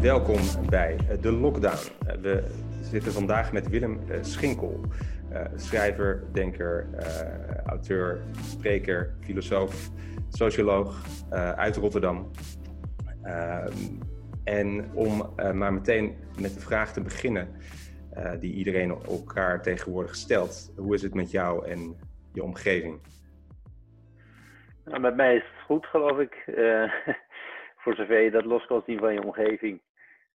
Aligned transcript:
Welkom 0.00 0.40
bij 0.68 0.96
eh, 1.08 1.22
de 1.22 1.32
Lockdown. 1.32 1.78
Eh, 2.06 2.14
we 2.20 2.44
zitten 2.80 3.12
vandaag 3.12 3.52
met 3.52 3.68
Willem 3.68 4.00
eh, 4.08 4.18
Schinkel, 4.20 4.80
schrijver, 5.56 6.24
denker, 6.32 6.88
auteur, 7.64 8.20
spreker, 8.46 9.14
filosoof, 9.20 9.90
socioloog 10.28 11.06
uit 11.56 11.76
Rotterdam. 11.76 12.30
Ehm, 13.22 13.72
en 14.44 14.84
om 14.92 15.30
maar 15.54 15.72
meteen 15.72 16.14
met 16.40 16.54
de 16.54 16.60
vraag 16.60 16.92
te 16.92 17.00
beginnen 17.00 17.48
die 18.40 18.54
iedereen 18.54 18.90
elkaar 18.90 19.62
tegenwoordig 19.62 20.14
stelt. 20.14 20.72
Hoe 20.76 20.94
is 20.94 21.02
het 21.02 21.14
met 21.14 21.30
jou 21.30 21.66
en 21.66 21.96
je 22.32 22.42
omgeving? 22.42 23.00
Nou, 24.84 25.00
met 25.00 25.16
mij 25.16 25.36
is 25.36 25.42
het 25.42 25.64
goed, 25.64 25.86
geloof 25.86 26.18
ik. 26.18 26.44
voor 27.82 27.94
zover 27.94 28.20
je 28.20 28.30
dat 28.30 28.44
los 28.44 28.66
kan 28.66 28.82
zien 28.86 28.98
van 28.98 29.12
je 29.12 29.22
omgeving. 29.22 29.82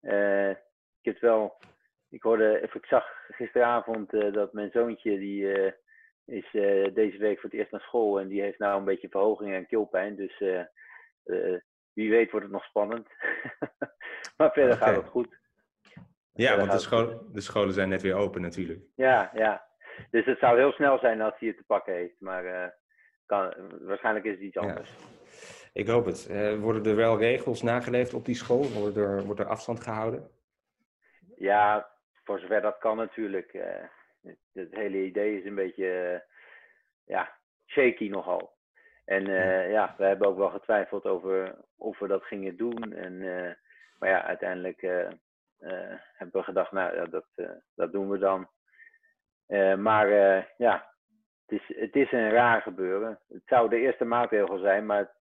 Uh, 0.02 0.50
ik 0.50 1.02
heb 1.02 1.20
wel, 1.20 1.56
ik 2.08 2.22
hoorde, 2.22 2.68
ik 2.72 2.86
zag 2.86 3.04
gisteravond 3.28 4.10
dat 4.10 4.52
mijn 4.52 4.70
zoontje 4.70 5.18
die 5.18 5.72
is 6.24 6.50
deze 6.94 7.18
week 7.18 7.40
voor 7.40 7.50
het 7.50 7.58
eerst 7.58 7.70
naar 7.70 7.80
school 7.80 8.20
en 8.20 8.28
die 8.28 8.40
heeft 8.40 8.58
nou 8.58 8.78
een 8.78 8.84
beetje 8.84 9.08
verhoging 9.08 9.54
en 9.54 9.66
keelpijn. 9.66 10.16
Dus 10.16 10.38
wie 11.92 12.10
weet 12.10 12.30
wordt 12.30 12.46
het 12.46 12.54
nog 12.54 12.64
spannend. 12.64 13.06
maar 14.36 14.52
verder 14.52 14.76
gaat 14.76 14.96
het 14.96 15.06
goed. 15.06 15.38
Ja, 16.44 16.56
want 16.56 16.72
de, 16.72 16.78
school, 16.78 17.22
de, 17.32 17.40
scholen 17.40 17.72
zijn 17.72 17.88
net 17.88 18.02
weer 18.02 18.14
open 18.14 18.40
natuurlijk. 18.40 18.80
Ja, 18.94 19.30
ja. 19.34 19.66
Dus 20.10 20.24
het 20.24 20.38
zou 20.38 20.58
heel 20.58 20.72
snel 20.72 20.98
zijn 20.98 21.20
als 21.20 21.34
hij 21.38 21.48
het 21.48 21.56
te 21.56 21.64
pakken 21.66 21.94
heeft. 21.94 22.20
Maar 22.20 22.74
kan, 23.26 23.54
waarschijnlijk 23.80 24.24
is 24.24 24.32
het 24.32 24.40
iets 24.40 24.56
anders. 24.56 24.90
Ik 25.72 25.88
hoop 25.88 26.04
het. 26.04 26.28
Uh, 26.30 26.54
worden 26.54 26.84
er 26.84 26.96
wel 26.96 27.18
regels 27.18 27.62
nageleefd 27.62 28.14
op 28.14 28.24
die 28.24 28.34
school? 28.34 28.68
Worden 28.68 29.02
er, 29.02 29.24
wordt 29.24 29.40
er 29.40 29.46
afstand 29.46 29.82
gehouden? 29.82 30.30
Ja, 31.36 31.88
voor 32.24 32.38
zover 32.38 32.60
dat 32.60 32.78
kan 32.78 32.96
natuurlijk. 32.96 33.52
Uh, 33.52 33.62
het, 34.52 34.74
hele 34.74 35.04
idee 35.04 35.38
is 35.38 35.44
een 35.44 35.54
beetje 35.54 36.24
ja, 37.04 37.32
shaky 37.66 38.08
nogal. 38.08 38.56
En 39.04 39.24
ja, 39.70 39.94
we 39.98 40.04
hebben 40.04 40.28
ook 40.28 40.36
wel 40.36 40.50
getwijfeld 40.50 41.04
over 41.04 41.54
of 41.76 41.98
we 41.98 42.06
dat 42.06 42.24
gingen 42.24 42.56
doen. 42.56 42.92
En, 42.92 43.18
maar 43.98 44.08
ja, 44.08 44.24
uiteindelijk 44.24 44.82
hebben 46.12 46.40
we 46.40 46.42
gedacht, 46.42 46.72
nou 46.72 46.96
ja, 46.96 47.04
dat, 47.04 47.26
dat 47.74 47.92
doen 47.92 48.08
we 48.08 48.18
dan. 48.18 48.48
maar 49.82 50.08
ja, 50.56 50.94
het 51.46 51.60
is, 51.60 51.76
het 51.76 51.94
is 51.94 52.12
een 52.12 52.30
raar 52.30 52.62
gebeuren. 52.62 53.20
Het 53.28 53.42
zou 53.46 53.68
de 53.68 53.80
eerste 53.80 54.04
maatregel 54.04 54.58
zijn, 54.58 54.86
maar 54.86 55.14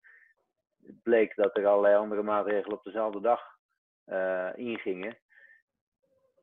het 0.85 1.01
bleek 1.03 1.35
dat 1.35 1.57
er 1.57 1.67
allerlei 1.67 1.95
andere 1.95 2.23
maatregelen 2.23 2.77
op 2.77 2.83
dezelfde 2.83 3.21
dag 3.21 3.41
ingingen. 4.55 5.17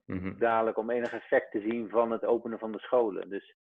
Mm 0.04 0.38
Dadelijk 0.38 0.76
om 0.76 0.90
enig 0.90 1.12
effect 1.12 1.50
te 1.50 1.60
zien 1.60 1.88
van 1.88 2.10
het 2.10 2.24
openen 2.24 2.58
van 2.58 2.72
de 2.72 2.78
scholen. 2.78 3.28
Dus 3.28 3.56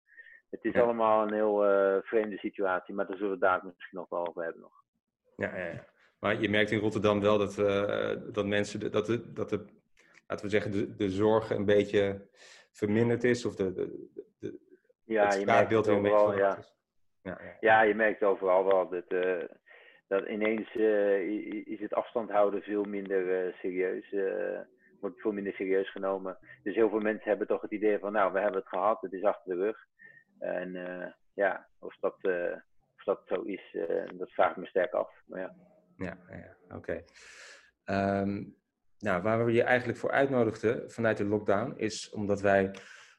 het 0.52 0.64
is 0.64 0.74
allemaal 0.74 1.22
een 1.22 1.32
heel 1.32 1.66
uh, 1.66 2.02
vreemde 2.02 2.38
situatie, 2.38 2.94
maar 2.94 3.06
daar 3.06 3.16
zullen 3.16 3.32
we 3.32 3.38
daar 3.38 3.60
misschien 3.64 3.98
nog 3.98 4.08
wel 4.08 4.26
over 4.26 4.42
hebben. 4.42 4.60
Nog. 4.60 4.72
Ja, 5.36 5.56
ja, 5.56 5.66
ja. 5.66 5.84
maar 6.18 6.40
je 6.40 6.48
merkt 6.48 6.70
in 6.70 6.78
Rotterdam 6.78 7.20
wel 7.20 7.38
dat, 7.38 7.58
uh, 7.58 8.14
dat 8.32 8.46
mensen, 8.46 8.90
dat 8.90 9.06
de, 9.06 9.32
dat 9.32 9.48
de, 9.48 9.81
laten 10.32 10.46
we 10.46 10.50
zeggen, 10.50 10.70
de, 10.70 10.94
de 10.94 11.10
zorg 11.10 11.50
een 11.50 11.64
beetje 11.64 12.28
verminderd 12.70 13.24
is. 13.24 13.44
Of 13.44 13.56
de, 13.56 13.72
de, 13.72 14.08
de, 14.38 14.58
ja, 15.04 15.24
het 15.24 15.38
je 15.38 15.44
merkt 15.44 15.70
het 15.70 15.88
overal, 15.88 16.36
ja. 16.36 16.58
Ja, 17.22 17.40
ja. 17.60 17.82
je 17.82 17.94
merkt 17.94 18.22
overal 18.22 18.64
wel 18.64 18.88
dat 18.88 19.04
dat 20.08 20.28
ineens 20.28 20.74
uh, 20.74 21.20
is 21.66 21.80
het 21.80 21.94
afstand 21.94 22.30
houden 22.30 22.62
veel 22.62 22.84
minder 22.84 23.46
uh, 23.46 23.54
serieus. 23.54 24.12
Uh, 24.12 24.60
wordt 25.00 25.20
veel 25.20 25.32
minder 25.32 25.52
serieus 25.52 25.90
genomen. 25.90 26.38
Dus 26.62 26.74
heel 26.74 26.88
veel 26.88 27.00
mensen 27.00 27.28
hebben 27.28 27.46
toch 27.46 27.60
het 27.60 27.70
idee 27.70 27.98
van, 27.98 28.12
nou, 28.12 28.32
we 28.32 28.40
hebben 28.40 28.60
het 28.60 28.68
gehad, 28.68 29.00
het 29.00 29.12
is 29.12 29.22
achter 29.24 29.56
de 29.56 29.62
rug. 29.62 29.78
En 30.38 30.72
ja, 31.34 31.68
of 31.78 31.96
dat, 32.00 32.16
of 32.96 33.04
dat 33.04 33.22
zo 33.26 33.42
is, 33.42 33.76
dat 34.14 34.30
vraag 34.30 34.50
ik 34.50 34.56
me 34.56 34.66
sterk 34.66 34.92
af. 34.92 35.10
Maar 35.26 35.40
ja, 35.40 35.54
ja, 35.96 36.18
ja 36.30 36.76
oké. 36.76 36.76
Okay. 36.76 37.04
Um, 38.20 38.28
ehm, 38.28 38.44
nou, 39.02 39.22
waar 39.22 39.44
we 39.44 39.52
je 39.52 39.62
eigenlijk 39.62 39.98
voor 39.98 40.10
uitnodigden 40.10 40.90
vanuit 40.90 41.16
de 41.16 41.24
lockdown, 41.24 41.72
is 41.76 42.10
omdat 42.10 42.40
wij 42.40 42.74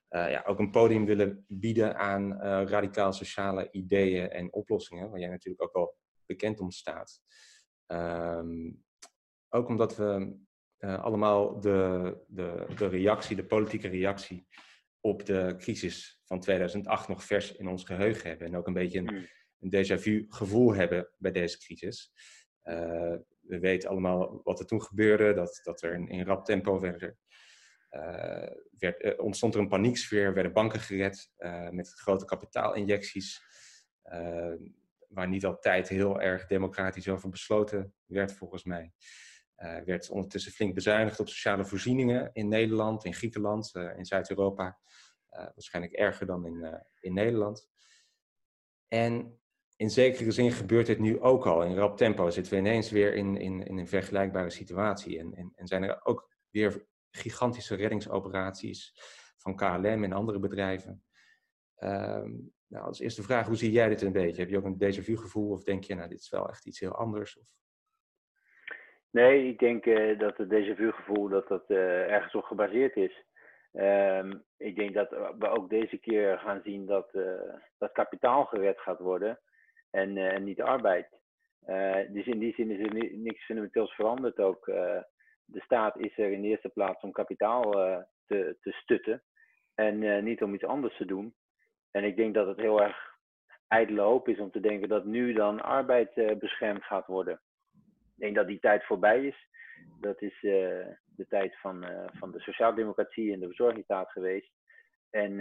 ja, 0.09 0.43
ook 0.45 0.59
een 0.59 0.71
podium 0.71 1.05
willen 1.05 1.45
bieden 1.47 1.95
aan 1.97 2.41
radicaal 2.67 3.13
sociale 3.13 3.71
ideeën 3.71 4.29
en 4.29 4.53
oplossingen, 4.53 5.09
waar 5.09 5.19
jij 5.19 5.29
natuurlijk 5.29 5.63
ook 5.63 5.73
al 5.73 5.95
bekend 6.25 6.59
om 6.59 6.71
staat. 6.71 7.21
Ehm, 7.85 8.71
ook 9.49 9.67
omdat 9.67 9.95
we 9.95 10.37
uh, 10.79 11.03
allemaal 11.03 11.59
de, 11.59 12.17
de, 12.27 12.65
de 12.77 12.87
reactie, 12.87 13.35
de 13.35 13.45
politieke 13.45 13.87
reactie 13.87 14.47
op 14.99 15.25
de 15.25 15.55
crisis 15.57 16.21
van 16.25 16.39
2008 16.39 17.07
nog 17.07 17.23
vers 17.23 17.55
in 17.55 17.67
ons 17.67 17.83
geheugen 17.83 18.29
hebben. 18.29 18.47
En 18.47 18.57
ook 18.57 18.67
een 18.67 18.73
beetje 18.73 18.99
een, 18.99 19.07
hmm. 19.07 19.25
een 19.59 19.69
déjà 19.69 20.01
vu 20.01 20.25
gevoel 20.29 20.73
hebben 20.73 21.09
bij 21.17 21.31
deze 21.31 21.59
crisis. 21.59 22.11
Uh, 22.63 23.15
we 23.43 23.59
weten 23.59 23.89
allemaal 23.89 24.41
wat 24.43 24.59
er 24.59 24.65
toen 24.65 24.83
gebeurde, 24.83 25.33
dat, 25.33 25.59
dat 25.63 25.81
er 25.81 25.93
in, 25.93 26.07
in 26.07 26.25
rap 26.25 26.45
tempo 26.45 26.83
uh, 26.83 28.47
werd, 28.77 29.17
ontstond 29.19 29.53
er 29.53 29.59
een 29.59 29.67
panieksfeer, 29.67 30.33
werden 30.33 30.53
banken 30.53 30.79
gered 30.79 31.31
met 31.71 31.89
grote 31.89 32.25
kapitaalinjecties 32.25 33.41
waar 35.07 35.27
niet 35.27 35.45
altijd 35.45 35.89
heel 35.89 36.21
erg 36.21 36.45
democratisch 36.45 37.07
over 37.07 37.29
besloten 37.29 37.93
werd, 38.05 38.33
volgens 38.33 38.63
mij. 38.63 38.93
Werd 39.85 40.09
ondertussen 40.09 40.51
flink 40.51 40.73
bezuinigd 40.73 41.19
op 41.19 41.29
sociale 41.29 41.65
voorzieningen 41.65 42.29
in 42.33 42.47
Nederland, 42.47 43.05
in 43.05 43.13
Griekenland, 43.13 43.71
in 43.95 44.05
Zuid-Europa. 44.05 44.79
Waarschijnlijk 45.29 45.93
erger 45.93 46.25
dan 46.25 46.45
in, 46.45 46.83
in 46.99 47.13
Nederland. 47.13 47.69
En 48.87 49.41
in 49.83 49.89
zekere 49.89 50.31
zin 50.31 50.51
gebeurt 50.51 50.85
dit 50.85 50.99
nu 50.99 51.21
ook 51.21 51.45
al. 51.45 51.63
In 51.63 51.75
rap 51.75 51.97
tempo 51.97 52.29
zitten 52.29 52.53
we 52.53 52.59
ineens 52.59 52.91
weer 52.91 53.13
in, 53.13 53.37
in, 53.37 53.63
in 53.63 53.77
een 53.77 53.87
vergelijkbare 53.87 54.49
situatie. 54.49 55.19
En, 55.19 55.33
en, 55.33 55.51
en 55.55 55.67
zijn 55.67 55.83
er 55.83 55.99
ook 56.03 56.29
weer 56.49 56.85
gigantische 57.11 57.75
reddingsoperaties 57.75 58.93
van 59.37 59.55
KLM 59.55 60.03
en 60.03 60.13
andere 60.13 60.39
bedrijven. 60.39 61.03
Ehm, 61.75 62.31
nou, 62.67 62.85
als 62.85 62.99
eerste 62.99 63.23
vraag, 63.23 63.47
hoe 63.47 63.55
zie 63.55 63.71
jij 63.71 63.89
dit 63.89 64.01
een 64.01 64.11
beetje? 64.11 64.41
Heb 64.41 64.49
je 64.49 64.57
ook 64.57 64.65
een 64.65 64.83
déjà 64.83 65.03
vu 65.03 65.17
gevoel 65.17 65.51
of 65.51 65.63
denk 65.63 65.83
je, 65.83 65.95
nou, 65.95 66.09
dit 66.09 66.19
is 66.19 66.29
wel 66.29 66.49
echt 66.49 66.65
iets 66.65 66.79
heel 66.79 66.95
anders? 66.95 67.39
Of? 67.39 67.45
Nee, 69.09 69.47
ik 69.47 69.59
denk 69.59 69.85
uh, 69.85 70.19
dat 70.19 70.37
het 70.37 70.49
déjà 70.49 70.75
vu 70.75 70.91
gevoel 70.91 71.29
dat 71.29 71.47
dat 71.47 71.63
uh, 71.67 72.11
ergens 72.11 72.35
op 72.35 72.43
gebaseerd 72.43 72.95
is. 72.95 73.25
Um, 73.73 74.43
ik 74.57 74.75
denk 74.75 74.93
dat 74.93 75.09
we 75.09 75.47
ook 75.47 75.69
deze 75.69 75.97
keer 75.97 76.37
gaan 76.37 76.61
zien 76.63 76.85
dat, 76.85 77.09
uh, 77.13 77.53
dat 77.77 77.91
kapitaal 77.91 78.45
gered 78.45 78.79
gaat 78.79 78.99
worden 78.99 79.39
en, 79.93 80.17
en 80.17 80.43
niet 80.43 80.61
arbeid. 80.61 81.07
dus 82.09 82.25
in 82.25 82.39
die 82.39 82.53
zin 82.53 82.71
is 82.71 82.79
er 82.79 83.17
niks 83.17 83.45
fundamenteels 83.45 83.93
veranderd 83.93 84.39
ook. 84.39 84.65
de 85.45 85.61
staat 85.61 85.99
is 85.99 86.17
er 86.17 86.31
in 86.31 86.41
de 86.41 86.47
eerste 86.47 86.69
plaats 86.69 87.03
om 87.03 87.11
kapitaal 87.11 87.71
te, 88.25 88.57
te 88.61 88.71
stutten 88.71 89.23
en 89.75 90.23
niet 90.23 90.43
om 90.43 90.53
iets 90.53 90.65
anders 90.65 90.97
te 90.97 91.05
doen. 91.05 91.35
En 91.91 92.03
ik 92.03 92.15
denk 92.15 92.33
dat 92.33 92.47
het 92.47 92.57
heel 92.57 92.81
erg 92.81 93.13
ijdele 93.67 94.01
hoop 94.01 94.27
is 94.27 94.39
om 94.39 94.51
te 94.51 94.59
denken 94.59 94.89
dat 94.89 95.05
nu 95.05 95.33
dan 95.33 95.61
arbeid 95.61 96.17
uh, 96.17 96.35
beschermd 96.37 96.83
gaat 96.83 97.07
worden. 97.07 97.41
Ik 98.15 98.19
denk 98.19 98.35
dat 98.35 98.47
die 98.47 98.59
tijd 98.59 98.85
voorbij 98.85 99.25
is. 99.25 99.47
Dat 99.99 100.21
is 100.21 100.41
uh, 100.41 100.51
de 101.15 101.25
tijd 101.29 101.59
van, 101.59 101.83
uh, 101.83 102.05
van 102.13 102.31
de 102.31 102.39
sociaaldemocratie 102.39 103.33
en 103.33 103.39
de 103.39 103.45
verzorgingsstaat 103.45 104.11
geweest. 104.11 104.51
En 105.09 105.31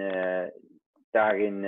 daarin 1.12 1.64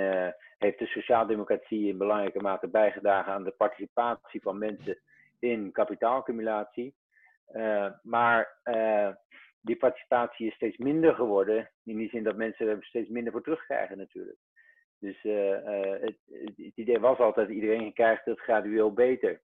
heeft 0.57 0.79
de 0.79 0.85
sociaaldemocratie 0.85 1.87
in 1.87 1.97
belangrijke 1.97 2.41
mate 2.41 2.67
bijgedragen 2.67 3.33
aan 3.33 3.43
de 3.43 3.51
participatie 3.57 4.41
van 4.41 4.57
mensen 4.57 4.97
in 5.39 5.71
kapitaalaccumulatie. 5.71 6.95
maar 8.01 8.59
die 9.61 9.75
participatie 9.75 10.47
is 10.47 10.55
steeds 10.55 10.77
minder 10.77 11.15
geworden, 11.15 11.71
in 11.83 11.97
die 11.97 12.09
zin 12.09 12.23
dat 12.23 12.35
mensen 12.35 12.67
er 12.67 12.83
steeds 12.83 13.09
minder 13.09 13.31
voor 13.31 13.43
terugkrijgen 13.43 13.97
natuurlijk. 13.97 14.37
Dus 14.99 15.21
het, 15.21 16.17
het, 16.55 16.75
idee 16.75 16.99
was 16.99 17.17
altijd, 17.17 17.49
iedereen 17.49 17.93
krijgt 17.93 18.25
het 18.25 18.39
gradueel 18.39 18.93
beter. 18.93 19.41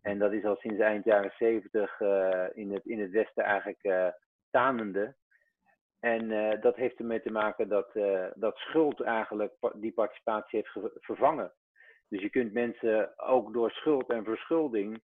En 0.00 0.18
dat 0.18 0.32
is 0.32 0.44
al 0.44 0.56
sinds 0.56 0.80
eind 0.80 1.04
jaren 1.04 1.32
zeventig 1.38 2.00
in, 2.54 2.72
het, 2.72 2.84
in 2.84 3.00
het 3.00 3.10
Westen 3.10 3.44
eigenlijk 3.44 4.12
tanende. 4.50 5.14
En 6.04 6.60
dat 6.60 6.76
heeft 6.76 6.98
ermee 6.98 7.22
te 7.22 7.32
maken 7.32 7.68
dat, 7.68 7.92
dat 8.34 8.56
schuld 8.56 9.00
eigenlijk 9.00 9.52
die 9.74 9.92
participatie 9.92 10.58
heeft 10.58 10.92
vervangen. 11.00 11.52
Dus 12.08 12.20
je 12.22 12.30
kunt 12.30 12.52
mensen 12.52 13.18
ook 13.18 13.52
door 13.52 13.70
schuld 13.70 14.10
en 14.10 14.24
verschulding 14.24 15.02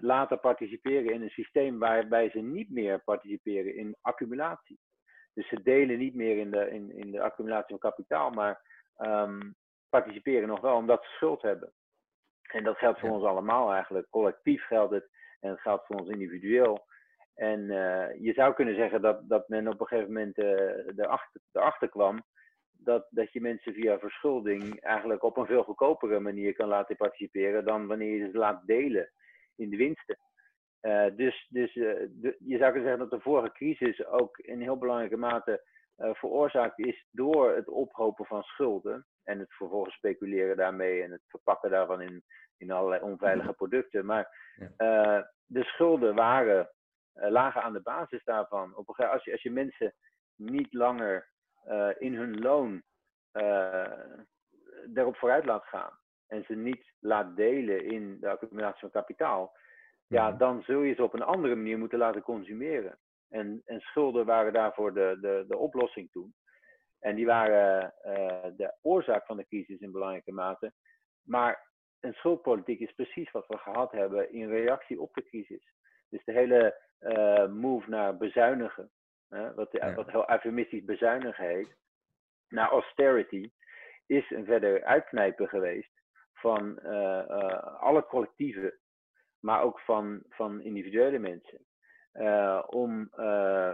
laten 0.00 0.40
participeren 0.40 1.12
in 1.12 1.22
een 1.22 1.30
systeem 1.30 1.78
waarbij 1.78 2.30
ze 2.30 2.38
niet 2.38 2.70
meer 2.70 3.02
participeren 3.04 3.74
in 3.74 3.96
accumulatie. 4.00 4.78
Dus 5.34 5.48
ze 5.48 5.62
delen 5.62 5.98
niet 5.98 6.14
meer 6.14 6.38
in 6.38 6.50
de, 6.50 6.70
in, 6.70 6.92
in 6.92 7.10
de 7.10 7.22
accumulatie 7.22 7.78
van 7.78 7.90
kapitaal, 7.90 8.30
maar 8.30 8.62
ehm, 8.96 9.50
participeren 9.88 10.48
nog 10.48 10.60
wel 10.60 10.76
omdat 10.76 11.04
ze 11.04 11.10
schuld 11.10 11.42
hebben. 11.42 11.72
En 12.42 12.64
dat 12.64 12.78
geldt 12.78 13.00
voor 13.00 13.10
ons 13.10 13.24
allemaal 13.24 13.72
eigenlijk. 13.72 14.10
Collectief 14.10 14.66
geldt 14.66 14.92
het 14.92 15.08
en 15.40 15.50
het 15.50 15.60
geldt 15.60 15.86
voor 15.86 15.96
ons 15.96 16.08
individueel. 16.08 16.88
En 17.40 17.60
uh, 17.60 18.20
je 18.20 18.32
zou 18.32 18.54
kunnen 18.54 18.74
zeggen 18.74 19.02
dat, 19.02 19.28
dat 19.28 19.48
men 19.48 19.68
op 19.68 19.80
een 19.80 19.86
gegeven 19.86 20.12
moment 20.12 20.38
uh, 20.38 20.98
erachter, 20.98 21.40
erachter 21.52 21.88
kwam 21.88 22.22
dat, 22.70 23.06
dat 23.10 23.32
je 23.32 23.40
mensen 23.40 23.74
via 23.74 23.98
verschulding 23.98 24.80
eigenlijk 24.80 25.22
op 25.22 25.36
een 25.36 25.46
veel 25.46 25.62
goedkopere 25.62 26.20
manier 26.20 26.54
kan 26.54 26.68
laten 26.68 26.96
participeren 26.96 27.64
dan 27.64 27.86
wanneer 27.86 28.16
je 28.16 28.30
ze 28.30 28.38
laat 28.38 28.66
delen 28.66 29.10
in 29.56 29.70
de 29.70 29.76
winsten. 29.76 30.18
Uh, 30.82 31.06
dus 31.16 31.46
dus 31.50 31.72
de, 31.74 32.36
je 32.38 32.58
zou 32.58 32.72
kunnen 32.72 32.88
zeggen 32.88 32.98
dat 32.98 33.10
de 33.10 33.20
vorige 33.20 33.52
crisis 33.52 34.06
ook 34.06 34.38
in 34.38 34.60
heel 34.60 34.78
belangrijke 34.78 35.16
mate 35.16 35.64
veroorzaakt 35.96 36.78
is 36.78 37.06
door 37.10 37.54
het 37.54 37.68
ophopen 37.68 38.24
van 38.24 38.42
schulden 38.42 39.06
en 39.24 39.38
het 39.38 39.54
vervolgens 39.54 39.94
speculeren 39.94 40.56
daarmee 40.56 41.02
en 41.02 41.10
het 41.10 41.22
verpakken 41.26 41.70
daarvan 41.70 42.00
in, 42.00 42.24
in 42.56 42.70
allerlei 42.70 43.02
onveilige 43.02 43.52
producten. 43.52 44.06
Maar 44.06 44.36
de 45.46 45.64
schulden 45.64 46.14
waren 46.14 46.70
lagen 47.28 47.62
aan 47.62 47.72
de 47.72 47.82
basis 47.82 48.24
daarvan. 48.24 48.76
Op 48.76 48.98
een, 48.98 49.08
als, 49.08 49.24
je, 49.24 49.32
als 49.32 49.42
je 49.42 49.50
mensen 49.50 49.94
niet 50.36 50.72
langer 50.72 51.30
uh, 51.68 51.88
in 51.98 52.14
hun 52.14 52.38
loon 52.38 52.82
uh, 53.32 53.92
erop 54.94 55.16
vooruit 55.16 55.44
laat 55.44 55.64
gaan 55.64 55.98
en 56.26 56.44
ze 56.44 56.54
niet 56.54 56.92
laat 56.98 57.36
delen 57.36 57.84
in 57.84 58.20
de 58.20 58.28
accumulatie 58.28 58.80
van 58.80 58.90
kapitaal, 58.90 59.56
ja, 60.06 60.28
mhm. 60.28 60.38
dan 60.38 60.62
zul 60.62 60.80
je 60.80 60.94
ze 60.94 61.02
op 61.02 61.14
een 61.14 61.22
andere 61.22 61.54
manier 61.54 61.78
moeten 61.78 61.98
laten 61.98 62.22
consumeren. 62.22 62.98
En, 63.28 63.62
en 63.64 63.80
schulden 63.80 64.26
waren 64.26 64.52
daarvoor 64.52 64.94
de, 64.94 65.18
de, 65.20 65.44
de 65.48 65.56
oplossing 65.56 66.10
toen. 66.10 66.34
En 66.98 67.14
die 67.14 67.26
waren 67.26 67.94
de 68.56 68.74
oorzaak 68.82 69.26
van 69.26 69.36
de 69.36 69.46
crisis 69.46 69.80
in 69.80 69.92
belangrijke 69.92 70.32
mate. 70.32 70.72
Maar 71.22 71.70
een 72.00 72.12
schuldpolitiek 72.12 72.80
is 72.80 72.92
precies 72.92 73.30
wat 73.30 73.46
we 73.46 73.58
gehad 73.58 73.92
hebben 73.92 74.32
in 74.32 74.48
reactie 74.48 75.00
op 75.00 75.14
de 75.14 75.24
crisis. 75.24 75.72
Dus 76.10 76.24
de 76.24 76.32
hele 76.32 76.80
uh, 77.00 77.46
move 77.46 77.90
naar 77.90 78.16
bezuinigen, 78.16 78.90
hè, 79.28 79.54
wat, 79.54 79.72
wat 79.94 80.10
heel 80.10 80.30
eufemistisch 80.30 80.84
bezuinigen 80.84 81.44
heet, 81.44 81.76
naar 82.48 82.70
austerity, 82.70 83.50
is 84.06 84.30
een 84.30 84.44
verder 84.44 84.84
uitknijpen 84.84 85.48
geweest 85.48 86.02
van 86.32 86.78
uh, 86.82 86.92
uh, 87.28 87.80
alle 87.80 88.06
collectieven, 88.06 88.78
maar 89.40 89.62
ook 89.62 89.80
van, 89.80 90.22
van 90.28 90.60
individuele 90.60 91.18
mensen. 91.18 91.64
om 92.66 93.10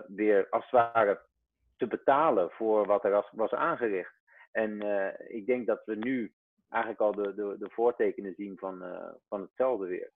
weer 0.07 0.47
als 0.51 0.71
het 0.71 0.93
ware 0.93 1.21
te 1.77 1.87
betalen 1.87 2.51
voor 2.51 2.87
wat 2.87 3.05
er 3.05 3.29
was 3.33 3.53
aangericht. 3.53 4.15
En 4.53 4.81
ik 5.29 5.47
denk 5.47 5.67
dat 5.67 5.85
we 5.85 5.95
nu 5.95 6.33
eigenlijk 6.69 7.01
al 7.01 7.15
de, 7.15 7.35
de, 7.35 7.57
de 7.59 7.71
voortekenen 7.71 8.35
zien 8.35 8.59
van, 8.59 8.85
van 9.29 9.41
hetzelfde 9.41 9.87
weer. 9.87 10.13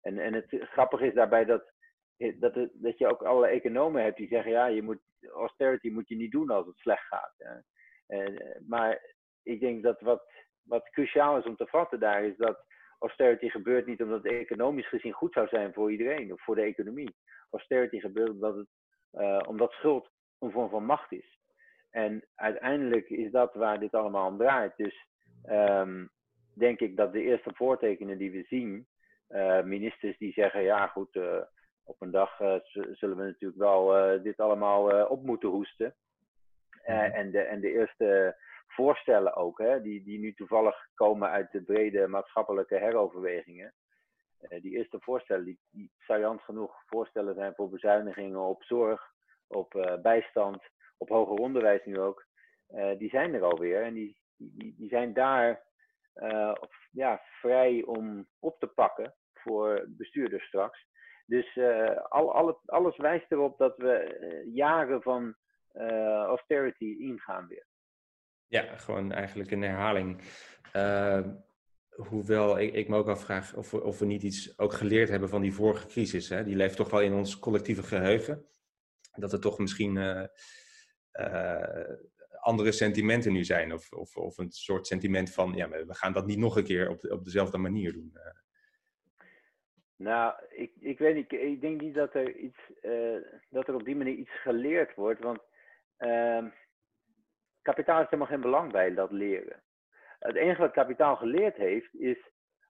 En, 0.00 0.18
en 0.18 0.34
het 0.34 0.46
grappige 0.60 1.06
is 1.06 1.14
daarbij 1.14 1.44
dat 1.44 1.72
dat, 2.18 2.54
het, 2.54 2.70
dat 2.74 2.98
je 2.98 3.06
ook 3.06 3.22
alle 3.22 3.46
economen 3.46 4.02
hebt 4.02 4.16
die 4.16 4.28
zeggen, 4.28 4.52
ja, 4.52 4.66
je 4.66 4.82
moet, 4.82 5.00
austerity 5.34 5.90
moet 5.90 6.08
je 6.08 6.16
niet 6.16 6.32
doen 6.32 6.50
als 6.50 6.66
het 6.66 6.76
slecht 6.78 7.06
gaat. 7.06 7.34
En, 8.06 8.64
maar 8.66 9.14
ik 9.42 9.60
denk 9.60 9.82
dat 9.82 10.00
wat, 10.00 10.22
wat 10.62 10.90
cruciaal 10.90 11.38
is 11.38 11.44
om 11.44 11.56
te 11.56 11.66
vatten 11.66 12.00
daar 12.00 12.24
is 12.24 12.36
dat 12.36 12.66
austerity 12.98 13.48
gebeurt 13.48 13.86
niet 13.86 14.02
omdat 14.02 14.22
het 14.22 14.32
economisch 14.32 14.88
gezien 14.88 15.12
goed 15.12 15.32
zou 15.32 15.48
zijn 15.48 15.72
voor 15.72 15.90
iedereen 15.90 16.32
of 16.32 16.42
voor 16.42 16.54
de 16.54 16.62
economie. 16.62 17.16
Austerity 17.50 18.00
gebeurt 18.00 18.30
omdat, 18.30 18.56
het, 18.56 18.68
uh, 19.12 19.40
omdat 19.46 19.72
schuld 19.72 20.10
een 20.38 20.50
vorm 20.50 20.70
van 20.70 20.84
macht 20.84 21.12
is. 21.12 21.38
En 21.90 22.26
uiteindelijk 22.34 23.10
is 23.10 23.30
dat 23.30 23.54
waar 23.54 23.80
dit 23.80 23.94
allemaal 23.94 24.28
om 24.28 24.38
draait. 24.38 24.76
Dus 24.76 25.06
um, 25.50 26.10
denk 26.54 26.80
ik 26.80 26.96
dat 26.96 27.12
de 27.12 27.22
eerste 27.22 27.50
voortekenen 27.54 28.18
die 28.18 28.30
we 28.30 28.44
zien, 28.48 28.86
ministers 29.64 30.18
die 30.18 30.32
zeggen, 30.32 30.62
ja 30.62 30.86
goed, 30.86 31.14
uh, 31.14 31.42
op 31.84 32.02
een 32.02 32.10
dag 32.10 32.40
uh, 32.40 32.54
zullen 32.92 33.16
we 33.16 33.22
natuurlijk 33.22 33.60
wel 33.60 34.22
dit 34.22 34.38
allemaal 34.38 35.06
op 35.06 35.22
moeten 35.22 35.48
hoesten. 35.48 35.94
Mhm. 36.86 36.98
en, 36.98 37.30
de, 37.30 37.40
en 37.40 37.60
de 37.60 37.70
eerste 37.70 38.36
voorstellen 38.66 39.36
ook, 39.36 39.58
hè, 39.58 39.82
die, 39.82 40.02
die 40.02 40.18
nu 40.18 40.34
toevallig 40.34 40.88
komen 40.94 41.30
uit 41.30 41.52
de 41.52 41.62
brede 41.62 42.06
maatschappelijke 42.06 42.78
heroverwegingen. 42.78 43.74
die 44.48 44.76
eerste 44.76 45.00
voorstellen, 45.00 45.44
die, 45.44 45.58
die 45.70 45.90
saillant 45.98 46.40
genoeg 46.40 46.82
voorstellen 46.86 47.34
zijn 47.34 47.54
voor 47.54 47.68
bezuinigingen 47.68 48.40
op 48.40 48.62
zorg, 48.62 49.12
op 49.46 49.98
bijstand, 50.02 50.62
op 50.98 51.08
hoger 51.08 51.36
onderwijs 51.36 51.84
nu 51.84 51.98
ook. 51.98 52.26
die 52.98 53.08
zijn 53.08 53.34
er 53.34 53.42
alweer 53.42 53.82
en 53.82 53.94
die, 53.94 54.16
die, 54.36 54.74
die 54.76 54.88
zijn 54.88 55.12
daar 55.12 55.66
ja, 56.90 57.22
vrij 57.40 57.82
om 57.84 58.28
op 58.38 58.58
te 58.58 58.66
pakken 58.66 59.14
voor 59.32 59.84
bestuurders 59.88 60.46
straks. 60.46 60.86
Dus 61.26 61.56
uh, 61.56 61.96
al, 62.08 62.34
al 62.34 62.60
alles 62.64 62.96
wijst 62.96 63.32
erop 63.32 63.58
dat 63.58 63.76
we 63.76 64.18
uh, 64.20 64.54
jaren 64.54 65.02
van 65.02 65.34
uh, 65.74 66.22
austerity 66.24 66.96
ingaan 66.98 67.46
weer. 67.46 67.66
Ja, 68.46 68.76
gewoon 68.76 69.12
eigenlijk 69.12 69.50
een 69.50 69.62
herhaling. 69.62 70.20
hoewel 71.88 72.58
ik, 72.58 72.74
ik 72.74 72.88
me 72.88 72.96
ook 72.96 73.08
afvraag 73.08 73.54
of 73.54 73.70
we, 73.70 73.82
of 73.82 73.98
we 73.98 74.06
niet 74.06 74.22
iets 74.22 74.58
ook 74.58 74.72
geleerd 74.72 75.08
hebben 75.08 75.28
van 75.28 75.42
die 75.42 75.54
vorige 75.54 75.86
crisis. 75.86 76.28
Hè? 76.28 76.44
Die 76.44 76.56
leeft 76.56 76.76
toch 76.76 76.90
wel 76.90 77.00
in 77.00 77.12
ons 77.12 77.38
collectieve 77.38 77.82
geheugen. 77.82 78.46
Dat 79.12 79.32
er 79.32 79.40
toch 79.40 79.58
misschien 79.58 79.96
andere 82.48 82.72
sentimenten 82.72 83.32
nu 83.32 83.44
zijn. 83.44 83.72
Of, 83.72 83.92
of, 83.92 84.16
of 84.16 84.38
een 84.38 84.50
soort 84.50 84.86
sentiment 84.86 85.32
van, 85.32 85.52
ja, 85.52 85.68
we 85.68 85.94
gaan 85.94 86.12
dat 86.12 86.26
niet 86.26 86.38
nog 86.38 86.56
een 86.56 86.64
keer 86.64 86.88
op, 86.88 87.04
op 87.10 87.24
dezelfde 87.24 87.58
manier 87.58 87.92
doen. 87.92 88.12
Nou, 89.96 90.34
ik, 90.48 90.72
ik 90.80 90.98
weet 90.98 91.14
niet. 91.14 91.32
Ik 91.32 91.60
denk 91.60 91.80
niet 91.80 91.94
dat 91.94 92.14
er, 92.14 92.36
iets, 92.36 92.58
uh, 92.82 93.16
dat 93.50 93.68
er 93.68 93.74
op 93.74 93.84
die 93.84 93.96
manier 93.96 94.14
iets 94.14 94.40
geleerd 94.40 94.94
wordt. 94.94 95.22
Want 95.22 95.40
uh, 95.98 96.44
kapitaal 97.62 98.00
is 98.00 98.04
helemaal 98.10 98.32
geen 98.32 98.40
belang 98.40 98.72
bij 98.72 98.94
dat 98.94 99.12
leren. 99.12 99.62
Het 100.18 100.36
enige 100.36 100.60
wat 100.60 100.72
kapitaal 100.72 101.16
geleerd 101.16 101.56
heeft 101.56 101.94
is. 101.94 102.18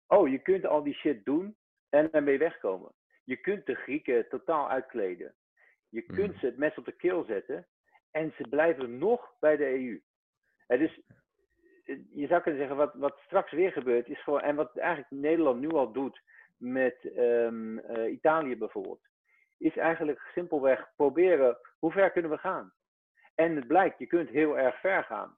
Oh, 0.07 0.29
je 0.29 0.39
kunt 0.39 0.67
al 0.67 0.83
die 0.83 0.95
shit 0.95 1.25
doen 1.25 1.57
en 1.89 2.11
ermee 2.11 2.39
wegkomen. 2.39 2.93
Je 3.25 3.37
kunt 3.37 3.67
de 3.67 3.75
Grieken 3.75 4.29
totaal 4.29 4.71
uitkleden. 4.71 5.35
Je 5.89 6.03
hmm. 6.07 6.17
kunt 6.17 6.39
ze 6.39 6.47
het 6.47 6.57
mes 6.57 6.79
op 6.79 6.85
de 6.85 6.97
keel 6.97 7.25
zetten 7.25 7.67
en 8.19 8.33
ze 8.37 8.49
blijven 8.49 8.99
nog 8.99 9.33
bij 9.41 9.57
de 9.57 9.65
EU. 9.65 10.01
Is, 10.67 11.01
je 12.11 12.27
zou 12.27 12.43
kunnen 12.43 12.61
zeggen, 12.61 12.77
wat, 12.77 12.95
wat 12.95 13.19
straks 13.25 13.53
weer 13.53 13.73
gebeurt, 13.73 14.09
is 14.09 14.23
gewoon, 14.23 14.41
en 14.41 14.57
wat 14.57 14.77
eigenlijk 14.77 15.11
Nederland 15.11 15.61
nu 15.61 15.69
al 15.69 15.93
doet, 15.93 16.21
met 16.57 16.97
um, 17.17 17.79
uh, 17.79 18.13
Italië 18.13 18.57
bijvoorbeeld, 18.57 19.01
is 19.59 19.77
eigenlijk 19.77 20.31
simpelweg 20.35 20.93
proberen 20.97 21.59
hoe 21.79 21.93
ver 21.93 22.11
kunnen 22.11 22.31
we 22.31 22.39
gaan. 22.39 22.73
En 23.35 23.57
het 23.57 23.67
blijkt, 23.67 23.99
je 23.99 24.07
kunt 24.07 24.29
heel 24.29 24.59
erg 24.59 24.81
ver 24.81 25.05
gaan. 25.05 25.37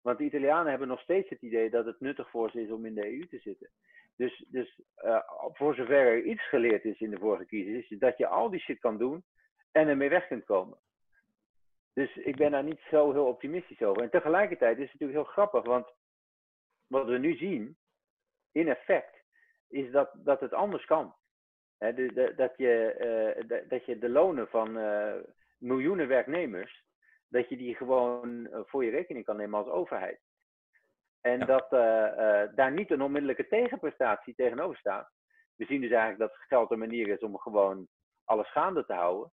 Want 0.00 0.18
de 0.18 0.24
Italianen 0.24 0.70
hebben 0.70 0.88
nog 0.88 1.00
steeds 1.00 1.28
het 1.28 1.42
idee 1.42 1.70
dat 1.70 1.86
het 1.86 2.00
nuttig 2.00 2.30
voor 2.30 2.50
ze 2.50 2.62
is 2.62 2.70
om 2.70 2.86
in 2.86 2.94
de 2.94 3.12
EU 3.12 3.26
te 3.26 3.38
zitten. 3.38 3.70
Dus, 4.16 4.44
dus 4.48 4.80
uh, 5.04 5.22
voor 5.52 5.74
zover 5.74 6.06
er 6.06 6.22
iets 6.22 6.48
geleerd 6.48 6.84
is 6.84 7.00
in 7.00 7.10
de 7.10 7.18
vorige 7.18 7.46
crisis, 7.46 7.90
is 7.90 7.98
dat 7.98 8.18
je 8.18 8.26
al 8.26 8.50
die 8.50 8.60
shit 8.60 8.78
kan 8.78 8.98
doen 8.98 9.24
en 9.72 9.88
ermee 9.88 10.08
weg 10.08 10.26
kunt 10.26 10.44
komen. 10.44 10.78
Dus 11.92 12.16
ik 12.16 12.36
ben 12.36 12.50
daar 12.50 12.64
niet 12.64 12.80
zo 12.90 13.12
heel 13.12 13.26
optimistisch 13.26 13.82
over. 13.82 14.02
En 14.02 14.10
tegelijkertijd 14.10 14.78
is 14.78 14.90
het 14.90 15.00
natuurlijk 15.00 15.18
heel 15.18 15.32
grappig, 15.32 15.64
want 15.64 15.92
wat 16.86 17.06
we 17.06 17.18
nu 17.18 17.36
zien, 17.36 17.76
in 18.52 18.68
effect, 18.68 19.24
is 19.68 19.90
dat, 19.90 20.10
dat 20.14 20.40
het 20.40 20.52
anders 20.52 20.84
kan. 20.84 21.14
de, 21.78 22.32
dat, 22.36 22.56
je, 22.56 23.36
uh, 23.48 23.68
dat 23.68 23.84
je 23.84 23.98
de 23.98 24.08
lonen 24.08 24.48
van 24.48 24.78
uh, 24.78 25.14
miljoenen 25.58 26.08
werknemers, 26.08 26.84
dat 27.28 27.48
je 27.48 27.56
die 27.56 27.74
gewoon 27.74 28.28
uh, 28.28 28.60
voor 28.64 28.84
je 28.84 28.90
rekening 28.90 29.24
kan 29.24 29.36
nemen 29.36 29.58
als 29.58 29.68
overheid. 29.68 30.20
En 31.20 31.38
ja. 31.38 31.44
dat 31.44 31.70
daar 32.54 32.72
niet 32.72 32.90
een 32.90 33.02
onmiddellijke 33.02 33.48
tegenprestatie 33.48 34.34
tegenover 34.34 34.76
staat. 34.76 35.10
We 35.56 35.64
zien 35.64 35.80
dus 35.80 35.90
eigenlijk 35.90 36.30
dat 36.30 36.46
geld 36.46 36.70
een 36.70 36.78
manier 36.78 37.08
is 37.08 37.18
om 37.20 37.38
gewoon 37.38 37.88
alles 38.24 38.50
gaande 38.50 38.84
te 38.84 38.92
houden 38.92 39.32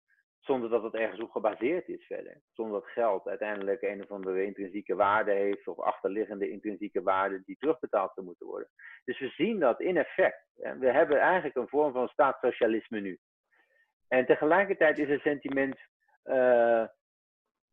zonder 0.45 0.71
dat 0.71 0.83
het 0.83 0.95
ergens 0.95 1.21
op 1.21 1.31
gebaseerd 1.31 1.89
is 1.89 2.07
verder. 2.07 2.41
Zonder 2.53 2.81
dat 2.81 2.91
geld 2.91 3.29
uiteindelijk 3.29 3.83
een 3.83 4.03
of 4.03 4.11
andere 4.11 4.45
intrinsieke 4.45 4.95
waarde 4.95 5.33
heeft 5.33 5.69
of 5.69 5.79
achterliggende 5.79 6.51
intrinsieke 6.51 7.03
waarde 7.03 7.43
die 7.45 7.57
terugbetaald 7.59 8.13
zou 8.15 8.27
moeten 8.27 8.47
worden. 8.47 8.69
Dus 9.05 9.19
we 9.19 9.29
zien 9.29 9.59
dat 9.59 9.81
in 9.81 9.97
effect. 9.97 10.47
We 10.55 10.91
hebben 10.91 11.19
eigenlijk 11.21 11.57
een 11.57 11.69
vorm 11.69 11.93
van 11.93 12.09
staatssocialisme 12.09 13.01
nu. 13.01 13.19
En 14.09 14.27
tegelijkertijd 14.27 14.99
is 14.99 15.09
het 15.09 15.21
sentiment, 15.21 15.79
uh, 16.25 16.85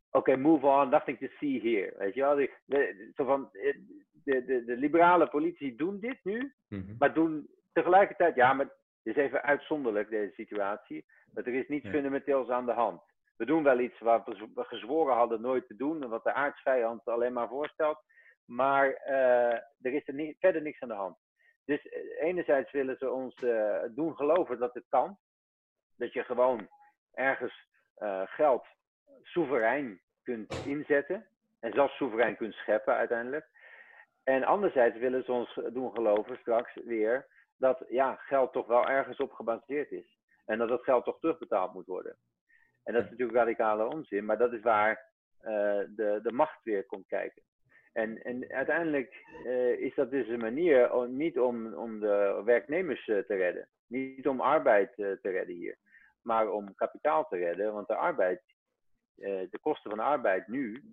oké, 0.09 0.17
okay, 0.17 0.35
move 0.35 0.65
on, 0.65 0.89
nothing 0.89 1.19
to 1.19 1.27
see 1.39 1.61
here. 1.61 1.93
Weet 1.97 2.13
je 2.13 2.21
wel, 2.21 2.35
de, 2.35 2.51
de, 2.65 3.11
zo 3.15 3.25
van, 3.25 3.49
eh, 3.51 3.77
de, 4.23 4.45
de, 4.45 4.65
de 4.65 4.77
liberale 4.77 5.27
politici 5.27 5.75
doen 5.75 5.99
dit 5.99 6.19
nu, 6.23 6.53
mm 6.67 6.85
-hmm. 6.85 6.95
maar 6.99 7.13
doen 7.13 7.49
tegelijkertijd, 7.73 8.35
ja, 8.35 8.53
maar 8.53 8.69
het 9.03 9.17
is 9.17 9.23
even 9.23 9.41
uitzonderlijk 9.43 10.09
deze 10.09 10.33
situatie. 10.33 11.05
Dat 11.33 11.45
er 11.45 11.53
is 11.53 11.67
niets 11.67 11.89
fundamenteels 11.89 12.49
aan 12.49 12.65
de 12.65 12.71
hand. 12.71 13.01
we 13.37 13.45
doen 13.45 13.63
wel 13.63 13.79
iets 13.79 13.99
wat 13.99 14.25
we 14.25 14.63
gezworen 14.63 15.15
hadden 15.15 15.41
nooit 15.41 15.67
te 15.67 15.75
doen, 15.75 16.03
en 16.03 16.09
wat 16.09 16.23
de 16.23 16.33
aardsvijand 16.33 17.05
alleen 17.05 17.33
maar 17.33 17.47
voorstelt, 17.47 18.03
maar 18.45 18.87
uh, 19.07 19.53
er 19.81 19.93
is 19.93 20.07
er 20.07 20.13
niet, 20.13 20.37
verder 20.39 20.61
niks 20.61 20.81
aan 20.81 20.87
de 20.87 20.93
hand. 20.93 21.17
Dus 21.65 21.87
enerzijds 22.19 22.71
willen 22.71 22.97
ze 22.97 23.11
ons 23.11 23.35
doen 23.95 24.15
geloven 24.15 24.59
dat 24.59 24.73
het 24.73 24.85
kan, 24.89 25.17
dat 25.97 26.13
je 26.13 26.23
gewoon 26.23 26.67
ergens 27.13 27.67
geld 28.25 28.65
soeverein 29.23 30.01
kunt 30.23 30.65
inzetten 30.65 31.27
en 31.59 31.73
zelfs 31.73 31.95
soeverein 31.95 32.37
kunt 32.37 32.53
scheppen 32.53 32.95
uiteindelijk. 32.95 33.47
En 34.23 34.43
anderzijds 34.43 34.97
willen 34.97 35.23
ze 35.23 35.31
ons 35.31 35.59
doen 35.73 35.91
geloven 35.93 36.37
straks 36.37 36.73
weer 36.73 37.27
dat 37.61 37.85
ja, 37.89 38.15
geld 38.15 38.53
toch 38.53 38.67
wel 38.67 38.87
ergens 38.87 39.17
op 39.17 39.31
gebaseerd 39.31 39.91
is. 39.91 40.17
En 40.45 40.57
dat 40.57 40.69
dat 40.69 40.83
geld 40.83 41.05
toch 41.05 41.19
terugbetaald 41.19 41.73
moet 41.73 41.85
worden. 41.85 42.17
En 42.83 42.93
dat 42.93 43.03
is 43.03 43.09
natuurlijk 43.09 43.37
radicale 43.37 43.85
onzin, 43.85 44.25
maar 44.25 44.37
dat 44.37 44.53
is 44.53 44.61
waar 44.61 45.09
uh, 45.41 45.47
de, 45.95 46.19
de 46.23 46.31
macht 46.31 46.63
weer 46.63 46.85
komt 46.85 47.07
kijken. 47.07 47.41
En, 47.93 48.23
en 48.23 48.51
uiteindelijk 48.51 49.25
uh, 49.45 49.79
is 49.79 49.95
dat 49.95 50.11
dus 50.11 50.27
een 50.27 50.39
manier 50.39 51.07
niet 51.09 51.39
om, 51.39 51.73
om 51.73 51.99
de 51.99 52.41
werknemers 52.45 53.07
uh, 53.07 53.17
te 53.17 53.35
redden. 53.35 53.67
Niet 53.87 54.27
om 54.27 54.41
arbeid 54.41 54.93
te 54.95 55.19
redden 55.21 55.55
hier, 55.55 55.77
maar 56.21 56.51
om 56.51 56.75
kapitaal 56.75 57.27
te 57.27 57.37
redden. 57.37 57.73
Want 57.73 57.87
de 57.87 57.95
arbeid, 57.95 58.41
de 59.15 59.59
kosten 59.61 59.89
van 59.89 59.99
de 59.99 60.05
arbeid 60.05 60.47
nu, 60.47 60.83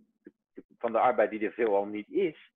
van 0.78 0.92
de 0.92 0.98
arbeid 0.98 1.30
die 1.30 1.46
er 1.46 1.52
veelal 1.52 1.87
niet 1.87 2.08
is, 2.08 2.52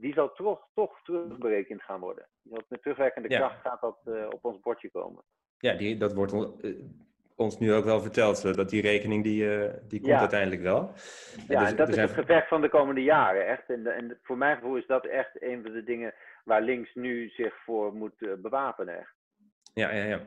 die 0.00 0.12
zal 0.12 0.32
toch, 0.32 0.68
toch 0.74 1.00
terugberekend 1.02 1.82
gaan 1.82 2.00
worden. 2.00 2.28
Met 2.42 2.82
terugwerkende 2.82 3.28
kracht 3.28 3.60
gaat 3.60 3.80
dat 3.80 3.98
uh, 4.04 4.26
op 4.30 4.44
ons 4.44 4.60
bordje 4.60 4.90
komen. 4.90 5.22
Ja, 5.58 5.74
die, 5.74 5.96
dat 5.96 6.14
wordt 6.14 6.32
uh, 6.32 6.74
ons 7.36 7.58
nu 7.58 7.72
ook 7.72 7.84
wel 7.84 8.00
verteld, 8.00 8.44
uh, 8.44 8.52
dat 8.52 8.70
die 8.70 8.82
rekening 8.82 9.24
die, 9.24 9.70
die 9.88 10.00
komt 10.00 10.14
uiteindelijk 10.14 10.62
wel. 10.62 10.92
Ja, 11.48 11.60
dus, 11.60 11.70
en 11.70 11.76
dat 11.76 11.88
is 11.88 11.96
het 11.96 12.10
gevecht 12.10 12.48
van 12.48 12.60
de 12.60 12.68
komende 12.68 13.02
jaren, 13.02 13.46
echt. 13.46 13.70
En, 13.70 13.86
en 13.86 14.18
voor 14.22 14.36
mijn 14.36 14.56
gevoel 14.56 14.76
is 14.76 14.86
dat 14.86 15.06
echt 15.06 15.42
een 15.42 15.62
van 15.62 15.72
de 15.72 15.84
dingen 15.84 16.14
waar 16.44 16.62
links 16.62 16.94
nu 16.94 17.28
zich 17.28 17.54
voor 17.64 17.94
moet 17.94 18.38
bewapenen, 18.42 18.98
echt. 18.98 19.14
Ja, 19.74 19.90
ja, 19.90 20.04
ja. 20.04 20.20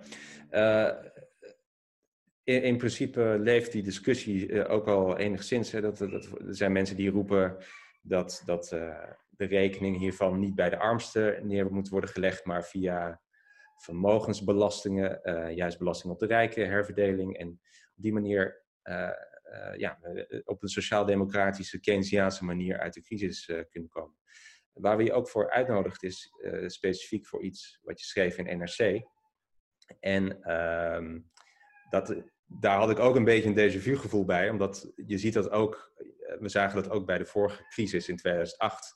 In, 2.43 2.63
in, 2.63 2.77
principe 2.77 3.35
leeft 3.39 3.71
die 3.71 3.83
discussie 3.83 4.67
ook 4.67 4.87
al 4.87 5.17
enigszins. 5.17 5.71
Hè, 5.71 5.81
dat, 5.81 5.97
dat, 5.97 6.11
er 6.11 6.55
zijn 6.55 6.71
mensen 6.71 6.95
die 6.95 7.09
roepen 7.09 7.57
dat, 8.01 8.43
dat 8.45 8.71
de 9.37 9.45
rekening 9.45 9.97
hiervan 9.97 10.39
niet 10.39 10.55
bij 10.55 10.69
de 10.69 10.77
armsten 10.77 11.47
neer 11.47 11.71
moet 11.71 11.89
worden 11.89 12.09
gelegd, 12.09 12.45
maar 12.45 12.65
via 12.65 13.21
vermogensbelastingen, 13.83 15.19
uh, 15.23 15.55
juist 15.55 15.77
belasting 15.77 16.13
op 16.13 16.19
de 16.19 16.25
rijken, 16.25 16.69
herverdeling. 16.69 17.37
En 17.37 17.49
op 17.95 18.03
die 18.03 18.13
manier 18.13 18.63
uh, 18.83 19.09
uh, 19.53 19.77
ja, 19.77 19.99
op 20.43 20.63
een 20.63 20.69
sociaal-democratische, 20.69 21.79
Keynesiaanse 21.79 22.45
manier 22.45 22.79
uit 22.79 22.93
de 22.93 23.01
crisis 23.01 23.45
kunnen 23.69 23.89
komen. 23.89 24.17
Waar 24.73 24.97
we 24.97 25.03
je 25.03 25.13
ook 25.13 25.29
voor 25.29 25.49
uitnodigt 25.49 26.03
is 26.03 26.31
specifiek 26.65 27.27
voor 27.27 27.43
iets 27.43 27.79
wat 27.81 27.99
je 27.99 28.05
schreef 28.05 28.37
in 28.37 28.57
NRC. 28.57 29.01
En 29.99 30.41
ehm, 30.41 31.19
dat, 31.89 32.23
daar 32.45 32.77
had 32.77 32.89
ik 32.89 32.99
ook 32.99 33.15
een 33.15 33.23
beetje 33.23 33.49
een 33.49 33.71
déjà 33.71 33.81
vu 33.81 33.97
gevoel 33.97 34.25
bij, 34.25 34.49
omdat 34.49 34.91
je 35.05 35.17
ziet 35.17 35.33
dat 35.33 35.49
ook, 35.49 35.93
we 36.39 36.49
zagen 36.49 36.83
dat 36.83 36.91
ook 36.91 37.05
bij 37.05 37.17
de 37.17 37.25
vorige 37.25 37.63
crisis 37.69 38.09
in 38.09 38.17
2008 38.17 38.93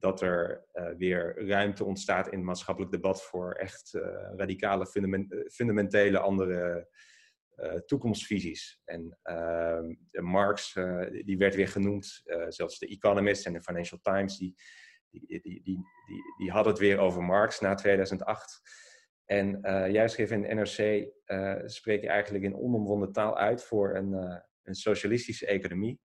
dat 0.00 0.20
er 0.20 0.66
uh, 0.74 0.88
weer 0.96 1.46
ruimte 1.46 1.84
ontstaat 1.84 2.28
in 2.28 2.38
het 2.38 2.46
maatschappelijk 2.46 2.92
debat 2.92 3.22
voor 3.22 3.52
echt 3.52 3.94
uh, 3.94 4.02
radicale, 4.36 4.86
fundament 4.86 5.34
fundamentele 5.52 6.18
andere 6.18 6.88
toekomstvisies. 7.86 8.80
En 8.84 9.18
ehm, 9.22 9.94
Marx, 10.10 10.72
die 11.24 11.38
werd 11.38 11.54
weer 11.54 11.68
genoemd, 11.68 12.22
zelfs 12.48 12.78
de 12.78 12.86
Economist 12.86 13.46
en 13.46 13.52
de 13.52 13.62
Financial 13.62 14.00
Times, 14.02 14.38
die, 14.38 14.54
die, 15.10 15.40
die, 15.40 15.62
die, 15.62 15.82
die, 16.38 16.50
hadden 16.50 16.72
het 16.72 16.82
weer 16.82 16.98
over 16.98 17.22
Marx 17.22 17.60
na 17.60 17.74
2008. 17.74 18.60
En 19.24 19.60
jij 19.92 20.08
schreef 20.08 20.30
in 20.30 20.42
de 20.42 20.54
NRC, 20.54 21.10
spreek 21.68 22.00
je 22.00 22.08
eigenlijk 22.08 22.44
in 22.44 22.56
onomwonden 22.56 23.12
taal 23.12 23.36
uit 23.36 23.64
voor 23.64 23.96
een, 23.96 24.42
een 24.62 24.74
socialistische 24.74 25.46
economie, 25.46 26.00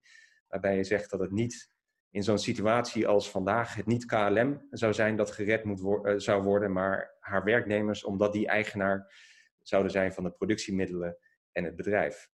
waarbij 0.48 0.76
je 0.76 0.84
zegt 0.84 1.10
dat 1.10 1.20
het 1.20 1.32
niet 1.32 1.75
in 2.16 2.24
zo'n 2.24 2.38
situatie 2.38 3.08
als 3.08 3.32
vandaag 3.32 3.76
het 3.76 3.86
niet 3.86 4.06
KLM 4.06 4.68
zou 4.70 4.94
zijn 4.94 5.16
dat 5.16 5.32
gered 5.32 5.64
moet 5.64 5.80
uh, 5.80 6.14
zou 6.18 6.44
worden, 6.44 6.72
maar 6.72 7.16
haar 7.20 7.44
werknemers, 7.44 8.04
omdat 8.04 8.34
die 8.34 8.48
eigenaar 8.48 9.14
zouden 9.62 9.92
zijn 9.92 10.14
van 10.14 10.24
de 10.24 10.32
productiemiddelen 10.32 11.18
en 11.52 11.64
het 11.64 11.76
bedrijf. 11.76 12.30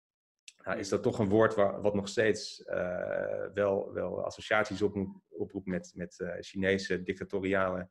Nou, 0.65 0.79
is 0.79 0.89
dat 0.89 1.03
toch 1.03 1.19
een 1.19 1.29
woord 1.29 1.55
waar, 1.55 1.81
wat 1.81 1.95
nog 1.95 2.09
steeds 2.09 2.63
uh, 2.67 3.47
wel, 3.55 3.93
wel 3.93 4.25
associaties 4.25 4.83
op, 4.83 4.97
oproept 5.29 5.67
met, 5.67 5.93
met 5.95 6.19
uh, 6.19 6.33
Chinese 6.41 7.03
dictatoriale 7.03 7.89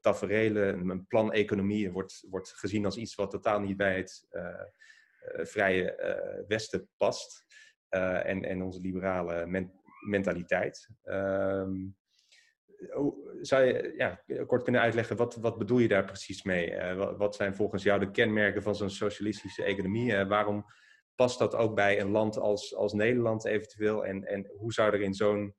taferelen. 0.00 0.90
Een 0.90 1.06
plan-economie 1.06 1.92
wordt, 1.92 2.26
wordt 2.30 2.52
gezien 2.52 2.84
als 2.84 2.96
iets 2.96 3.14
wat 3.14 3.30
totaal 3.30 3.60
niet 3.60 3.76
bij 3.76 3.96
het 3.96 4.26
vrije 5.42 6.44
Westen 6.48 6.88
past. 6.96 7.44
en, 7.88 8.44
en 8.44 8.62
onze 8.62 8.80
liberale 8.80 9.46
men 9.46 9.81
mentaliteit. 10.06 10.88
Um, 11.04 11.96
zou 13.40 13.64
je 13.64 13.94
ja, 13.96 14.22
kort 14.46 14.62
kunnen 14.62 14.80
uitleggen, 14.80 15.16
wat, 15.16 15.36
wat 15.36 15.58
bedoel 15.58 15.78
je 15.78 15.88
daar 15.88 16.04
precies 16.04 16.42
mee? 16.42 16.70
Uh, 16.70 17.16
wat, 17.16 17.34
zijn 17.36 17.54
volgens 17.54 17.82
jou 17.82 18.00
de 18.00 18.10
kenmerken 18.10 18.62
van 18.62 18.74
zo'n 18.74 18.90
socialistische 18.90 19.64
economie? 19.64 20.12
Uh, 20.12 20.28
waarom 20.28 20.64
past 21.14 21.38
dat 21.38 21.54
ook 21.54 21.74
bij 21.74 22.00
een 22.00 22.10
land 22.10 22.36
als, 22.36 22.74
als 22.74 22.92
Nederland 22.92 23.44
eventueel? 23.44 24.06
En, 24.06 24.24
en 24.24 24.50
hoe 24.56 24.72
zou 24.72 24.92
er 24.92 25.00
in 25.00 25.14
zo'n 25.14 25.54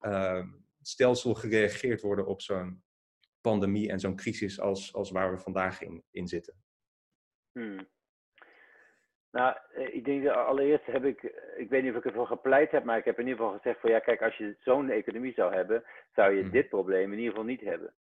uh, 0.00 0.44
stelsel 0.82 1.34
gereageerd 1.34 2.00
worden 2.00 2.26
op 2.26 2.42
zo'n 2.42 2.82
pandemie 3.40 3.90
en 3.90 4.00
zo'n 4.00 4.16
crisis 4.16 4.60
als, 4.60 4.94
als 4.94 5.10
waar 5.10 5.30
we 5.30 5.38
vandaag 5.38 5.82
in, 5.82 6.04
in 6.10 6.28
zitten? 6.28 6.54
Hmm. 7.52 7.88
Nou, 9.30 9.56
eh, 9.74 9.94
ik 9.94 10.04
denk 10.04 10.24
dat 10.24 10.34
allereerst 10.34 10.86
heb 10.86 11.04
ik, 11.04 11.22
eh, 11.22 11.60
ik 11.60 11.68
weet 11.68 11.82
niet 11.82 11.92
of 11.92 11.98
ik 11.98 12.04
ervoor 12.04 12.26
gepleit 12.26 12.70
heb, 12.70 12.84
maar 12.84 12.98
ik 12.98 13.04
heb 13.04 13.18
in 13.18 13.26
ieder 13.26 13.40
geval 13.40 13.56
gezegd 13.56 13.80
van 13.80 13.90
ja, 13.90 13.98
kijk, 13.98 14.22
als 14.22 14.36
je 14.36 14.56
zo'n 14.60 14.90
economie 14.90 15.32
zou 15.32 15.54
hebben, 15.54 15.84
zou 16.14 16.34
je 16.34 16.40
hmm. 16.40 16.50
dit 16.50 16.68
probleem 16.68 17.12
in 17.12 17.18
ieder 17.18 17.30
geval 17.30 17.44
niet 17.44 17.60
hebben. 17.60 17.94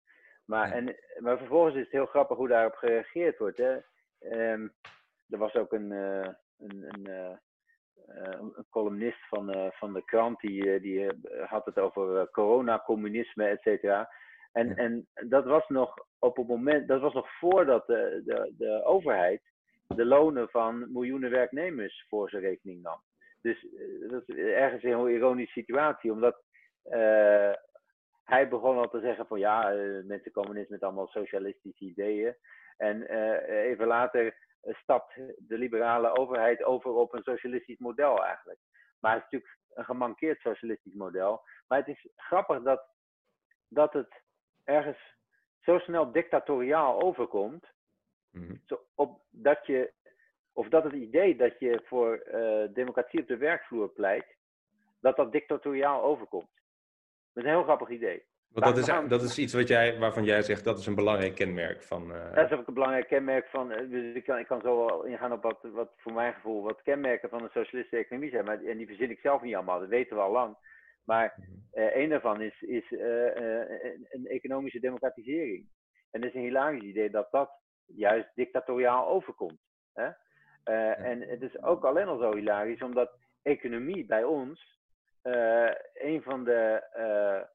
Maar, 0.45 0.73
en, 0.73 0.97
maar 1.19 1.39
vervolgens 1.39 1.75
is 1.75 1.83
het 1.83 1.91
heel 1.91 2.07
grappig 2.07 2.37
hoe 2.37 2.49
daarop 2.49 2.75
gereageerd 2.75 3.39
wordt. 3.39 3.59
Hè? 3.59 3.77
Um, 4.53 4.73
er 5.29 5.39
was 5.39 5.55
ook 5.55 5.73
een, 5.73 5.91
uh, 5.91 6.29
een, 6.59 6.85
een, 6.89 7.09
uh, 7.09 7.37
een, 8.07 8.67
columnist 8.71 9.29
van, 9.29 9.73
van 9.73 9.93
de 9.93 10.05
krant 10.05 10.41
die, 10.41 10.81
die 10.81 11.07
had 11.47 11.65
het 11.65 11.79
over 11.79 12.31
corona-communisme, 12.31 13.45
et 13.45 13.63
cetera. 13.63 14.11
En, 14.53 14.77
en 14.77 15.09
dat 15.29 15.45
was 15.45 15.69
nog 15.69 15.95
op 16.19 16.37
het 16.37 16.47
moment, 16.47 16.89
dat 16.89 17.01
was 17.01 17.13
nog 17.13 17.39
voordat 17.39 17.87
de, 17.87 18.23
de, 18.25 18.55
de 18.59 18.85
overheid 18.85 19.43
de 19.87 20.05
lonen 20.05 20.49
van 20.49 20.93
miljoenen 20.93 21.31
werknemers 21.31 22.07
voor 22.09 22.31
zijn 22.31 22.43
rekening 22.43 22.83
nam. 22.83 23.03
Dus 23.41 23.63
uh, 23.63 24.11
dat 24.11 24.23
is 24.27 24.37
ergens 24.37 24.83
een 24.83 24.89
heel 24.89 25.09
ironische 25.09 25.61
situatie, 25.61 26.13
omdat 26.13 26.43
uh, 26.85 27.53
hij 28.25 28.49
begon 28.49 28.79
al 28.79 28.89
te 28.89 29.01
zeggen 29.01 29.27
van 29.27 29.39
ja, 29.39 29.75
uh, 29.75 30.05
mensen 30.05 30.33
komen 30.33 30.57
eens 30.57 30.69
met 30.69 30.83
allemaal 30.83 31.07
socialistische 31.07 31.85
ideeën. 31.85 32.37
En 32.77 33.03
even 33.47 33.87
later 33.87 34.37
stapt 34.63 35.15
de 35.39 35.59
liberale 35.59 36.17
overheid 36.17 36.65
over 36.65 36.91
op 36.91 37.13
een 37.13 37.23
socialistisch 37.23 37.79
model 37.79 38.25
eigenlijk. 38.25 38.59
Maar 39.01 39.15
het 39.15 39.25
is 39.25 39.31
natuurlijk 39.31 39.59
een 39.75 39.85
gemankeerd 39.85 40.41
socialistisch 40.41 40.95
model. 40.95 41.43
Maar 41.69 41.79
het 41.79 41.89
is 41.89 42.09
grappig 42.17 42.63
dat, 42.63 42.83
dat 43.69 43.93
het 43.93 44.23
ergens 44.65 45.17
zo 45.61 45.79
snel 45.79 46.13
dictatoriaal 46.13 47.01
overkomt 47.01 47.67
Mhm. 48.37 48.55
Zo 48.65 48.81
op, 48.95 49.21
dat 49.31 49.67
je, 49.67 49.93
of 50.53 50.69
dat 50.69 50.85
het 50.85 50.93
idee 50.93 51.37
dat 51.37 51.59
je 51.59 51.81
voor 51.85 52.27
uh, 52.35 52.75
democratie 52.75 53.21
op 53.21 53.29
de 53.29 53.37
werkvloer 53.37 53.89
pleit, 53.89 54.27
dat 55.01 55.17
dat 55.17 55.33
dictatoriaal 55.33 56.03
overkomt. 56.03 56.51
Dat 57.33 57.45
is 57.45 57.51
een 57.51 57.57
heel 57.57 57.63
grappig 57.63 57.89
idee. 57.89 58.25
Want 58.49 58.77
dat 58.77 58.89
is, 58.89 59.09
dat 59.09 59.23
is 59.23 59.39
iets 59.39 59.53
wat 59.53 59.69
jij, 59.69 59.99
waarvan 59.99 60.25
jij 60.25 60.43
zegt 60.43 60.65
dat 60.65 60.79
is 60.79 60.87
een 60.87 60.95
belangrijk 60.95 61.35
kenmerk 61.35 61.83
van. 61.83 62.11
Uh... 62.11 62.35
Dat 62.35 62.51
is 62.51 62.59
ook 62.59 62.67
een 62.67 62.75
belangrijk 62.75 63.07
kenmerk 63.07 63.47
van. 63.47 63.73
Uh, 63.73 63.91
dus 63.91 64.15
ik 64.15 64.25
kan, 64.25 64.39
ik 64.39 64.47
kan 64.47 64.61
zo 64.61 64.87
wel 64.87 65.05
ingaan 65.05 65.33
op 65.33 65.43
wat, 65.43 65.59
wat 65.73 65.93
voor 65.97 66.13
mijn 66.13 66.35
gevoel 66.35 66.63
wat 66.63 66.83
kenmerken 66.83 67.29
van 67.29 67.43
een 67.43 67.49
socialistische 67.49 68.05
economie 68.05 68.31
zijn. 68.31 68.45
Maar, 68.45 68.65
en 68.65 68.77
die 68.77 68.87
verzin 68.87 69.11
ik 69.11 69.19
zelf 69.19 69.43
niet 69.43 69.55
allemaal, 69.55 69.81
dat 69.81 69.89
weten 69.89 70.17
we 70.17 70.23
al 70.23 70.33
lang. 70.33 70.57
Maar 71.05 71.35
uh, 71.75 71.97
een 71.97 72.09
daarvan 72.09 72.41
is, 72.41 72.63
is 72.63 72.91
een, 72.91 74.07
een 74.11 74.27
economische 74.27 74.81
democratisering. 74.81 75.67
En 76.11 76.23
het 76.23 76.31
is 76.31 76.35
een 76.35 76.47
hilarisch 76.47 76.83
idee 76.83 77.11
dat 77.11 77.31
dat 77.31 77.51
juist 77.87 78.29
dictatoriaal 78.35 79.07
overkomt. 79.07 79.61
Hè? 79.93 80.11
Uh, 80.65 80.99
en 80.99 81.21
het 81.21 81.43
is 81.43 81.63
ook 81.63 81.85
alleen 81.85 82.07
al 82.07 82.19
zo 82.19 82.35
hilarisch, 82.35 82.83
omdat 82.83 83.19
economie 83.43 84.07
bij 84.07 84.25
ons 84.25 84.81
uh, 85.23 85.71
een 85.95 86.23
van 86.23 86.45
de. 86.45 86.83
Uh, 86.97 87.49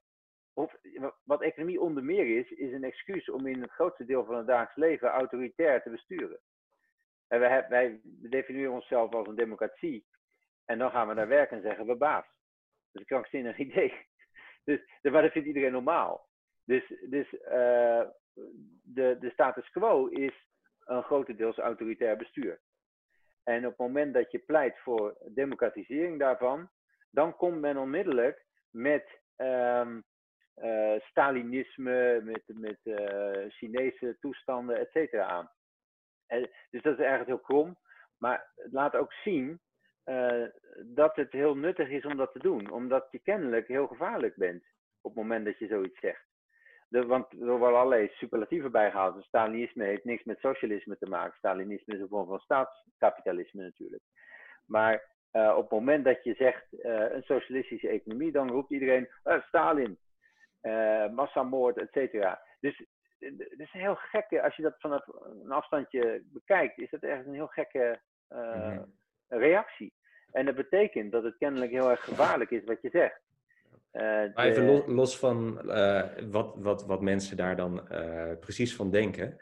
of, 0.54 0.76
wat 1.24 1.42
economie 1.42 1.82
onder 1.82 2.04
meer 2.04 2.38
is, 2.38 2.52
is 2.52 2.74
een 2.74 2.84
excuus 2.84 3.30
om 3.30 3.48
in 3.48 3.62
het 3.62 3.72
grootste 3.72 4.06
deel 4.06 4.26
van 4.26 4.36
het 4.36 4.48
dagelijks 4.48 4.76
leven 4.76 5.08
autoritair 5.08 5.82
te 5.82 5.90
besturen. 5.90 6.40
En 7.28 7.40
wij, 7.40 7.66
wij 7.70 8.00
definiëren 8.04 8.72
onszelf 8.72 9.14
als 9.14 9.28
een 9.28 9.36
democratie, 9.36 10.06
En 10.66 10.78
dan 10.78 10.92
gaan 10.92 11.08
we 11.08 11.14
naar 11.14 11.28
werk 11.28 11.52
en 11.52 11.62
zeggen 11.62 11.86
we 11.86 11.96
baas. 11.96 12.26
Dat 12.26 12.34
is 12.92 13.00
een 13.00 13.06
krankzinnig 13.06 13.58
idee. 13.68 13.94
Dus, 14.64 14.80
maar 15.02 15.22
dat 15.22 15.32
vindt 15.32 15.48
iedereen 15.48 15.72
normaal. 15.72 16.28
Dus, 16.66 16.94
dus 17.10 17.34
uh, 17.34 18.04
de, 18.84 19.18
de 19.20 19.30
status 19.30 19.70
quo 19.70 20.06
is 20.08 20.48
een 20.86 21.04
grotendeels 21.04 21.58
autoritair 21.58 22.18
bestuur. 22.18 22.62
En 23.44 23.66
op 23.66 23.78
het 23.78 23.88
moment 23.88 24.14
dat 24.14 24.32
je 24.32 24.40
pleit 24.40 24.80
voor 24.80 25.18
democratisering 25.28 26.20
daarvan, 26.20 26.70
dan 27.10 27.36
komt 27.36 27.60
men 27.60 27.78
onmiddellijk 27.78 28.46
met 28.70 29.22
um, 29.38 30.04
uh, 30.58 31.00
Stalinisme, 31.00 32.22
met, 32.24 32.44
met 32.46 32.80
uh, 32.84 33.50
Chinese 33.50 34.18
toestanden, 34.20 34.80
et 34.80 34.92
cetera 34.92 35.26
aan. 35.26 35.52
En, 36.28 36.50
dus 36.70 36.82
dat 36.82 36.94
is 36.94 37.06
eigenlijk 37.06 37.28
heel 37.28 37.40
krom. 37.40 37.78
Maar 38.18 38.52
het 38.56 38.72
laat 38.72 38.96
ook 38.96 39.14
zien 39.14 39.60
uh, 40.06 40.48
dat 40.86 41.16
het 41.16 41.32
heel 41.32 41.56
nuttig 41.56 41.90
is 41.90 42.06
om 42.06 42.18
dat 42.18 42.32
te 42.32 42.40
doen. 42.40 42.72
Omdat 42.72 43.08
je 43.12 43.20
kennelijk 43.20 43.68
heel 43.68 43.88
gevaarlijk 43.88 44.36
bent 44.36 44.64
op 45.02 45.12
het 45.12 45.24
moment 45.24 45.46
dat 45.46 45.58
je 45.58 45.68
zoiets 45.68 46.00
zegt. 46.00 46.30
De, 46.92 47.06
want 47.06 47.32
er 47.32 47.58
worden 47.58 47.78
allerlei 47.78 48.10
superlatieven 48.14 48.72
bijgehaald. 48.72 49.16
Dus 49.16 49.26
Stalinisme 49.26 49.84
heeft 49.84 50.04
niks 50.04 50.24
met 50.24 50.40
socialisme 50.40 50.98
te 50.98 51.10
maken. 51.10 51.38
Stalinisme 51.38 51.94
is 51.94 52.00
een 52.00 52.08
vorm 52.08 52.28
van 52.28 52.40
staatskapitalisme 52.40 53.64
natuurlijk. 53.64 54.04
Maar 54.66 55.04
uh, 55.34 55.54
op 55.58 55.62
het 55.62 55.72
moment 55.72 56.06
dat 56.06 56.24
je 56.24 56.34
zegt 56.34 56.66
uh, 56.72 57.12
een 57.12 57.24
socialistische 57.24 57.90
economie, 57.90 58.32
dan 58.32 58.50
roept 58.50 58.72
iedereen 58.72 59.10
uh, 59.24 59.42
Stalin, 59.42 59.98
massamoord, 61.16 61.78
et 61.78 61.92
cetera. 61.92 62.42
Dus 62.60 62.86
het 63.20 63.60
is 63.60 63.74
een 63.74 63.80
heel 63.80 63.96
gekke, 63.96 64.42
als 64.42 64.56
je 64.56 64.62
dat 64.62 64.80
vanaf 64.80 65.08
een 65.44 65.52
afstandje 65.52 66.22
bekijkt, 66.26 66.78
is 66.78 66.90
dat 66.90 67.04
echt 67.04 67.26
een 67.26 67.34
heel 67.34 67.48
gekke 67.48 68.00
mm 68.28 69.00
reactie. 69.28 69.94
En 70.32 70.46
dat 70.46 70.56
betekent 70.56 71.12
dat 71.12 71.24
het 71.24 71.38
kennelijk 71.38 71.72
heel 71.72 71.90
erg 71.90 72.04
gevaarlijk 72.04 72.52
is 72.52 72.64
wat 72.64 72.82
je 72.82 72.90
zegt. 72.90 73.22
Uh, 73.92 74.02
maar 74.04 74.46
even 74.46 74.66
los, 74.66 74.82
los 74.88 75.18
van 75.18 75.62
uh, 75.66 76.04
wat, 76.30 76.56
wat, 76.58 76.86
wat 76.86 77.02
mensen 77.02 77.38
daar 77.38 77.56
dan 77.56 77.88
uh, 77.92 78.32
precies 78.40 78.76
van 78.76 78.92
denken. 78.92 79.38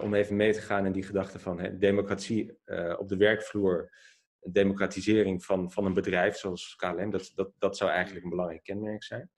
om 0.00 0.14
even 0.14 0.36
mee 0.36 0.52
te 0.52 0.60
gaan 0.60 0.86
in 0.86 0.92
die 0.92 1.02
gedachte 1.02 1.38
van 1.38 1.60
hè, 1.60 1.78
democratie 1.78 2.58
op 2.98 3.08
de 3.08 3.16
werkvloer, 3.16 3.90
democratisering 4.40 5.44
van, 5.44 5.72
van 5.72 5.84
een 5.84 5.94
bedrijf 5.94 6.36
zoals 6.36 6.76
KLM, 6.76 7.10
dat, 7.10 7.32
dat, 7.34 7.52
dat 7.58 7.76
zou 7.76 7.90
eigenlijk 7.90 8.24
een 8.24 8.30
belangrijk 8.30 8.62
kenmerk 8.62 9.02
zijn. 9.02 9.30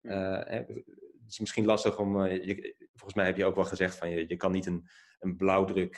het 0.00 1.28
is 1.28 1.38
misschien 1.38 1.64
lastig 1.64 1.98
om, 1.98 2.26
je, 2.26 2.74
volgens 2.94 3.14
mij 3.14 3.26
heb 3.26 3.36
je 3.36 3.44
ook 3.44 3.54
wel 3.54 3.64
gezegd 3.64 3.96
van 3.96 4.10
je, 4.10 4.24
je 4.28 4.36
kan 4.36 4.52
niet 4.52 4.66
een, 4.66 4.88
een 5.18 5.36
blauwdruk 5.36 5.96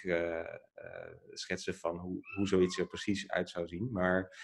schetsen 1.30 1.74
van 1.74 1.98
hoe, 1.98 2.18
hoe 2.36 2.48
zoiets 2.48 2.78
er 2.78 2.86
precies 2.86 3.30
uit 3.30 3.50
zou 3.50 3.68
zien. 3.68 3.92
Maar 3.92 4.36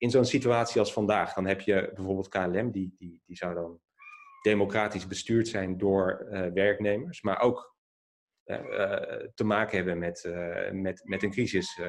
in 0.00 0.10
zo'n 0.10 0.24
situatie 0.24 0.80
als 0.80 0.92
vandaag, 0.92 1.34
dan 1.34 1.46
heb 1.46 1.60
je 1.60 1.90
bijvoorbeeld 1.94 2.28
KLM, 2.28 2.70
die, 2.70 2.94
die, 2.98 3.22
die 3.24 3.36
zou 3.36 3.54
dan 3.54 3.80
democratisch 4.42 5.06
bestuurd 5.06 5.48
zijn 5.48 5.78
door 5.78 6.26
uh, 6.30 6.46
werknemers, 6.52 7.22
maar 7.22 7.40
ook 7.40 7.76
uh, 8.44 8.56
te 9.34 9.44
maken 9.44 9.76
hebben 9.76 9.98
met, 9.98 10.24
uh, 10.24 10.70
met, 10.70 11.02
met 11.04 11.22
een 11.22 11.30
crisis. 11.30 11.80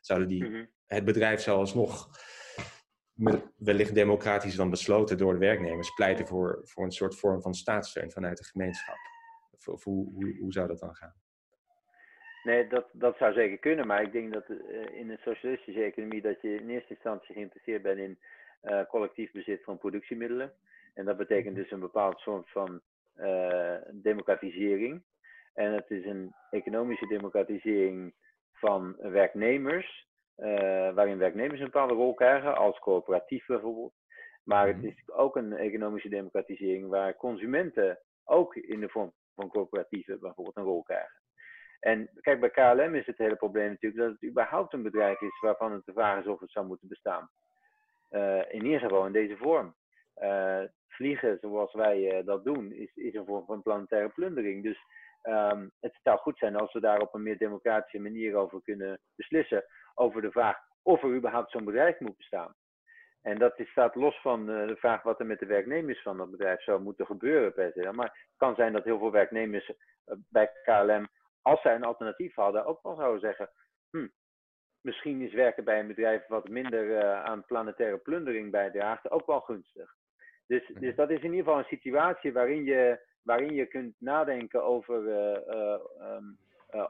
zouden 0.00 0.28
die, 0.28 0.44
mm 0.44 0.52
-hmm. 0.52 0.70
Het 0.86 1.04
bedrijf 1.04 1.40
zou 1.40 1.58
alsnog 1.58 2.08
wellicht 3.56 3.94
democratisch 3.94 4.56
dan 4.56 4.70
besloten 4.70 5.18
door 5.18 5.32
de 5.32 5.38
werknemers 5.38 5.94
pleiten 5.94 6.26
voor, 6.26 6.60
voor 6.62 6.84
een 6.84 6.92
soort 6.92 7.16
vorm 7.16 7.42
van 7.42 7.54
staatssteun 7.54 8.10
vanuit 8.10 8.38
de 8.38 8.44
gemeenschap. 8.44 8.96
Of, 9.50 9.68
of 9.68 9.84
hoe, 9.84 10.12
hoe, 10.12 10.36
hoe 10.38 10.52
zou 10.52 10.68
dat 10.68 10.78
dan 10.78 10.94
gaan? 10.94 11.14
Nee, 12.44 12.66
dat, 12.66 12.86
dat 12.92 13.16
zou 13.16 13.32
zeker 13.32 13.58
kunnen, 13.58 13.86
maar 13.86 14.02
ik 14.02 14.12
denk 14.12 14.32
dat 14.32 14.48
uh, 14.48 14.58
in 14.92 15.10
een 15.10 15.18
socialistische 15.18 15.82
economie 15.82 16.22
dat 16.22 16.40
je 16.40 16.54
in 16.54 16.68
eerste 16.68 16.94
instantie 16.94 17.34
geïnteresseerd 17.34 17.82
bent 17.82 17.98
in 17.98 18.18
uh, 18.62 18.84
collectief 18.88 19.32
bezit 19.32 19.64
van 19.64 19.78
productiemiddelen. 19.78 20.52
En 20.94 21.04
dat 21.04 21.16
betekent 21.16 21.56
dus 21.56 21.70
een 21.70 21.80
bepaald 21.80 22.18
soort 22.18 22.50
van 22.50 22.80
uh, 23.16 23.76
democratisering. 23.92 25.02
En 25.54 25.72
het 25.72 25.90
is 25.90 26.04
een 26.04 26.34
economische 26.50 27.06
democratisering 27.06 28.14
van 28.52 28.96
werknemers, 28.98 30.06
waarin 30.94 31.18
werknemers 31.18 31.60
een 31.60 31.66
bepaalde 31.66 31.94
rol 31.94 32.14
krijgen, 32.14 32.56
als 32.56 32.78
coöperatief 32.78 33.46
bijvoorbeeld. 33.46 33.94
Maar 34.44 34.66
het 34.66 34.76
mhm. 34.76 34.86
is 34.86 34.94
ook 35.06 35.36
een 35.36 35.52
economische 35.52 36.08
democratisering 36.08 36.88
waar 36.88 37.16
consumenten 37.16 37.98
ook 38.24 38.56
in 38.56 38.80
de 38.80 38.88
vorm 38.88 39.12
van 39.34 39.48
coöperatieven 39.48 40.20
bijvoorbeeld 40.20 40.56
een 40.56 40.62
rol 40.62 40.82
krijgen. 40.82 41.23
En 41.84 42.10
kijk, 42.20 42.40
bij 42.40 42.50
KLM 42.50 42.94
is 42.94 43.06
het 43.06 43.18
hele 43.18 43.36
probleem 43.36 43.68
natuurlijk 43.68 44.02
dat 44.02 44.12
het 44.12 44.30
überhaupt 44.30 44.72
een 44.72 44.82
bedrijf 44.82 45.20
is 45.20 45.40
waarvan 45.40 45.72
het 45.72 45.84
de 45.84 45.92
vraag 45.92 46.20
is 46.20 46.26
of 46.26 46.40
het 46.40 46.50
zou 46.50 46.66
moeten 46.66 46.88
bestaan. 46.88 47.30
Uh, 48.10 48.38
in 48.48 48.64
ieder 48.64 48.80
geval 48.80 49.06
in 49.06 49.12
deze 49.12 49.36
vorm. 49.36 49.74
Uh, 50.22 50.62
vliegen 50.88 51.38
zoals 51.40 51.72
wij 51.72 52.18
uh, 52.18 52.26
dat 52.26 52.44
doen, 52.44 52.72
is, 52.72 52.94
is 52.94 53.14
een 53.14 53.24
vorm 53.26 53.44
van 53.44 53.62
planetaire 53.62 54.08
plundering. 54.08 54.62
Dus 54.62 54.78
um, 55.22 55.70
het 55.80 55.98
zou 56.02 56.18
goed 56.18 56.38
zijn 56.38 56.56
als 56.56 56.72
we 56.72 56.80
daar 56.80 57.00
op 57.00 57.14
een 57.14 57.22
meer 57.22 57.38
democratische 57.38 57.98
manier 57.98 58.36
over 58.36 58.62
kunnen 58.62 59.00
beslissen. 59.16 59.64
Over 59.94 60.22
de 60.22 60.30
vraag 60.30 60.56
of 60.82 61.02
er 61.02 61.14
überhaupt 61.14 61.50
zo'n 61.50 61.64
bedrijf 61.64 62.00
moet 62.00 62.16
bestaan. 62.16 62.54
En 63.22 63.38
dat 63.38 63.58
is, 63.58 63.70
staat 63.70 63.94
los 63.94 64.20
van 64.20 64.46
de 64.46 64.76
vraag 64.78 65.02
wat 65.02 65.20
er 65.20 65.26
met 65.26 65.38
de 65.38 65.46
werknemers 65.46 66.02
van 66.02 66.16
dat 66.16 66.30
bedrijf 66.30 66.62
zou 66.62 66.80
moeten 66.80 67.06
gebeuren 67.06 67.52
per 67.52 67.72
se. 67.72 67.92
Maar 67.92 68.06
het 68.06 68.36
kan 68.36 68.54
zijn 68.54 68.72
dat 68.72 68.84
heel 68.84 68.98
veel 68.98 69.12
werknemers 69.12 69.72
bij 70.28 70.50
KLM 70.62 71.08
als 71.44 71.60
zij 71.60 71.74
een 71.74 71.84
alternatief 71.84 72.34
hadden, 72.34 72.64
ook 72.64 72.82
wel 72.82 72.94
zouden 72.94 73.20
zeggen: 73.20 73.50
hm, 73.90 74.08
misschien 74.80 75.20
is 75.20 75.32
werken 75.32 75.64
bij 75.64 75.80
een 75.80 75.86
bedrijf 75.86 76.26
wat 76.26 76.48
minder 76.48 76.84
uh, 76.84 77.24
aan 77.24 77.44
planetaire 77.44 77.98
plundering 77.98 78.50
bijdraagt 78.50 79.10
ook 79.10 79.26
wel 79.26 79.40
gunstig. 79.40 79.94
Dus, 80.46 80.68
mhm. 80.68 80.80
dus 80.80 80.96
dat 80.96 81.10
is 81.10 81.22
in 81.22 81.30
ieder 81.30 81.44
geval 81.44 81.58
een 81.58 81.78
situatie 81.78 82.32
waarin 82.32 82.64
je, 82.64 83.00
waarin 83.22 83.54
je 83.54 83.66
kunt 83.66 83.94
nadenken 83.98 84.64
over, 84.64 85.02
uh, 85.02 85.54
uh, 85.54 85.80
um, 86.00 86.38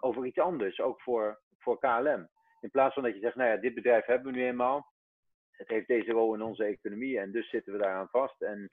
over 0.00 0.26
iets 0.26 0.38
anders, 0.38 0.80
ook 0.80 1.00
voor, 1.00 1.38
voor 1.58 1.78
KLM. 1.78 2.28
In 2.60 2.70
plaats 2.70 2.94
van 2.94 3.02
dat 3.02 3.14
je 3.14 3.20
zegt: 3.20 3.36
nou 3.36 3.50
ja, 3.50 3.56
dit 3.56 3.74
bedrijf 3.74 4.04
hebben 4.04 4.32
we 4.32 4.38
nu 4.38 4.44
eenmaal. 4.44 4.92
Het 5.50 5.68
heeft 5.68 5.86
deze 5.86 6.10
rol 6.10 6.34
in 6.34 6.42
onze 6.42 6.64
economie 6.64 7.18
en 7.18 7.32
dus 7.32 7.50
zitten 7.50 7.72
we 7.72 7.78
daaraan 7.78 8.08
vast 8.08 8.42
en 8.42 8.68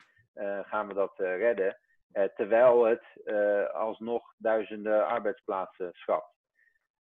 gaan 0.64 0.88
we 0.88 0.94
dat 0.94 1.14
redden. 1.18 1.78
Eh, 2.12 2.24
terwijl 2.24 2.84
het 2.84 3.04
uh, 3.26 3.70
alsnog 3.70 4.34
duizenden 4.38 5.08
arbeidsplaatsen 5.08 5.90
schapt. 5.94 6.30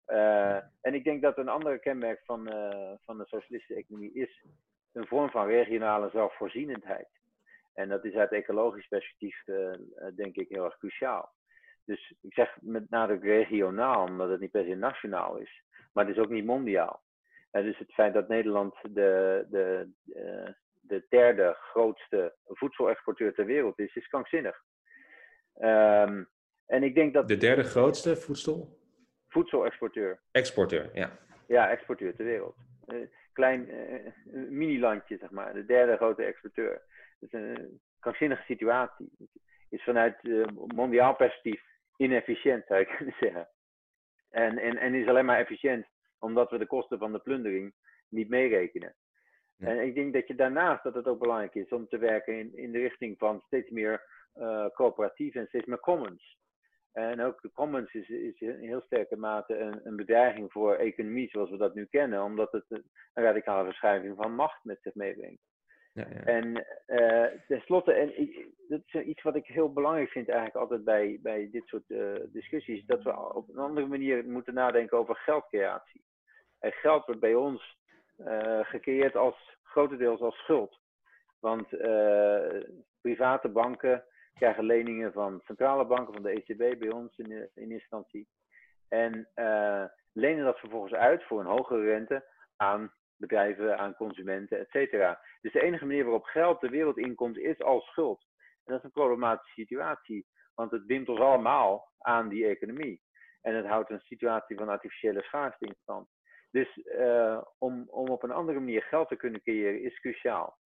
Uh, 0.07 0.55
en 0.55 0.93
ik 0.93 1.03
denk 1.03 1.21
dat 1.21 1.37
een 1.37 1.47
andere 1.47 1.79
kenmerk 1.79 2.21
van, 2.25 2.43
van 3.01 3.17
de 3.17 3.25
socialistische 3.25 3.75
economie 3.75 4.13
is 4.13 4.43
een 4.91 5.07
vorm 5.07 5.29
van 5.29 5.47
regionale 5.47 6.09
zelfvoorzienendheid. 6.09 7.07
En 7.73 7.89
dat 7.89 8.05
is 8.05 8.13
uit 8.13 8.31
ecologisch 8.31 8.87
perspectief, 8.87 9.43
denk 10.15 10.35
ik, 10.35 10.49
heel 10.49 10.63
erg 10.63 10.77
cruciaal. 10.77 11.31
Dus 11.85 12.13
ik 12.21 12.33
zeg 12.33 12.57
met 12.61 12.89
nadruk 12.89 13.23
regionaal, 13.23 14.03
omdat 14.03 14.29
het 14.29 14.39
niet 14.39 14.51
per 14.51 14.63
se 14.63 14.75
nationaal 14.75 15.37
is. 15.37 15.63
Maar 15.93 16.05
het 16.05 16.15
is 16.15 16.21
ook 16.23 16.29
niet 16.29 16.45
mondiaal. 16.45 17.01
En 17.51 17.63
dus 17.63 17.77
het 17.77 17.93
feit 17.93 18.13
dat 18.13 18.27
Nederland 18.27 18.75
de, 18.81 19.45
de, 19.49 19.89
de 20.81 21.05
derde 21.09 21.57
grootste 21.59 22.35
voedselexporteur 22.45 23.33
ter 23.33 23.45
wereld 23.45 23.79
is, 23.79 23.95
is 23.95 24.07
krankzinnig. 24.07 24.63
Um, 25.59 26.29
en 26.65 26.83
ik 26.83 26.95
denk 26.95 27.13
dat... 27.13 27.27
De 27.27 27.37
derde 27.37 27.63
grootste 27.63 28.15
voedsel? 28.15 28.77
Voedselexporteur. 29.27 30.19
Exporteur, 30.31 30.89
ja. 30.93 31.11
Ja, 31.47 31.69
exporteur 31.69 32.15
ter 32.15 32.25
wereld. 32.25 32.55
Uh, 32.87 33.07
klein 33.33 33.69
uh, 33.69 34.49
mini-landje, 34.49 35.17
zeg 35.17 35.29
maar. 35.29 35.53
De 35.53 35.65
derde 35.65 35.95
grote 35.95 36.23
exporteur. 36.23 36.81
Dat 37.19 37.33
is 37.33 37.39
een 37.39 37.79
krankzinnige 37.99 38.43
situatie. 38.43 39.11
Is 39.69 39.83
vanuit 39.83 40.17
uh, 40.21 40.45
mondiaal 40.55 41.15
perspectief 41.15 41.61
inefficiënt, 41.97 42.65
zou 42.67 42.79
je 42.79 42.85
kunnen 42.97 43.15
zeggen. 43.19 43.49
En, 44.29 44.57
en, 44.57 44.77
en 44.77 44.93
is 44.93 45.07
alleen 45.07 45.25
maar 45.25 45.39
efficiënt 45.39 45.85
omdat 46.19 46.49
we 46.49 46.57
de 46.57 46.67
kosten 46.67 46.97
van 46.97 47.11
de 47.11 47.19
plundering 47.19 47.73
niet 48.09 48.29
meerekenen. 48.29 48.95
En 49.57 49.79
ik 49.79 49.95
denk 49.95 50.13
dat 50.13 50.27
je 50.27 50.35
daarnaast 50.35 50.83
dat 50.83 50.93
het 50.93 51.07
ook 51.07 51.19
belangrijk 51.19 51.55
is 51.55 51.69
om 51.69 51.87
te 51.87 51.97
werken 51.97 52.37
in, 52.37 52.57
in 52.57 52.71
de 52.71 52.79
richting 52.79 53.17
van 53.17 53.41
steeds 53.45 53.69
meer 53.69 54.01
coöperatief 54.73 55.35
en 55.35 55.47
steeds 55.47 55.65
meer 55.65 55.79
commons. 55.79 56.37
En 56.91 57.21
ook 57.21 57.41
de 57.41 57.51
commons 57.51 57.93
is, 57.93 58.09
is 58.09 58.39
in 58.39 58.59
heel 58.59 58.81
sterke 58.81 59.15
mate 59.15 59.57
een, 59.57 59.79
een, 59.83 59.95
bedreiging 59.95 60.51
voor 60.51 60.75
economie 60.75 61.29
zoals 61.29 61.49
we 61.49 61.57
dat 61.57 61.73
nu 61.73 61.85
kennen, 61.85 62.23
omdat 62.23 62.51
het 62.51 62.65
een 62.69 62.83
radicale 63.13 63.65
verschuiving 63.65 64.15
van 64.15 64.35
macht 64.35 64.63
met 64.63 64.79
zich 64.81 64.95
meebrengt. 64.95 65.41
Ja, 65.93 66.07
ja. 66.09 66.23
En 66.23 66.65
uh, 66.87 67.25
tenslotte, 67.47 67.93
en 67.93 68.29
dat 68.67 68.81
is 68.85 69.01
iets 69.01 69.21
wat 69.21 69.35
ik 69.35 69.45
heel 69.45 69.73
belangrijk 69.73 70.09
vind 70.09 70.29
eigenlijk 70.29 70.57
altijd 70.57 70.83
bij, 70.83 71.19
bij 71.21 71.49
dit 71.51 71.67
soort 71.67 71.89
uh, 71.89 72.15
discussies, 72.31 72.85
dat 72.85 73.03
we 73.03 73.33
op 73.33 73.49
een 73.49 73.57
andere 73.57 73.87
manier 73.87 74.25
moeten 74.25 74.53
nadenken 74.53 74.97
over 74.97 75.15
geldcreatie. 75.15 76.03
En 76.59 76.71
geld 76.71 77.05
wordt 77.05 77.21
bij 77.21 77.35
ons 77.35 77.77
uh, 78.17 78.59
gecreëerd 78.59 79.15
als 79.15 79.57
grotendeels 79.63 80.19
als 80.19 80.35
schuld. 80.35 80.79
Want 81.39 81.69
private 83.01 83.49
banken 83.49 84.03
krijgen 84.39 84.63
leningen 84.63 85.13
van 85.13 85.41
centrale 85.43 85.85
banken, 85.85 86.13
van 86.13 86.23
de 86.23 86.31
ECB 86.31 86.79
bij 86.79 86.91
ons 86.91 87.17
in, 87.17 87.49
in 87.53 87.71
instantie. 87.71 88.27
En 88.87 89.29
uh, 89.35 89.83
lenen 90.13 90.45
dat 90.45 90.59
vervolgens 90.59 90.93
uit 90.93 91.23
voor 91.23 91.39
een 91.39 91.45
hogere 91.45 91.83
rente 91.83 92.25
aan 92.55 92.93
bedrijven, 93.17 93.77
aan 93.77 93.95
consumenten, 93.95 94.59
et 94.59 94.69
cetera. 94.69 95.21
Dus 95.41 95.51
de 95.51 95.61
enige 95.61 95.85
manier 95.85 96.03
waarop 96.03 96.23
geld 96.23 96.61
de 96.61 96.69
wereld 96.69 96.97
inkomt 96.97 97.37
is 97.37 97.61
als 97.61 97.85
schuld. 97.85 98.25
En 98.65 98.73
dat 98.73 98.77
is 98.77 98.83
een 98.83 99.01
problematische 99.01 99.61
situatie, 99.61 100.25
want 100.55 100.71
het 100.71 100.85
bindt 100.85 101.09
ons 101.09 101.19
allemaal 101.19 101.91
aan 101.97 102.29
die 102.29 102.47
economie. 102.47 103.01
En 103.41 103.55
het 103.55 103.65
houdt 103.65 103.89
een 103.89 103.99
situatie 103.99 104.57
van 104.57 104.69
artificiële 104.69 105.21
schaarste 105.21 105.65
in 105.65 105.75
stand. 105.81 106.07
Dus 106.51 106.77
uh, 106.77 107.41
om, 107.57 107.85
om 107.89 108.07
op 108.09 108.23
een 108.23 108.31
andere 108.31 108.59
manier 108.59 108.81
geld 108.81 109.07
te 109.07 109.15
kunnen 109.15 109.41
creëren 109.41 109.81
is 109.81 109.99
cruciaal. 109.99 110.58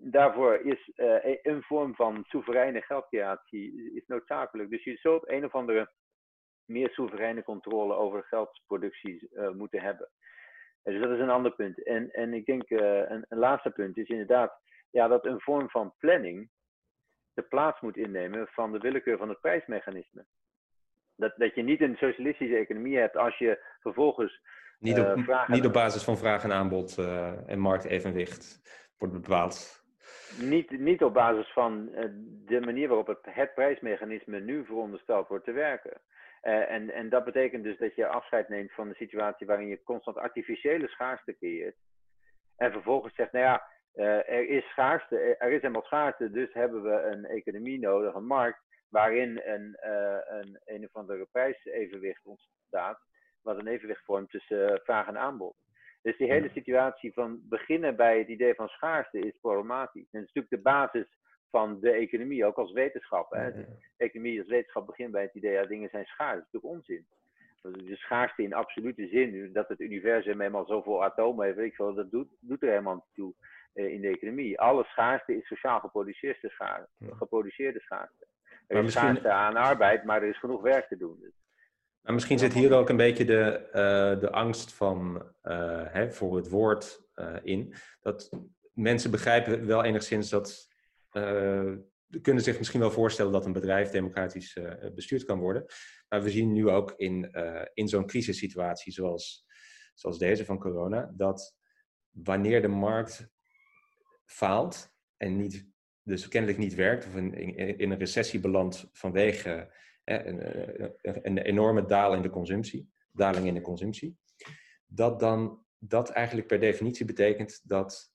Daarvoor 0.00 0.54
is 0.54 0.90
uh, 0.96 1.36
een 1.42 1.62
vorm 1.62 1.94
van 1.94 2.24
soevereine 2.28 2.82
geldcreatie 2.82 3.92
is 3.94 4.06
noodzakelijk. 4.06 4.70
Dus 4.70 4.84
je 4.84 4.96
zult 4.96 5.28
een 5.28 5.44
of 5.44 5.54
andere 5.54 5.90
meer 6.64 6.90
soevereine 6.90 7.42
controle 7.42 7.94
over 7.94 8.24
geldproductie 8.24 9.28
uh, 9.32 9.50
moeten 9.50 9.80
hebben. 9.80 10.08
Dus 10.82 11.02
dat 11.02 11.10
is 11.10 11.20
een 11.20 11.30
ander 11.30 11.52
punt. 11.52 11.84
En, 11.84 12.10
en 12.10 12.34
ik 12.34 12.46
denk 12.46 12.70
een, 12.70 13.24
een 13.28 13.38
laatste 13.38 13.70
punt 13.70 13.96
is 13.96 14.08
inderdaad 14.08 14.60
ja, 14.90 15.08
dat 15.08 15.24
een 15.24 15.40
vorm 15.40 15.70
van 15.70 15.94
planning 15.98 16.50
de 17.34 17.42
plaats 17.42 17.80
moet 17.80 17.96
innemen 17.96 18.46
van 18.46 18.72
de 18.72 18.78
willekeur 18.78 19.18
van 19.18 19.28
het 19.28 19.40
prijsmechanisme. 19.40 20.26
Dat, 21.16 21.32
dat 21.36 21.54
je 21.54 21.62
niet 21.62 21.80
een 21.80 21.96
socialistische 21.96 22.56
economie 22.56 22.98
hebt 22.98 23.16
als 23.16 23.38
je 23.38 23.64
vervolgens. 23.80 24.40
Niet 24.78 24.98
op, 24.98 25.46
niet 25.46 25.66
op 25.66 25.72
basis 25.72 26.04
van 26.04 26.18
vraag 26.18 26.44
en 26.44 26.52
aanbod 26.52 26.98
en 27.46 27.58
marktevenwicht 27.58 28.60
wordt 28.98 29.14
bepaald. 29.14 29.77
Niet, 30.36 30.70
niet 30.70 31.02
op 31.02 31.14
basis 31.14 31.52
van 31.52 31.88
uh, 31.92 32.04
de 32.46 32.60
manier 32.60 32.88
waarop 32.88 33.06
het, 33.06 33.18
het 33.22 33.54
prijsmechanisme 33.54 34.40
nu 34.40 34.64
verondersteld 34.64 35.28
wordt 35.28 35.44
te 35.44 35.52
werken. 35.52 36.00
en, 36.40 36.90
en 36.90 37.08
dat 37.08 37.24
betekent 37.24 37.64
dus 37.64 37.78
dat 37.78 37.94
je 37.94 38.06
afscheid 38.06 38.48
neemt 38.48 38.72
van 38.72 38.88
de 38.88 38.94
situatie 38.94 39.46
waarin 39.46 39.68
je 39.68 39.82
constant 39.82 40.16
artificiële 40.16 40.88
schaarste 40.88 41.36
creëert. 41.36 41.76
En 42.56 42.72
vervolgens 42.72 43.14
zegt, 43.14 43.32
nou 43.32 43.44
ja, 43.44 43.66
er 44.24 44.48
is 44.48 44.64
schaarste, 44.64 45.36
er 45.38 45.50
is 45.50 45.60
helemaal 45.60 45.84
schaarste, 45.84 46.30
dus 46.30 46.52
hebben 46.52 46.82
we 46.82 46.90
een 46.90 47.24
economie 47.24 47.78
nodig, 47.78 48.14
een 48.14 48.26
markt, 48.26 48.60
waarin 48.88 49.40
een, 49.44 49.76
een, 50.28 50.60
een 50.64 50.84
of 50.84 50.94
andere 50.96 51.26
prijsevenwicht 51.32 52.26
ontstaat, 52.26 53.00
wat 53.42 53.58
een 53.58 53.66
evenwicht 53.66 54.04
vormt 54.04 54.30
tussen 54.30 54.80
vraag 54.84 55.06
en 55.06 55.18
aanbod. 55.18 55.56
Dus 56.08 56.16
die 56.16 56.32
hele 56.32 56.50
situatie 56.54 57.12
van 57.12 57.40
beginnen 57.48 57.96
bij 57.96 58.18
het 58.18 58.28
idee 58.28 58.54
van 58.54 58.68
schaarste 58.68 59.18
is 59.18 59.38
problematisch. 59.40 60.08
En 60.10 60.20
het 60.20 60.28
is 60.28 60.32
natuurlijk 60.34 60.54
de 60.54 60.70
basis 60.70 61.18
van 61.50 61.80
de 61.80 61.90
economie, 61.90 62.44
ook 62.44 62.56
als 62.56 62.72
wetenschap. 62.72 63.30
Hè. 63.30 63.52
De 63.52 63.66
economie 63.96 64.38
als 64.38 64.48
wetenschap 64.48 64.86
begint 64.86 65.12
bij 65.12 65.22
het 65.22 65.34
idee 65.34 65.56
dat 65.56 65.68
dingen 65.68 65.88
zijn 65.88 66.04
schaars. 66.04 66.34
Dat 66.34 66.46
is 66.46 66.52
natuurlijk 66.52 66.74
onzin. 66.74 67.06
De 67.86 67.96
schaarste 67.96 68.42
in 68.42 68.52
absolute 68.54 69.08
zin, 69.08 69.52
dat 69.52 69.68
het 69.68 69.80
universum 69.80 70.40
helemaal 70.40 70.66
zoveel 70.66 71.04
atomen 71.04 71.46
heeft, 71.46 71.58
ik 71.58 71.74
veel, 71.74 71.94
dat 71.94 72.10
doet, 72.10 72.28
doet 72.40 72.62
er 72.62 72.68
helemaal 72.68 72.94
niet 72.94 73.14
toe 73.14 73.34
uh, 73.74 73.92
in 73.92 74.00
de 74.00 74.08
economie. 74.08 74.60
Alle 74.60 74.84
schaarste 74.84 75.36
is 75.36 75.46
sociaal 75.46 75.80
geproduceerde 75.80 76.48
schaarste. 76.48 76.90
Geproduceerde 77.10 77.80
schaarste. 77.80 78.26
Er 78.66 78.76
is 78.76 78.84
misschien... 78.84 79.28
aan 79.28 79.56
arbeid, 79.56 80.04
maar 80.04 80.22
er 80.22 80.28
is 80.28 80.38
genoeg 80.38 80.62
werk 80.62 80.88
te 80.88 80.96
doen. 80.96 81.18
Dus. 81.20 81.32
Maar 82.02 82.14
misschien 82.14 82.38
zit 82.38 82.52
hier 82.52 82.72
ook 82.72 82.88
een 82.88 82.96
beetje 82.96 83.24
de, 83.24 83.66
uh, 83.66 84.20
de 84.20 84.30
angst 84.30 84.72
van, 84.72 85.16
uh, 85.42 85.84
hè, 85.86 86.12
voor 86.12 86.36
het 86.36 86.48
woord 86.48 87.08
uh, 87.14 87.36
in. 87.42 87.74
Dat 88.00 88.30
mensen 88.72 89.10
begrijpen 89.10 89.66
wel 89.66 89.84
enigszins 89.84 90.30
dat. 90.30 90.68
kunnen 92.22 92.42
zich 92.42 92.58
misschien 92.58 92.80
wel 92.80 92.90
voorstellen 92.90 93.32
dat 93.32 93.46
een 93.46 93.52
bedrijf 93.52 93.90
democratisch 93.90 94.58
bestuurd 94.94 95.24
kan 95.24 95.38
worden. 95.38 95.64
Maar 96.08 96.22
we 96.22 96.30
zien 96.30 96.52
nu 96.52 96.68
ook 96.68 96.94
in, 96.96 97.30
in 97.74 97.88
zo'n 97.88 98.06
crisissituatie 98.06 98.92
zoals, 98.92 99.46
zoals 99.94 100.18
deze 100.18 100.44
van 100.44 100.58
corona, 100.58 101.12
dat 101.16 101.56
wanneer 102.10 102.62
de 102.62 102.68
markt 102.68 103.28
faalt 104.24 104.94
en 105.16 105.36
niet 105.36 105.68
dus 106.08 106.28
kennelijk 106.28 106.58
niet 106.58 106.74
werkt 106.74 107.06
of 107.06 107.14
in, 107.14 107.56
in 107.78 107.90
een 107.90 107.98
recessie 107.98 108.40
belandt 108.40 108.88
vanwege 108.92 109.72
een, 110.10 110.94
een, 111.02 111.38
enorme 111.38 111.84
daling 111.84 112.16
in 112.16 112.28
de 112.28 112.34
consumptie, 112.34 112.90
daling 113.12 113.46
in 113.46 113.54
de 113.54 113.60
consumptie, 113.60 114.18
dat 114.86 115.20
dan 115.20 115.66
dat 115.78 116.10
eigenlijk 116.10 116.46
per 116.46 116.60
definitie 116.60 117.04
betekent 117.04 117.60
dat 117.64 118.12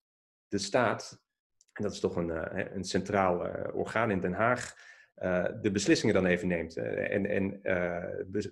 de 0.47 0.57
staat, 0.57 1.21
en 1.73 1.83
dat 1.83 1.91
is 1.91 1.99
toch 1.99 2.15
een, 2.15 2.29
een 2.75 2.83
centraal 2.83 3.45
eh, 3.45 3.75
orgaan 3.75 4.11
in 4.11 4.19
Den 4.19 4.33
Haag, 4.33 4.91
de 5.61 5.69
beslissingen 5.71 6.15
dan 6.15 6.25
even 6.25 6.47
neemt 6.47 6.77
en, 6.77 7.25
en 7.25 7.61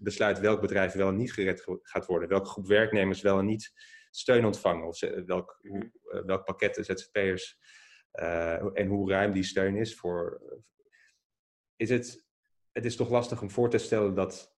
besluit 0.02 0.40
welk 0.40 0.62
bedrijf 0.62 0.94
wel 0.94 1.08
en 1.08 1.16
niet 1.16 1.34
gered 1.34 1.64
gaat 1.82 2.06
worden, 2.06 2.30
welke 2.30 2.50
groep 2.50 2.68
werknemers 2.68 3.22
wel 3.22 3.40
en 3.40 3.46
niet 3.46 3.72
steun 4.10 4.46
ontvangen, 4.46 4.88
of 4.88 5.00
welk, 5.26 5.60
welk 6.26 6.46
pakket 6.46 6.76
de 6.76 6.84
ZZP'ers 6.84 7.60
en 8.74 8.88
hoe 8.88 9.12
ruim 9.12 9.32
die 9.34 9.44
steun 9.44 9.76
is 9.76 9.96
voor. 9.96 10.42
Is 11.76 11.90
het, 11.90 12.26
het 12.72 12.86
is 12.86 12.96
toch 12.96 13.10
lastig 13.10 13.42
om 13.42 13.50
voor 13.50 13.70
te 13.70 13.78
stellen 13.78 14.16
dat 14.16 14.56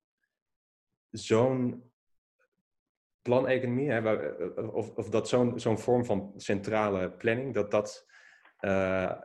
zo'n 1.10 1.91
planeconomie, 3.21 3.91
hè, 3.91 4.13
of, 4.62 4.89
of 4.95 5.10
dat 5.10 5.30
zo'n 5.30 5.60
zo'n 5.60 5.80
vorm 5.80 6.06
van 6.06 6.34
centrale 6.38 7.12
planning, 7.12 7.54
dat 7.54 7.71
dat 7.71 8.06
uh, 8.62 9.21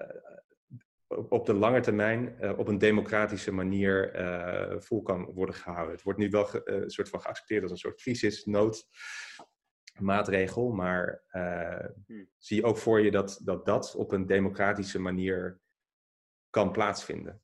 op 1.09 1.47
de 1.47 1.55
lange 1.55 1.81
termijn 1.81 2.37
uh, 2.41 2.59
op 2.59 2.69
een 2.69 2.79
democratische 2.79 3.53
manier 3.53 4.13
vol 4.79 5.03
kan 5.03 5.25
worden 5.25 5.55
gehouden. 5.55 5.95
Het 5.95 6.03
wordt 6.03 6.19
nu 6.19 6.31
wel 6.31 6.49
een 6.65 6.91
soort 6.91 7.09
van 7.09 7.21
geaccepteerd 7.21 7.63
als 7.63 7.71
een 7.71 7.79
soort 7.79 8.01
crisisnood 8.01 8.87
maatregel, 10.01 10.71
maar 10.71 11.25
zie 12.39 12.57
je 12.57 12.65
ook 12.65 12.77
voor 12.77 13.01
je 13.01 13.11
dat, 13.11 13.41
dat 13.45 13.67
dat 13.67 13.95
op 13.95 14.13
een 14.13 14.27
democratische 14.27 14.99
manier 14.99 15.61
kan 16.51 16.73
plaatsvinden? 16.73 17.43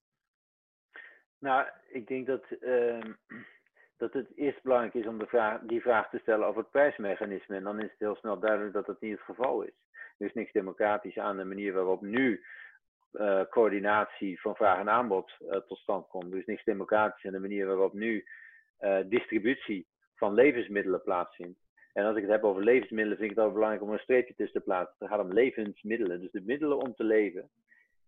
Nou, 1.45 1.67
ik 1.89 2.07
denk 2.07 2.27
dat, 2.27 2.45
uh, 2.61 3.01
dat 4.03 4.13
het 4.13 4.37
eerst 4.37 4.63
belangrijk 4.63 4.95
is 4.95 5.07
om 5.07 5.19
de 5.19 5.27
vraag, 5.27 5.61
die 5.61 5.81
vraag 5.81 6.11
te 6.11 6.19
stellen 6.19 6.47
over 6.47 6.61
het 6.61 6.71
prijsmechanisme. 6.71 7.57
En 7.57 7.63
dan 7.63 7.79
is 7.79 7.91
het 7.91 7.99
heel 7.99 8.17
snel 8.17 8.39
duidelijk 8.39 8.73
dat 8.73 8.87
dat 8.87 9.01
niet 9.01 9.13
het 9.13 9.21
geval 9.21 9.63
is. 9.63 9.75
Er 10.19 10.27
is 10.27 10.33
niks 10.33 10.53
democratisch 10.53 11.19
aan 11.19 11.37
de 11.37 11.45
manier 11.45 11.73
waarop 11.73 12.03
nu 12.03 12.45
uh, 13.13 13.41
coördinatie 13.51 14.41
van 14.41 14.55
vraag 14.55 14.79
en 14.79 14.89
aanbod 14.91 15.33
uh, 15.41 15.57
tot 15.57 15.79
stand 15.79 16.09
komt. 16.09 16.33
Er 16.33 16.39
is 16.39 16.47
niks 16.47 16.65
democratisch 16.65 17.25
aan 17.25 17.33
de 17.33 17.39
manier 17.39 17.67
waarop 17.67 17.93
nu 17.93 18.25
distributie 19.07 19.87
van 20.15 20.35
levensmiddelen 20.35 21.03
plaatsvindt. 21.03 21.59
En 21.93 22.05
als 22.05 22.17
ik 22.17 22.23
het 22.23 22.31
heb 22.31 22.45
over 22.45 22.63
levensmiddelen, 22.63 23.19
vind 23.19 23.31
ik 23.31 23.37
het 23.37 23.47
ook 23.47 23.53
belangrijk 23.53 23.83
om 23.83 23.93
een 23.93 23.99
streepje 23.99 24.35
tussen 24.35 24.61
te 24.61 24.65
plaatsen. 24.65 24.97
Het 24.99 25.09
gaat 25.09 25.21
om 25.21 25.33
levensmiddelen. 25.33 26.21
Dus 26.21 26.31
de 26.31 26.43
middelen 26.45 26.79
om 26.79 26.95
te 26.95 27.05
leven, 27.05 27.51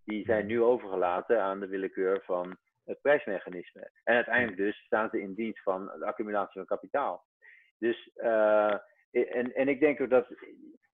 die 0.05 0.25
zijn 0.25 0.45
mhm. 0.45 0.47
nu 0.47 0.63
overgelaten 0.63 1.43
aan 1.43 1.61
de 1.61 1.67
willekeur 1.67 2.23
van 2.25 2.57
het 2.87 3.01
prijsmechanisme. 3.01 3.91
En 4.05 4.15
uiteindelijk 4.15 4.57
dus 4.57 4.77
staan 4.77 5.09
ze 5.11 5.21
in 5.21 5.35
dienst 5.35 5.63
van 5.63 5.87
de 5.87 6.07
accumulatie 6.07 6.53
van 6.53 6.67
kapitaal. 6.67 7.25
Dus, 7.79 8.11
uh, 8.17 8.75
en, 9.11 9.55
en 9.55 9.69
ik 9.69 9.81
denk 9.81 10.01
ook 10.01 10.11
dat 10.11 10.29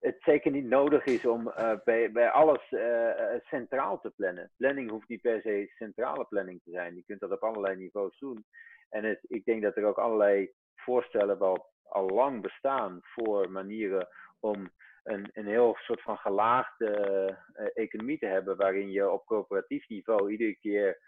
het 0.01 0.17
zeker 0.21 0.51
niet 0.51 0.65
nodig 0.65 1.05
is 1.05 1.27
om 1.27 1.49
uh, 1.49 1.73
bij, 1.85 2.13
bij 2.13 2.31
alles 2.31 2.71
uh, 2.71 3.11
centraal 3.43 4.01
te 4.01 4.11
plannen. 4.11 4.51
Planning 4.57 4.91
hoeft 4.91 5.09
niet 5.09 5.21
per 5.21 5.41
se 5.41 5.73
centrale 5.75 6.25
planning 6.25 6.61
te 6.63 6.71
zijn. 6.71 6.95
Je 6.95 7.05
kunt 7.05 7.21
dat 7.21 7.31
op 7.31 7.43
allerlei 7.43 7.77
niveaus 7.77 8.19
doen. 8.19 8.45
En 8.89 9.05
het, 9.05 9.19
ik 9.23 9.45
denk 9.45 9.63
dat 9.63 9.77
er 9.77 9.85
ook 9.85 9.99
allerlei 9.99 10.53
voorstellen 10.77 11.39
wel 11.39 11.71
al 11.83 12.09
lang 12.09 12.43
bestaan 12.43 12.99
voor 13.03 13.51
manieren 13.51 14.09
om 14.41 14.71
een, 15.03 15.31
een 15.33 15.47
heel 15.47 15.77
soort 15.79 16.03
van 16.03 16.17
gelaagde 16.17 17.39
economie 17.75 18.19
te 18.19 18.27
hebben, 18.27 18.57
waarin 18.57 18.91
je 18.91 19.11
op 19.11 19.25
corporatief 19.25 19.89
niveau 19.89 20.31
iedere 20.31 20.57
keer 20.57 20.99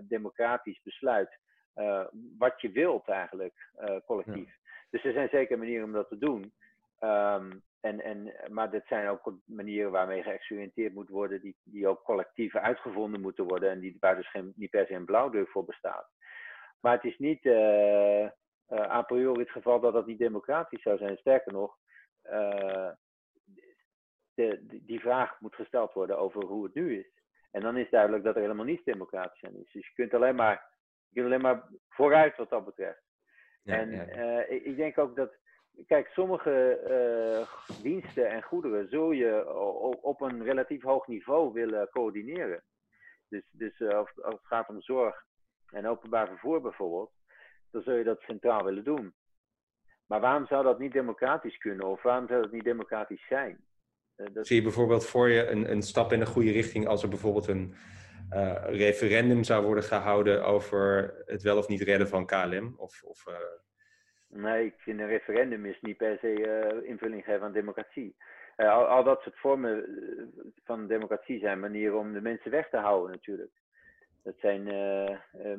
democratisch 0.00 0.80
besluit 0.82 1.38
uh, 1.76 2.04
wat 2.38 2.60
je 2.60 2.70
wilt 2.70 3.08
eigenlijk 3.08 3.70
collectief. 4.06 4.56
Dus 4.90 5.04
er 5.04 5.12
zijn 5.12 5.28
zeker 5.28 5.58
manieren 5.58 5.84
om 5.84 5.92
dat 5.92 6.08
te 6.08 6.18
doen. 6.18 6.52
Um, 7.00 7.62
en, 7.80 8.00
en, 8.00 8.34
maar 8.48 8.70
dit 8.70 8.86
zijn 8.86 9.08
ook 9.08 9.34
manieren 9.44 9.90
waarmee 9.90 10.22
geëxperimenteerd 10.22 10.94
moet 10.94 11.08
worden, 11.08 11.40
die, 11.40 11.56
die 11.64 11.88
ook 11.88 12.02
collectief 12.02 12.56
uitgevonden 12.56 13.20
moeten 13.20 13.44
worden 13.44 13.70
en 13.70 13.80
die, 13.80 13.96
waar 14.00 14.16
dus 14.16 14.30
geen, 14.30 14.52
niet 14.56 14.70
per 14.70 14.86
se 14.86 14.94
een 14.94 15.04
blauwdruk 15.04 15.48
voor 15.48 15.64
bestaat. 15.64 16.10
Maar 16.80 16.92
het 16.92 17.04
is 17.04 17.18
niet, 17.18 17.44
uh, 17.44 18.28
a 18.72 19.02
priori 19.02 19.40
het 19.40 19.50
geval 19.50 19.80
dat 19.80 19.92
dat 19.92 20.06
niet 20.06 20.18
democratisch 20.18 20.82
zou 20.82 20.98
zijn. 20.98 21.16
Sterker 21.16 21.52
nog, 21.52 21.76
uh, 22.24 22.90
de, 24.34 24.66
die 24.66 25.00
vraag 25.00 25.40
moet 25.40 25.54
gesteld 25.54 25.92
worden 25.92 26.18
over 26.18 26.44
hoe 26.44 26.64
het 26.64 26.74
nu 26.74 26.98
is. 26.98 27.10
En 27.50 27.60
dan 27.60 27.76
is 27.76 27.90
duidelijk 27.90 28.24
dat 28.24 28.34
er 28.34 28.40
helemaal 28.40 28.64
niets 28.64 28.84
democratisch 28.84 29.44
aan 29.44 29.54
is. 29.54 29.72
Dus 29.72 29.86
je 29.86 29.94
kunt 29.94 30.14
alleen 30.14 30.34
maar, 30.34 30.76
je 31.08 31.14
kunt 31.14 31.26
alleen 31.26 31.40
maar 31.40 31.68
vooruit 31.88 32.36
wat 32.36 32.50
dat 32.50 32.64
betreft. 32.64 33.02
Ja, 33.62 33.74
en 33.74 33.90
ja. 33.90 34.16
Uh, 34.16 34.50
ik, 34.50 34.64
ik, 34.64 34.76
denk 34.76 34.98
ook 34.98 35.16
dat, 35.16 35.36
kijk, 35.86 36.08
sommige 36.08 37.46
diensten 37.82 38.30
en 38.30 38.42
goederen 38.42 38.88
zul 38.88 39.10
je 39.10 39.52
op 40.02 40.20
een 40.20 40.42
relatief 40.42 40.82
hoog 40.82 41.06
niveau 41.06 41.52
willen 41.52 41.88
coördineren. 41.90 42.62
Dus, 43.28 43.48
dus 43.50 43.80
als, 43.80 44.22
als 44.22 44.34
het 44.34 44.46
gaat 44.46 44.68
om 44.68 44.82
zorg 44.82 45.24
en 45.70 45.86
openbaar 45.86 46.26
vervoer 46.26 46.60
bijvoorbeeld, 46.60 47.12
dan 47.70 47.82
zul 47.82 47.94
je 47.94 48.04
dat 48.04 48.20
centraal 48.20 48.64
willen 48.64 48.84
doen. 48.84 49.14
Maar 50.06 50.20
waarom 50.20 50.46
zou 50.46 50.64
dat 50.64 50.78
niet 50.78 50.92
democratisch 50.92 51.58
kunnen? 51.58 51.86
Of 51.86 52.02
waarom 52.02 52.26
zou 52.28 52.42
dat 52.42 52.52
niet 52.52 52.64
democratisch 52.64 53.26
zijn? 53.26 53.64
Dat... 54.32 54.46
Zie 54.46 54.56
je 54.56 54.62
bijvoorbeeld 54.62 55.06
voor 55.06 55.28
je 55.28 55.46
een, 55.46 55.70
een 55.70 55.82
stap 55.82 56.12
in 56.12 56.18
de 56.18 56.26
goede 56.26 56.52
richting 56.52 56.86
als 56.86 57.02
er 57.02 57.08
bijvoorbeeld 57.08 57.48
een 57.48 57.74
referendum 58.66 59.44
zou 59.44 59.64
worden 59.64 59.84
gehouden 59.84 60.44
over 60.44 61.14
het 61.26 61.42
wel 61.42 61.58
of 61.58 61.68
niet 61.68 61.80
redden 61.80 62.08
van 62.08 62.26
KLM? 62.26 62.74
Of, 62.76 63.02
of 63.02 63.24
Nee, 64.28 64.66
ik 64.66 64.74
vind 64.78 65.00
een 65.00 65.06
referendum 65.06 65.66
is 65.66 65.80
niet 65.80 65.96
per 65.96 66.18
se 66.18 66.72
uh, 66.80 66.88
invulling 66.88 67.24
geven 67.24 67.42
aan 67.42 67.52
democratie. 67.52 68.16
Al, 68.56 68.86
al, 68.86 69.04
dat 69.04 69.20
soort 69.22 69.38
vormen 69.38 69.84
eh, 69.84 70.42
van 70.64 70.86
democratie 70.86 71.38
zijn 71.38 71.60
manieren 71.60 71.98
om 71.98 72.12
de 72.12 72.20
mensen 72.20 72.50
weg 72.50 72.68
te 72.68 72.76
houden 72.76 73.10
natuurlijk. 73.10 73.50
Dat 74.28 74.38
zijn 74.38 74.62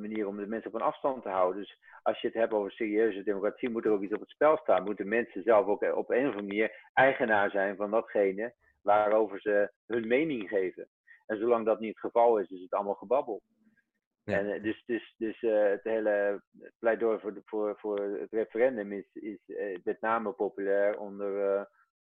manieren 0.02 0.28
om 0.28 0.38
de 0.38 0.48
mensen 0.48 0.74
op 0.74 0.80
een 0.80 0.88
afstand 0.88 1.24
te 1.24 1.30
houden. 1.30 1.62
Dus 1.62 1.80
als 2.02 2.22
je 2.22 2.28
het 2.28 2.36
hebt 2.36 2.54
over 2.54 2.72
serieuze 2.72 3.24
democratie, 3.24 3.70
moet 3.70 3.86
er 3.86 3.92
ook 3.92 4.02
iets 4.02 4.14
op 4.14 4.20
het 4.20 4.30
spel 4.30 4.58
staan. 4.58 4.84
Moeten 4.84 5.08
mensen 5.08 5.44
zelf 5.44 5.68
ook 5.68 5.82
op 5.82 6.10
een 6.10 6.28
of 6.28 6.36
andere 6.36 6.42
manier 6.42 6.90
eigenaar 6.94 7.50
zijn 7.50 7.76
van 7.76 7.92
datgene 7.92 8.54
waarover 8.82 9.42
ze 9.42 9.72
hun 9.86 10.08
mening 10.08 10.50
geven. 10.50 10.88
En 11.26 11.38
zolang 11.38 11.66
dat 11.66 11.80
niet 11.80 11.90
het 11.90 12.00
geval 12.00 12.38
is, 12.38 12.50
is 12.50 12.62
het 12.62 12.74
allemaal 12.74 12.94
gebabbel. 12.94 13.42
En, 14.24 14.54
eh, 14.54 14.64
dus 14.64 14.84
dus, 14.86 15.16
dus 15.18 15.42
uh, 15.42 15.64
het 15.64 15.84
hele 15.84 16.44
pleidooi 16.80 17.20
voor, 17.20 17.34
de, 17.34 17.42
voor, 17.46 17.76
voor 17.80 18.00
het 18.00 18.32
referendum 18.32 18.92
is, 18.92 19.10
is 19.14 19.40
uh, 19.48 19.78
met 19.84 20.02
name 20.02 20.32
populair 20.32 21.00
onder, 21.00 21.58
uh, 21.58 21.64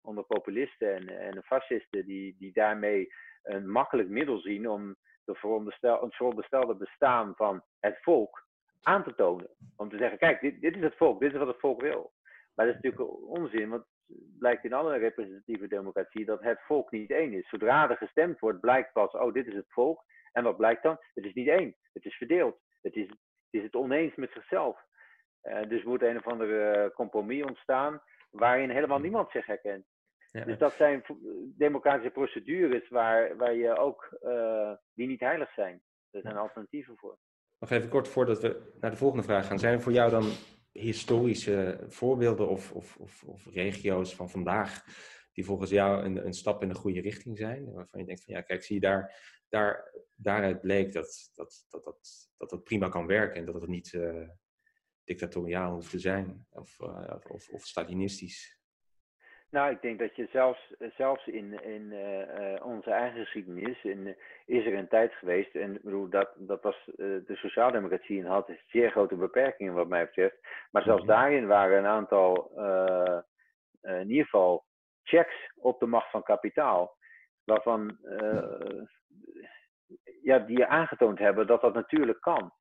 onder 0.00 0.24
populisten 0.24 0.94
en, 0.94 1.08
en 1.08 1.42
fascisten, 1.42 2.06
die, 2.06 2.36
die 2.38 2.52
daarmee 2.52 3.12
een 3.42 3.70
makkelijk 3.70 4.08
middel 4.08 4.38
zien 4.38 4.68
om 4.68 4.96
de 5.26 5.34
veronderstel, 5.34 6.02
het 6.02 6.14
veronderstelde 6.14 6.74
bestaan 6.74 7.34
van 7.36 7.62
het 7.80 7.98
volk 8.02 8.46
aan 8.82 9.04
te 9.04 9.14
tonen. 9.14 9.48
Om 9.76 9.88
te 9.88 9.96
zeggen, 9.96 10.18
kijk, 10.18 10.40
dit, 10.40 10.60
dit 10.60 10.76
is 10.76 10.82
het 10.82 10.96
volk, 10.96 11.20
dit 11.20 11.32
is 11.32 11.38
wat 11.38 11.46
het 11.46 11.60
volk 11.60 11.80
wil. 11.80 12.12
Maar 12.54 12.66
dat 12.66 12.74
is 12.74 12.80
natuurlijk 12.82 13.28
onzin, 13.28 13.68
want 13.68 13.84
het 14.06 14.38
blijkt 14.38 14.64
in 14.64 14.72
alle 14.72 14.96
representatieve 14.96 15.66
democratie 15.66 16.24
dat 16.24 16.42
het 16.42 16.60
volk 16.66 16.90
niet 16.90 17.10
één 17.10 17.32
is. 17.32 17.48
Zodra 17.48 17.90
er 17.90 17.96
gestemd 17.96 18.38
wordt, 18.38 18.60
blijkt 18.60 18.92
pas, 18.92 19.12
oh, 19.12 19.32
dit 19.32 19.46
is 19.46 19.54
het 19.54 19.72
volk. 19.72 20.04
En 20.32 20.42
wat 20.42 20.56
blijkt 20.56 20.82
dan? 20.82 20.98
Het 21.14 21.24
is 21.24 21.34
niet 21.34 21.48
één. 21.48 21.76
Het 21.92 22.04
is 22.04 22.14
verdeeld. 22.14 22.58
Het 22.82 22.94
is 22.94 23.08
het, 23.08 23.18
is 23.50 23.62
het 23.62 23.74
oneens 23.74 24.14
met 24.14 24.30
zichzelf. 24.32 24.84
Uh, 25.42 25.62
dus 25.68 25.84
moet 25.84 26.02
een 26.02 26.16
of 26.16 26.26
andere 26.26 26.70
eh, 26.70 26.90
compromis 26.90 27.44
ontstaan 27.44 28.02
waarin 28.30 28.70
helemaal 28.70 28.98
niemand 28.98 29.30
zich 29.30 29.46
herkent. 29.46 29.86
Ja. 30.32 30.44
Dus 30.44 30.58
dat 30.58 30.72
zijn 30.72 31.04
democratische 31.56 32.10
procedures 32.10 32.88
waar, 32.88 33.36
waar 33.36 33.54
je 33.54 33.76
ook, 33.76 34.18
uh, 34.22 34.72
die 34.94 35.06
niet 35.06 35.20
heilig 35.20 35.52
zijn. 35.52 35.82
Er 36.10 36.20
zijn 36.20 36.36
alternatieven 36.36 36.96
voor. 36.96 37.18
Nog 37.58 37.70
even 37.70 37.88
kort 37.88 38.08
voordat 38.08 38.40
we 38.40 38.72
naar 38.80 38.90
de 38.90 38.96
volgende 38.96 39.24
vraag 39.24 39.46
gaan. 39.46 39.58
Zijn 39.58 39.74
er 39.74 39.80
voor 39.80 39.92
jou 39.92 40.10
dan 40.10 40.30
historische 40.72 41.84
voorbeelden 41.88 42.48
of, 42.48 42.72
of, 42.72 42.96
of, 42.96 43.24
of 43.24 43.46
regio's 43.46 44.14
van 44.14 44.30
vandaag 44.30 44.84
die 45.32 45.44
volgens 45.44 45.70
jou 45.70 46.04
een, 46.04 46.26
een 46.26 46.32
stap 46.32 46.62
in 46.62 46.68
de 46.68 46.74
goede 46.74 47.00
richting 47.00 47.38
zijn? 47.38 47.72
Waarvan 47.72 48.00
je 48.00 48.06
denkt 48.06 48.24
van 48.24 48.34
ja, 48.34 48.40
kijk, 48.40 48.62
zie 48.62 48.74
je 48.74 48.80
daar 48.80 49.34
daar, 49.48 49.92
daaruit 50.14 50.60
bleek 50.60 50.92
dat 50.92 51.30
dat, 51.34 51.66
dat, 51.68 51.84
dat, 51.84 52.28
dat 52.36 52.50
dat 52.50 52.64
prima 52.64 52.88
kan 52.88 53.06
werken 53.06 53.36
en 53.40 53.44
dat 53.44 53.54
het 53.54 53.66
niet 53.66 53.92
uh, 53.92 54.28
dictatoriaal 55.04 55.72
hoeft 55.72 55.90
te 55.90 55.98
zijn 55.98 56.46
of, 56.50 56.80
uh, 56.80 57.14
of, 57.28 57.48
of 57.48 57.66
stalinistisch. 57.66 58.55
Nou, 59.50 59.70
ik 59.70 59.82
denk 59.82 59.98
dat 59.98 60.16
je 60.16 60.28
zelfs, 60.32 60.74
zelfs 60.96 61.26
in, 61.26 61.62
in 61.62 61.92
uh, 61.92 62.66
onze 62.66 62.90
eigen 62.90 63.20
geschiedenis 63.20 63.84
in, 63.84 64.16
is 64.46 64.66
er 64.66 64.74
een 64.74 64.88
tijd 64.88 65.12
geweest, 65.12 65.54
en 65.54 65.78
bedoel, 65.82 66.08
dat, 66.08 66.32
dat 66.36 66.62
was 66.62 66.84
de 66.96 67.36
sociaaldemocratie 67.36 68.20
en 68.20 68.26
had 68.26 68.50
zeer 68.66 68.90
grote 68.90 69.16
beperkingen 69.16 69.74
wat 69.74 69.88
mij 69.88 70.04
betreft, 70.04 70.38
maar 70.70 70.82
zelfs 70.82 71.00
-hmm. 71.00 71.10
daarin 71.10 71.46
waren 71.46 71.78
een 71.78 71.86
aantal, 71.86 72.50
in 73.82 74.10
ieder 74.10 74.24
geval, 74.24 74.64
checks 75.02 75.52
op 75.56 75.80
de 75.80 75.86
macht 75.86 76.10
van 76.10 76.22
kapitaal, 76.22 76.96
waarvan 77.44 77.98
ja, 80.22 80.38
die 80.38 80.66
aangetoond 80.66 81.18
hebben 81.18 81.46
dat 81.46 81.60
dat 81.60 81.74
natuurlijk 81.74 82.20
kan. 82.20 82.52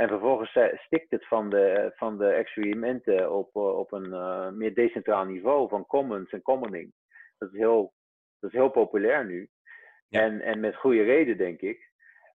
En 0.00 0.08
vervolgens 0.08 0.58
stikt 0.74 1.10
het 1.10 1.26
van 1.26 1.50
de, 1.50 1.92
van 1.96 2.18
de 2.18 2.26
experimenten 2.26 3.32
op, 3.32 3.56
op 3.56 3.92
een 3.92 4.06
uh, 4.06 4.50
meer 4.50 4.74
decentraal 4.74 5.24
niveau 5.24 5.68
van 5.68 5.86
commons 5.86 6.30
en 6.30 6.42
commoning. 6.42 6.92
Dat 7.38 7.52
is 7.52 7.58
heel, 7.58 7.92
dat 8.38 8.50
is 8.50 8.56
heel 8.56 8.70
populair 8.70 9.26
nu. 9.26 9.48
Ja. 10.08 10.20
En, 10.20 10.40
en 10.40 10.60
met 10.60 10.76
goede 10.76 11.02
reden, 11.02 11.36
denk 11.36 11.60
ik. 11.60 11.90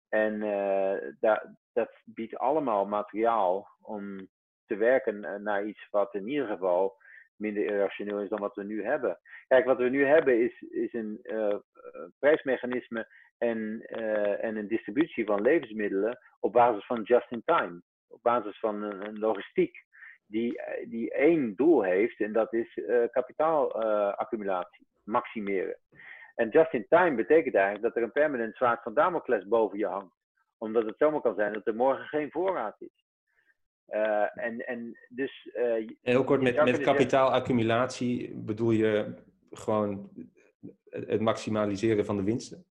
En 0.08 0.34
uh, 0.34 1.12
da, 1.20 1.56
dat 1.72 1.90
biedt 2.04 2.36
allemaal 2.36 2.86
materiaal 2.86 3.68
om 3.80 4.28
te 4.66 4.76
werken 4.76 5.42
naar 5.42 5.64
iets 5.64 5.88
wat 5.90 6.14
in 6.14 6.28
ieder 6.28 6.46
geval 6.46 6.96
minder 7.36 7.64
irrationeel 7.64 8.20
is 8.20 8.28
dan 8.28 8.40
wat 8.40 8.54
we 8.54 8.64
nu 8.64 8.84
hebben. 8.84 9.18
Kijk, 9.46 9.64
wat 9.64 9.78
we 9.78 9.88
nu 9.88 10.04
hebben 10.04 10.40
is, 10.40 10.60
is 10.60 10.92
een 10.92 11.18
uh, 11.22 11.56
prijsmechanisme 12.18 13.06
en, 13.38 13.86
uh, 13.86 14.44
en 14.44 14.56
een 14.56 14.68
distributie 14.68 15.24
van 15.24 15.42
levensmiddelen 15.42 16.18
op 16.40 16.52
basis 16.52 16.86
van 16.86 17.02
just-in-time. 17.02 17.82
Op 18.08 18.22
basis 18.22 18.58
van 18.58 18.82
een, 18.82 19.06
een, 19.06 19.18
logistiek 19.18 19.84
die, 20.26 20.60
die 20.88 21.12
één 21.12 21.56
doel 21.56 21.82
heeft 21.82 22.20
en 22.20 22.32
dat 22.32 22.52
is 22.52 22.76
uh, 22.76 23.04
kapitaalaccumulatie, 23.10 24.86
maximeren. 25.02 25.78
En 26.34 26.48
just-in-time 26.48 27.16
betekent 27.16 27.54
eigenlijk 27.54 27.84
dat 27.84 27.96
er 27.96 28.02
een 28.02 28.12
permanent 28.12 28.56
zwaard 28.56 28.82
van 28.82 28.94
Damocles 28.94 29.48
boven 29.48 29.78
je 29.78 29.86
hangt. 29.86 30.14
Omdat 30.58 30.84
het 30.84 30.94
zomaar 30.98 31.20
kan 31.20 31.34
zijn 31.34 31.52
dat 31.52 31.66
er 31.66 31.74
morgen 31.74 32.06
geen 32.06 32.30
voorraad 32.30 32.76
is. 32.78 33.04
Uh, 33.88 34.38
en, 34.44 34.66
en 34.66 34.98
dus, 35.08 35.48
Heel 36.02 36.24
kort, 36.24 36.42
met, 36.42 36.64
met 36.64 36.80
kapitaalaccumulatie 36.80 38.34
bedoel 38.34 38.70
je 38.70 39.14
gewoon 39.50 40.10
het 40.90 41.20
maximaliseren 41.20 42.04
van 42.04 42.16
de 42.16 42.22
winsten? 42.22 42.66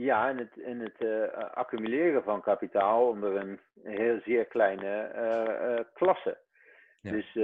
Ja, 0.00 0.28
en 0.28 0.38
het, 0.38 0.62
en 0.62 0.78
het 0.78 0.94
uh, 0.98 1.28
accumuleren 1.54 2.22
van 2.22 2.42
kapitaal 2.42 3.08
onder 3.08 3.36
een 3.36 3.60
heel 3.82 4.20
zeer 4.24 4.44
kleine 4.44 5.12
uh, 5.14 5.84
klasse. 5.94 6.38
Ja. 7.00 7.10
Dus 7.10 7.34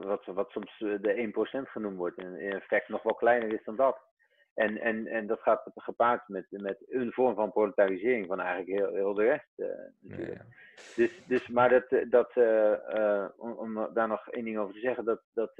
wat, 0.00 0.24
wat 0.26 0.50
soms 0.50 0.78
de 0.78 1.32
1% 1.66 1.70
genoemd 1.70 1.96
wordt, 1.96 2.18
en 2.18 2.40
in 2.40 2.52
effect 2.52 2.88
nog 2.88 3.02
wel 3.02 3.14
kleiner 3.14 3.52
is 3.52 3.64
dan 3.64 3.76
dat. 3.76 4.00
En, 4.54 4.80
en, 4.80 5.06
en 5.06 5.26
dat 5.26 5.40
gaat 5.40 5.70
gepaard 5.74 6.28
met, 6.28 6.46
met 6.50 6.78
een 6.88 7.12
vorm 7.12 7.34
van 7.34 7.52
proletarisering 7.52 8.26
van 8.26 8.40
eigenlijk 8.40 8.78
heel, 8.80 8.94
heel 8.94 9.14
de 9.14 9.24
rest. 9.24 9.78
natuurlijk. 10.00 10.38
Ja, 10.38 10.44
ja. 10.44 10.54
Dus, 10.96 11.26
dus, 11.26 11.48
maar 11.48 11.68
dat, 11.68 12.10
dat 12.10 12.36
om, 13.36 13.52
om, 13.52 13.88
daar 13.94 14.08
nog 14.08 14.28
één 14.28 14.44
ding 14.44 14.58
over 14.58 14.74
te 14.74 14.80
zeggen, 14.80 15.04
dat, 15.04 15.22
dat 15.34 15.52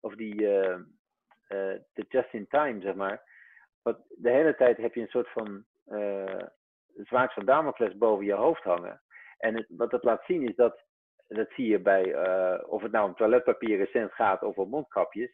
over 0.00 0.16
die 0.16 0.36
de 1.92 2.04
just-in-time, 2.08 2.80
zeg 2.80 2.94
maar 2.94 3.30
want 3.82 3.98
de 4.08 4.30
hele 4.30 4.54
tijd 4.54 4.76
heb 4.76 4.94
je 4.94 5.00
een 5.00 5.08
soort 5.08 5.28
van 5.28 5.64
uh, 5.88 6.42
zwaard 6.96 7.32
van 7.32 7.44
Damocles 7.44 7.96
boven 7.96 8.24
je 8.24 8.32
hoofd 8.32 8.62
hangen. 8.62 9.02
En 9.38 9.54
het, 9.54 9.66
wat 9.68 9.90
dat 9.90 10.04
laat 10.04 10.24
zien 10.24 10.48
is 10.48 10.54
dat, 10.54 10.82
dat 11.28 11.50
zie 11.50 11.66
je 11.66 11.78
bij, 11.78 12.06
uh, 12.06 12.62
of 12.66 12.82
het 12.82 12.92
nou 12.92 13.08
om 13.08 13.14
toiletpapier 13.14 13.76
recent 13.76 14.12
gaat 14.12 14.42
of 14.42 14.56
om 14.56 14.68
mondkapjes. 14.68 15.30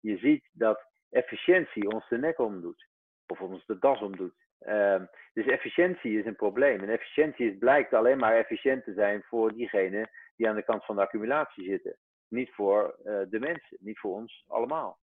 Je 0.00 0.18
ziet 0.18 0.48
dat 0.52 0.86
efficiëntie 1.10 1.90
ons 1.90 2.08
de 2.08 2.18
nek 2.18 2.38
omdoet. 2.38 2.86
Of 3.26 3.40
ons 3.40 3.66
de 3.66 3.78
das 3.78 4.00
omdoet. 4.00 4.34
Uh, 4.60 5.02
dus 5.32 5.46
efficiëntie 5.46 6.18
is 6.18 6.26
een 6.26 6.36
probleem. 6.36 6.80
En 6.80 6.88
efficiëntie 6.88 7.50
is, 7.50 7.58
blijkt 7.58 7.94
alleen 7.94 8.18
maar 8.18 8.36
efficiënt 8.36 8.84
te 8.84 8.92
zijn 8.92 9.22
voor 9.22 9.52
diegenen 9.52 10.10
die 10.36 10.48
aan 10.48 10.56
de 10.56 10.62
kant 10.62 10.84
van 10.84 10.96
de 10.96 11.02
accumulatie 11.02 11.64
zitten. 11.64 11.96
Niet 12.28 12.50
voor 12.50 12.96
uh, 13.04 13.20
de 13.28 13.38
mensen, 13.38 13.76
niet 13.80 13.98
voor 13.98 14.14
ons 14.14 14.44
allemaal. 14.48 14.98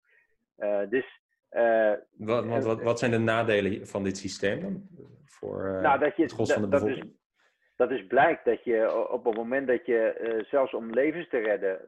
Dus 0.89 1.22
wat, 2.17 2.47
wat, 2.47 2.65
wat, 2.65 2.83
wat, 2.83 2.99
zijn 2.99 3.11
de 3.11 3.19
nadelen 3.19 3.87
van 3.87 4.03
dit 4.03 4.17
systeem 4.17 4.61
dan? 4.61 4.89
Voor 5.25 5.67
uh, 5.67 5.81
nou, 5.81 5.99
dat 5.99 6.17
je, 6.17 6.23
het 6.23 6.33
gros 6.33 6.53
van 6.53 6.63
de 6.63 6.69
bevolking? 6.69 6.99
Dat 7.01 7.11
is, 7.11 7.17
dat 7.77 7.91
is 7.91 8.07
blijkt 8.07 8.45
dat 8.45 8.65
je 8.65 9.09
op 9.09 9.25
het 9.25 9.37
moment 9.37 9.67
dat 9.67 9.87
je 9.87 10.19
uh, 10.21 10.45
zelfs 10.45 10.75
om 10.75 10.91
levens 10.91 11.29
te 11.29 11.39
redden 11.39 11.81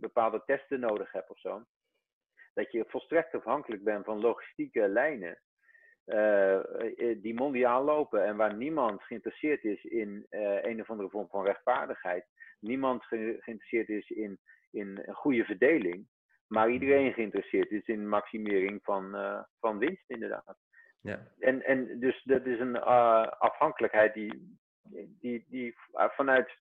bepaalde 0.00 0.42
testen 0.46 0.80
nodig 0.80 1.12
hebt 1.12 1.30
of 1.30 1.38
zo, 1.38 1.64
dat 2.54 2.72
je 2.72 2.84
volstrekt 2.88 3.34
afhankelijk 3.34 3.84
bent 3.84 4.04
van 4.04 4.20
logistieke 4.20 4.88
lijnen 4.88 5.38
die 7.22 7.34
mondiaal 7.34 7.84
lopen 7.84 8.24
en 8.24 8.36
waar 8.36 8.56
niemand 8.56 9.02
geïnteresseerd 9.02 9.64
is 9.64 9.84
in 9.84 10.26
een 10.62 10.80
of 10.80 10.90
andere 10.90 11.08
vorm 11.08 11.28
van 11.28 11.44
rechtvaardigheid, 11.44 12.24
niemand 12.60 13.04
ge 13.04 13.36
geïnteresseerd 13.40 13.88
is 13.88 14.10
in, 14.10 14.38
in 14.70 15.02
een 15.04 15.14
goede 15.14 15.44
verdeling 15.44 16.06
maar 16.46 16.70
iedereen 16.70 17.12
geïnteresseerd 17.12 17.70
is 17.70 17.86
in 17.86 18.08
maximering 18.08 18.80
van, 18.82 19.14
uh, 19.14 19.42
van 19.60 19.78
winst, 19.78 20.04
inderdaad. 20.06 20.56
Ja. 21.00 21.26
En, 21.38 21.64
en 21.64 22.00
dus 22.00 22.22
dat 22.24 22.46
is 22.46 22.60
een 22.60 22.76
uh, 22.76 23.26
afhankelijkheid 23.26 24.14
die, 24.14 24.58
die, 25.20 25.44
die 25.48 25.74
vanuit 25.94 26.58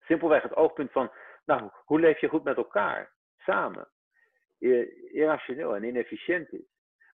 simpelweg 0.00 0.42
het 0.42 0.56
oogpunt 0.56 0.92
van, 0.92 1.10
nou, 1.44 1.70
hoe 1.84 2.00
leef 2.00 2.20
je 2.20 2.28
goed 2.28 2.44
met 2.44 2.56
elkaar, 2.56 3.12
samen, 3.38 3.88
irrationeel 5.12 5.76
en 5.76 5.84
inefficiënt 5.84 6.52
is. 6.52 6.66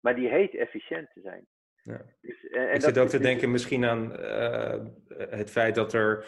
Maar 0.02 0.16
die 0.16 0.30
heet 0.30 0.56
efficiënt 0.56 1.10
te 1.14 1.22
zijn. 1.22 1.48
Ja. 1.82 2.02
Dus, 2.22 2.48
en, 2.48 2.68
en 2.68 2.76
Ik 2.76 2.82
zit 2.82 2.98
ook 2.98 3.08
te 3.08 3.20
denken 3.20 3.52
misschien 3.52 3.86
aan 3.86 4.12
uh, 4.20 4.86
het 5.30 5.52
feit 5.52 5.76
dat 5.76 5.94
er 5.94 6.26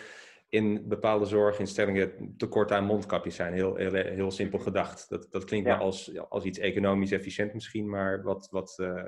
in 0.49 0.87
bepaalde 0.87 1.25
zorginstellingen 1.25 2.35
tekort 2.37 2.71
aan 2.71 2.85
mondkapjes 2.85 3.35
zijn. 3.35 3.53
Heel, 3.53 3.75
heel, 3.75 3.93
heel 3.93 4.31
simpel 4.31 4.59
gedacht. 4.59 5.09
Dat, 5.09 5.27
dat 5.31 5.43
klinkt 5.43 5.67
wel 5.67 5.77
als, 5.77 6.19
als 6.29 6.43
iets 6.43 6.59
economisch 6.59 7.11
efficiënt 7.11 7.53
misschien, 7.53 7.89
maar 7.89 8.23
wat, 8.23 8.47
wat 8.51 8.77
uh, 8.81 9.03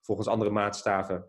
volgens 0.00 0.28
andere 0.28 0.50
maatstaven, 0.50 1.26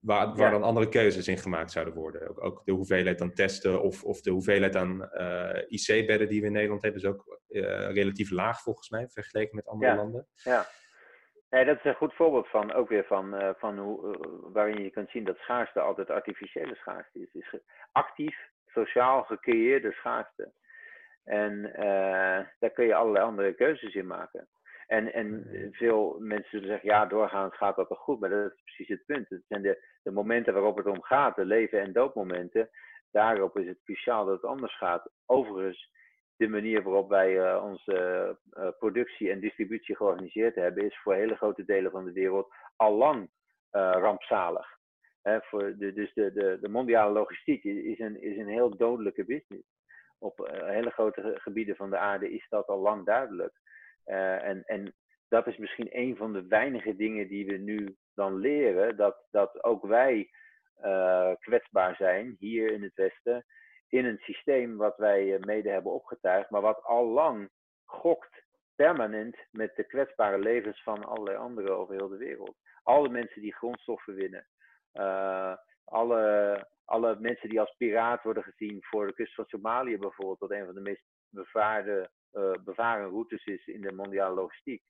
waar, 0.00 0.34
waar 0.34 0.50
dan 0.50 0.62
andere 0.62 0.88
keuzes 0.88 1.28
in 1.28 1.38
gemaakt 1.38 1.70
zouden 1.70 1.94
worden. 1.94 2.28
Ook, 2.28 2.44
ook 2.44 2.64
de 2.64 2.72
hoeveelheid 2.72 3.20
aan 3.20 3.34
testen 3.34 3.82
of, 3.82 4.04
of 4.04 4.20
de 4.20 4.30
hoeveelheid 4.30 4.76
aan 4.76 5.08
uh, 5.12 5.62
IC-bedden 5.68 6.28
die 6.28 6.40
we 6.40 6.46
in 6.46 6.52
Nederland 6.52 6.82
hebben, 6.82 7.00
is 7.00 7.08
ook 7.08 7.40
uh, 7.48 7.62
relatief 7.92 8.30
laag 8.30 8.60
volgens 8.60 8.90
mij, 8.90 9.08
vergeleken 9.08 9.56
met 9.56 9.66
andere 9.66 9.94
landen. 9.94 10.26
Ja. 10.34 10.66
Nee, 11.50 11.64
dat 11.64 11.76
is 11.76 11.84
een 11.84 11.94
goed 11.94 12.14
voorbeeld 12.14 12.48
van, 12.48 12.72
ook 12.72 12.88
weer 12.88 13.04
van, 13.04 13.54
van 13.58 13.78
hoe, 13.78 14.16
waarin 14.52 14.82
je 14.82 14.90
kunt 14.90 15.10
zien 15.10 15.24
dat 15.24 15.36
schaarste 15.36 15.80
altijd 15.80 16.10
artificiële 16.10 16.74
schaarste 16.74 17.20
is. 17.20 17.34
is 17.34 17.60
actief 17.92 18.51
sociaal 18.72 19.22
gecreëerde 19.22 19.92
schaarste. 19.92 20.52
En 21.24 21.52
uh, 21.52 22.46
daar 22.58 22.70
kun 22.72 22.86
je 22.86 22.94
allerlei 22.94 23.24
andere 23.24 23.52
keuzes 23.54 23.94
in 23.94 24.06
maken. 24.06 24.48
En, 24.86 25.12
en 25.12 25.48
veel 25.72 26.16
mensen 26.18 26.66
zeggen, 26.66 26.88
ja, 26.88 27.06
doorgaans 27.06 27.56
gaat 27.56 27.76
dat 27.76 27.88
toch 27.88 27.98
goed, 27.98 28.20
maar 28.20 28.30
dat 28.30 28.52
is 28.52 28.62
precies 28.64 28.88
het 28.88 29.06
punt. 29.06 29.28
Het 29.28 29.44
zijn 29.48 29.62
de, 29.62 29.84
de 30.02 30.10
momenten 30.10 30.52
waarop 30.52 30.76
het 30.76 30.86
om 30.86 31.02
gaat, 31.02 31.36
de 31.36 31.44
leven- 31.44 31.80
en 31.80 31.92
doodmomenten. 31.92 32.70
Daarop 33.10 33.58
is 33.58 33.66
het 33.66 33.82
cruciaal 33.84 34.24
dat 34.24 34.34
het 34.34 34.50
anders 34.50 34.76
gaat. 34.76 35.10
Overigens, 35.26 35.90
de 36.36 36.48
manier 36.48 36.82
waarop 36.82 37.08
wij 37.08 37.32
uh, 37.32 37.64
onze 37.64 38.38
uh, 38.52 38.68
productie 38.78 39.30
en 39.30 39.40
distributie 39.40 39.96
georganiseerd 39.96 40.54
hebben, 40.54 40.84
is 40.84 40.98
voor 41.02 41.14
hele 41.14 41.36
grote 41.36 41.64
delen 41.64 41.90
van 41.90 42.04
de 42.04 42.12
wereld 42.12 42.54
al 42.76 42.92
lang 42.92 43.30
rampzalig 43.70 44.80
voor 45.22 45.76
de, 45.76 45.92
dus 45.92 46.12
de, 46.14 46.32
de, 46.32 46.58
de 46.60 46.68
mondiale 46.68 47.12
logistiek 47.12 47.64
is 47.64 47.98
een, 47.98 48.22
is 48.22 48.36
een 48.36 48.48
heel 48.48 48.76
dodelijke 48.76 49.24
business. 49.24 49.68
Op 50.18 50.40
uh, 50.40 50.68
hele 50.68 50.90
grote 50.90 51.34
gebieden 51.34 51.76
van 51.76 51.90
de 51.90 51.98
aarde 51.98 52.32
is 52.32 52.46
dat 52.48 52.66
al 52.66 52.78
lang 52.78 53.04
duidelijk. 53.04 53.60
Uh, 54.06 54.44
en, 54.44 54.62
en 54.64 54.94
dat 55.28 55.46
is 55.46 55.56
misschien 55.56 55.88
een 55.90 56.16
van 56.16 56.32
de 56.32 56.46
weinige 56.46 56.96
dingen 56.96 57.28
die 57.28 57.46
we 57.46 57.56
nu 57.56 57.96
dan 58.14 58.36
leren. 58.36 58.96
Dat, 58.96 59.26
dat 59.30 59.64
ook 59.64 59.86
wij 59.86 60.30
uh, 60.84 61.32
kwetsbaar 61.38 61.96
zijn 61.96 62.36
hier 62.38 62.70
in 62.70 62.82
het 62.82 62.94
Westen. 62.94 63.44
In 63.88 64.04
een 64.04 64.18
systeem 64.18 64.76
wat 64.76 64.96
wij 64.96 65.38
mede 65.40 65.70
hebben 65.70 65.92
opgetuigd. 65.92 66.50
Maar 66.50 66.60
wat 66.60 66.82
al 66.82 67.06
lang 67.06 67.50
gokt 67.84 68.44
permanent 68.74 69.36
met 69.50 69.76
de 69.76 69.84
kwetsbare 69.84 70.38
levens 70.38 70.82
van 70.82 71.04
allerlei 71.04 71.36
anderen 71.36 71.76
over 71.76 71.94
heel 71.94 72.08
de 72.08 72.16
wereld. 72.16 72.56
Alle 72.82 73.08
mensen 73.08 73.40
die 73.40 73.54
grondstoffen 73.54 74.14
winnen. 74.14 74.46
Uh, 74.94 75.54
alle, 75.84 76.66
alle 76.84 77.16
mensen 77.20 77.48
die 77.48 77.60
als 77.60 77.74
piraat 77.76 78.22
worden 78.22 78.42
gezien 78.42 78.78
voor 78.80 79.06
de 79.06 79.14
kust 79.14 79.34
van 79.34 79.44
Somalië 79.46 79.98
bijvoorbeeld, 79.98 80.38
wat 80.38 80.50
een 80.50 80.64
van 80.64 80.74
de 80.74 80.80
meest 80.80 81.04
bevaarde, 81.28 82.10
uh, 82.32 82.52
bevaren 82.64 83.08
routes 83.08 83.44
is 83.44 83.66
in 83.66 83.80
de 83.80 83.92
mondiale 83.92 84.34
logistiek. 84.34 84.82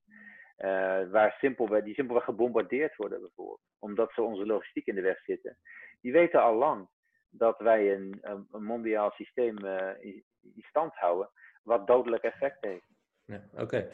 Uh, 0.59 1.11
waar 1.11 1.37
simpelweg, 1.39 1.85
die 1.85 1.95
simpelweg 1.95 2.25
gebombardeerd 2.25 2.97
worden 2.97 3.21
bijvoorbeeld, 3.21 3.61
omdat 3.79 4.13
ze 4.13 4.23
onze 4.23 4.47
logistiek 4.47 4.87
in 4.87 4.95
de 4.95 5.01
weg 5.01 5.21
zitten. 5.21 5.59
Die 6.01 6.13
weten 6.13 6.43
al 6.43 6.55
lang 6.55 6.89
dat 7.29 7.59
wij 7.59 7.95
een, 7.95 8.19
een, 8.21 8.47
mondiaal 8.51 9.11
systeem 9.11 9.59
in, 10.01 10.25
stand 10.57 10.95
houden, 10.95 11.31
wat 11.63 11.87
dodelijk 11.87 12.23
effect 12.23 12.57
heeft. 12.61 12.87
Ja, 13.25 13.43
Oké. 13.55 13.89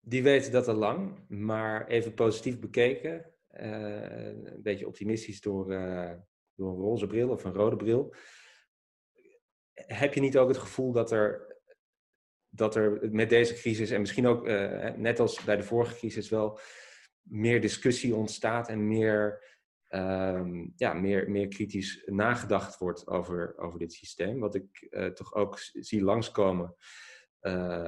Die 0.00 0.22
weten 0.22 0.52
dat 0.52 0.68
al 0.68 0.74
lang, 0.74 1.28
maar 1.28 1.86
even 1.86 2.14
positief 2.14 2.60
bekeken, 2.60 3.35
een 3.62 4.62
beetje 4.62 4.86
optimistisch 4.86 5.40
door, 5.40 5.72
uh, 5.72 6.12
door 6.54 6.70
een 6.70 6.80
roze 6.80 7.06
bril 7.06 7.28
of 7.28 7.44
een 7.44 7.52
rode 7.52 7.76
bril. 7.76 8.14
Heb 9.74 10.14
je 10.14 10.20
niet 10.20 10.38
ook 10.38 10.48
het 10.48 10.58
gevoel 10.58 10.92
dat 10.92 11.10
er, 11.10 11.56
dat 12.48 12.76
er 12.76 13.10
met 13.12 13.28
deze 13.28 13.54
crisis 13.54 13.90
en 13.90 14.00
misschien 14.00 14.26
ook 14.26 14.46
uh, 14.46 14.94
net 14.94 15.20
als 15.20 15.44
bij 15.44 15.56
de 15.56 15.62
vorige 15.62 15.94
crisis 15.94 16.28
wel 16.28 16.58
meer 17.22 17.60
discussie 17.60 18.14
ontstaat 18.14 18.68
en 18.68 18.88
meer, 18.88 19.44
um, 19.88 20.72
ja, 20.76 20.92
meer, 20.92 21.30
meer 21.30 21.48
kritisch 21.48 22.02
nagedacht 22.06 22.78
wordt 22.78 23.06
over, 23.06 23.58
over 23.58 23.78
dit 23.78 23.92
systeem? 23.92 24.40
Wat 24.40 24.54
ik 24.54 24.88
toch 25.14 25.34
ook 25.34 25.58
zie 25.58 26.02
langskomen. 26.02 26.74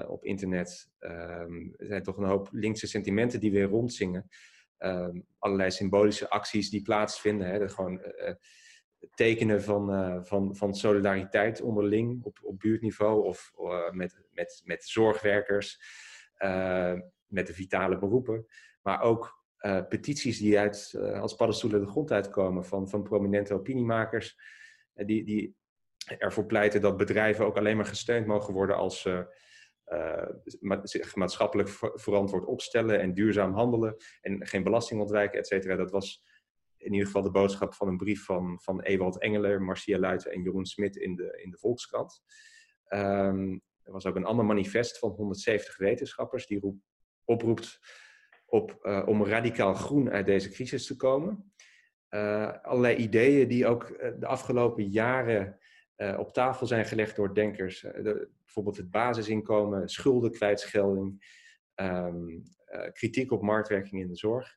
Op 0.08 0.24
internet 0.24 0.90
um, 0.98 1.74
er 1.76 1.86
zijn 1.86 2.02
toch 2.02 2.16
een 2.16 2.28
hoop 2.28 2.48
linkse 2.50 2.86
sentimenten 2.86 3.40
die 3.40 3.50
weer 3.50 3.66
rondzingen. 3.68 4.28
Um, 4.78 5.26
allerlei 5.38 5.70
symbolische 5.70 6.30
acties 6.30 6.70
die 6.70 6.82
plaatsvinden. 6.82 7.48
Hè, 7.48 7.68
gewoon 7.68 8.00
uh, 8.00 8.32
tekenen 9.14 9.62
van, 9.62 9.92
uh, 9.92 10.22
van, 10.22 10.56
van 10.56 10.74
solidariteit 10.74 11.60
onderling 11.60 12.24
op, 12.24 12.38
op 12.42 12.58
buurtniveau 12.58 13.24
of 13.24 13.52
met, 13.90 14.20
met, 14.30 14.62
met 14.64 14.84
zorgwerkers, 14.84 15.80
met 17.26 17.46
de 17.46 17.54
vitale 17.54 17.98
beroepen. 17.98 18.46
Maar 18.82 19.00
ook 19.00 19.44
petities 19.88 20.38
die 20.38 20.58
uit, 20.58 20.94
als 21.20 21.34
paddenstoelen 21.34 21.80
de 21.80 21.86
grond 21.86 22.12
uitkomen 22.12 22.64
van, 22.64 22.88
van 22.88 23.02
prominente 23.02 23.54
opiniemakers. 23.54 24.38
die, 24.94 25.24
die 25.24 25.56
ervoor 26.18 26.46
pleiten 26.46 26.80
dat 26.80 26.96
bedrijven 26.96 27.46
ook 27.46 27.56
alleen 27.56 27.76
maar 27.76 27.86
gesteund 27.86 28.26
mogen 28.26 28.54
worden 28.54 28.76
als 28.76 29.00
ze 29.00 29.36
zich 30.82 31.14
maatschappelijk 31.14 31.68
verantwoord 31.94 32.44
opstellen 32.44 33.00
en 33.00 33.14
duurzaam 33.14 33.52
handelen 33.52 33.96
en 34.20 34.46
geen 34.46 34.62
belasting 34.62 35.00
ontwijken, 35.00 35.38
et 35.38 35.46
cetera. 35.46 35.76
Dat 35.76 35.90
was 35.90 36.22
in 36.76 36.92
ieder 36.92 37.06
geval 37.06 37.22
de 37.22 37.30
boodschap 37.30 37.74
van 37.74 37.88
een 37.88 37.96
brief 37.96 38.24
van, 38.24 38.60
van 38.60 38.82
Ewald 38.82 39.18
Engeler, 39.18 39.62
Marcia 39.62 39.98
Luiten 39.98 40.32
en 40.32 40.42
Jeroen 40.42 40.66
Smit 40.66 40.96
in 40.96 41.16
de, 41.16 41.40
in 41.42 41.50
de 41.50 41.58
Volkskrant. 41.58 42.22
Um, 42.88 43.62
er 43.82 43.92
was 43.92 44.06
ook 44.06 44.16
een 44.16 44.24
ander 44.24 44.44
manifest 44.44 44.98
van 44.98 45.10
170 45.10 45.76
wetenschappers 45.76 46.46
die 46.46 46.60
roep, 46.60 46.80
oproept 47.24 47.78
op, 48.46 48.78
uh, 48.82 49.02
om 49.06 49.24
radicaal 49.24 49.74
groen 49.74 50.10
uit 50.10 50.26
deze 50.26 50.50
crisis 50.50 50.86
te 50.86 50.96
komen. 50.96 51.52
Uh, 52.10 52.52
allerlei 52.62 52.96
ideeën 52.96 53.48
die 53.48 53.66
ook 53.66 53.86
de 54.18 54.26
afgelopen 54.26 54.84
jaren 54.84 55.58
uh, 55.98 56.18
op 56.18 56.32
tafel 56.32 56.66
zijn 56.66 56.84
gelegd 56.84 57.16
door 57.16 57.34
denkers. 57.34 57.80
De, 57.80 58.28
bijvoorbeeld 58.44 58.76
het 58.76 58.90
basisinkomen, 58.90 59.88
schuldenkwijtschelding, 59.88 61.26
um, 61.74 62.42
uh, 62.72 62.92
kritiek 62.92 63.32
op 63.32 63.42
marktwerking 63.42 64.00
in 64.00 64.08
de 64.08 64.16
zorg. 64.16 64.56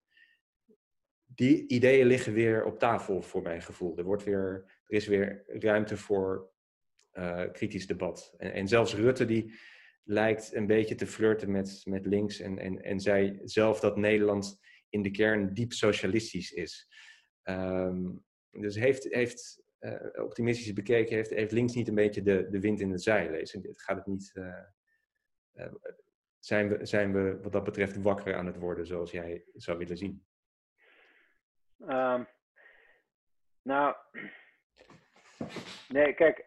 Die 1.26 1.68
ideeën 1.68 2.08
liggen 2.08 2.34
weer 2.34 2.64
op 2.64 2.80
tafel 2.80 3.22
voor 3.22 3.42
mijn 3.42 3.62
gevoel. 3.62 3.98
Er, 3.98 4.04
wordt 4.04 4.24
weer, 4.24 4.64
er 4.88 4.96
is 4.96 5.08
weer 5.08 5.44
ruimte 5.48 5.98
voor 5.98 6.50
kritisch 7.52 7.88
debat. 7.88 8.34
En, 8.38 8.54
en, 8.54 8.68
zelfs 8.68 8.96
Rutte 8.96 9.26
die 9.26 9.54
lijkt 10.04 10.54
een 10.54 10.68
beetje 10.68 10.96
te 10.96 11.08
flirten 11.08 11.52
met, 11.52 11.82
met 11.86 12.06
links 12.06 12.40
en, 12.40 12.60
en, 12.60 12.82
en 12.82 13.00
zei 13.00 13.40
zelf 13.44 13.80
dat 13.80 13.98
Nederland 13.98 14.60
in 14.90 15.02
de 15.02 15.12
kern 15.12 15.54
diep 15.54 15.72
socialistisch 15.72 16.52
is. 16.52 16.88
Um, 17.44 18.24
dus 18.52 18.76
heeft, 18.76 19.04
heeft 19.04 19.64
uh, 19.82 20.24
optimistisch 20.24 20.74
bekeken 20.74 21.16
heeft, 21.16 21.30
heeft 21.30 21.52
links 21.52 21.74
niet 21.74 21.88
een 21.88 21.96
beetje 21.96 22.22
de, 22.22 22.50
de 22.50 22.60
wind 22.60 22.80
in 22.80 22.90
de 22.90 22.98
zeilen. 22.98 23.42
Is, 23.42 23.58
gaat 23.76 23.98
het 23.98 24.06
niet, 24.06 24.32
uh, 24.34 24.64
uh, 25.54 25.74
zijn, 26.40 26.70
we, 26.70 26.86
zijn 26.86 27.14
we 27.14 27.42
wat 27.42 27.52
dat 27.52 27.64
betreft 27.64 28.02
wakker 28.02 28.36
aan 28.36 28.46
het 28.46 28.58
worden 28.58 28.86
zoals 28.86 29.12
jij 29.12 29.46
zou 29.54 29.78
willen 29.78 29.98
zien? 29.98 30.26
Um, 31.80 32.28
nou, 33.62 33.96
nee, 35.88 36.14
kijk, 36.14 36.46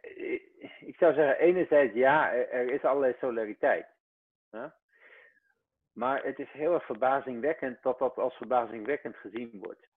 ik 0.81 0.97
zou 0.99 1.15
zeggen, 1.15 1.39
enerzijds 1.39 1.95
ja, 1.95 2.33
er, 2.33 2.71
is 2.71 2.83
allerlei 2.83 3.15
solidariteit. 3.21 3.87
Maar 5.93 6.25
het 6.25 6.39
is 6.39 6.51
heel 6.51 6.75
erg 6.75 6.85
verbazingwekkend 6.85 7.83
dat 7.83 7.99
dat 7.99 8.17
als 8.17 8.35
verbazingwekkend 8.35 9.17
gezien 9.17 9.59
wordt. 9.63 9.89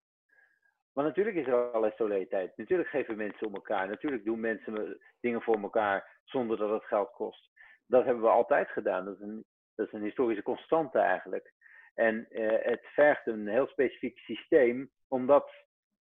Maar 0.97 1.05
natuurlijk 1.05 1.35
is 1.35 1.47
er 1.47 1.53
allerlei 1.53 1.93
solidariteit. 1.95 2.57
Natuurlijk 2.57 2.89
geven 2.89 3.17
mensen 3.17 3.47
om 3.47 3.53
elkaar. 3.53 3.87
Natuurlijk 3.87 4.23
doen 4.25 4.39
mensen 4.39 4.99
dingen 5.19 5.41
voor 5.41 5.61
elkaar 5.61 6.19
zonder 6.23 6.57
dat 6.57 6.69
het 6.69 6.83
geld 6.83 7.11
kost. 7.11 7.49
Dat 7.85 8.05
hebben 8.05 8.23
we 8.23 8.29
altijd 8.29 8.69
gedaan. 8.69 9.05
Dat 9.05 9.15
is 9.15 9.21
een, 9.21 9.45
dat 9.75 9.87
is 9.87 9.93
een 9.93 10.03
historische 10.03 10.43
constante 10.43 10.99
eigenlijk. 10.99 11.53
En 11.93 12.29
eh, 12.29 12.65
het 12.65 12.85
vergt 12.85 13.27
een 13.27 13.47
heel 13.47 13.67
specifiek 13.67 14.19
systeem 14.19 14.91
om 15.07 15.25
dat 15.25 15.51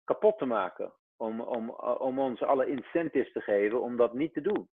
kapot 0.05 0.38
te 0.38 0.45
maken. 0.45 0.93
Om, 1.16 1.41
om, 1.41 1.70
om 1.99 2.18
ons 2.18 2.43
alle 2.43 2.66
incentives 2.66 3.32
te 3.32 3.41
geven 3.41 3.82
om 3.82 3.97
dat 3.97 4.14
niet 4.14 4.32
te 4.32 4.41
doen. 4.41 4.68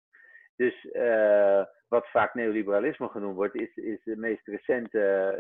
Dus 0.56 0.84
uh, 0.84 1.64
wat 1.88 2.10
vaak 2.10 2.34
neoliberalisme 2.34 3.08
genoemd 3.08 3.36
wordt, 3.36 3.56
is, 3.56 3.76
is 3.76 4.04
de 4.04 4.18
meest 4.18 4.48
recente, 4.48 5.36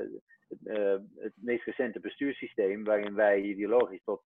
uh, 0.63 0.95
het 1.15 1.33
meest 1.35 1.63
recente 1.63 1.99
bestuurssysteem 1.99 2.83
waarin 2.83 3.15
wij 3.15 3.41
ideologisch 3.41 4.03
tot 4.03 4.23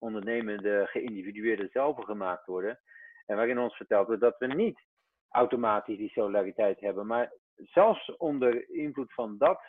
ondernemende, 0.00 0.86
geïndividueerde 0.86 1.68
zelven 1.72 2.04
gemaakt 2.04 2.46
worden. 2.46 2.78
En 3.26 3.36
waarin 3.36 3.58
ons 3.58 3.76
verteld 3.76 4.06
wordt 4.06 4.22
dat 4.22 4.38
we 4.38 4.46
niet 4.46 4.80
automatisch 5.28 5.96
die 5.96 6.10
solidariteit 6.10 6.80
hebben. 6.80 7.06
Maar 7.06 7.32
zelfs 7.56 8.16
onder 8.16 8.70
invloed 8.70 9.12
van 9.12 9.38
dat 9.38 9.60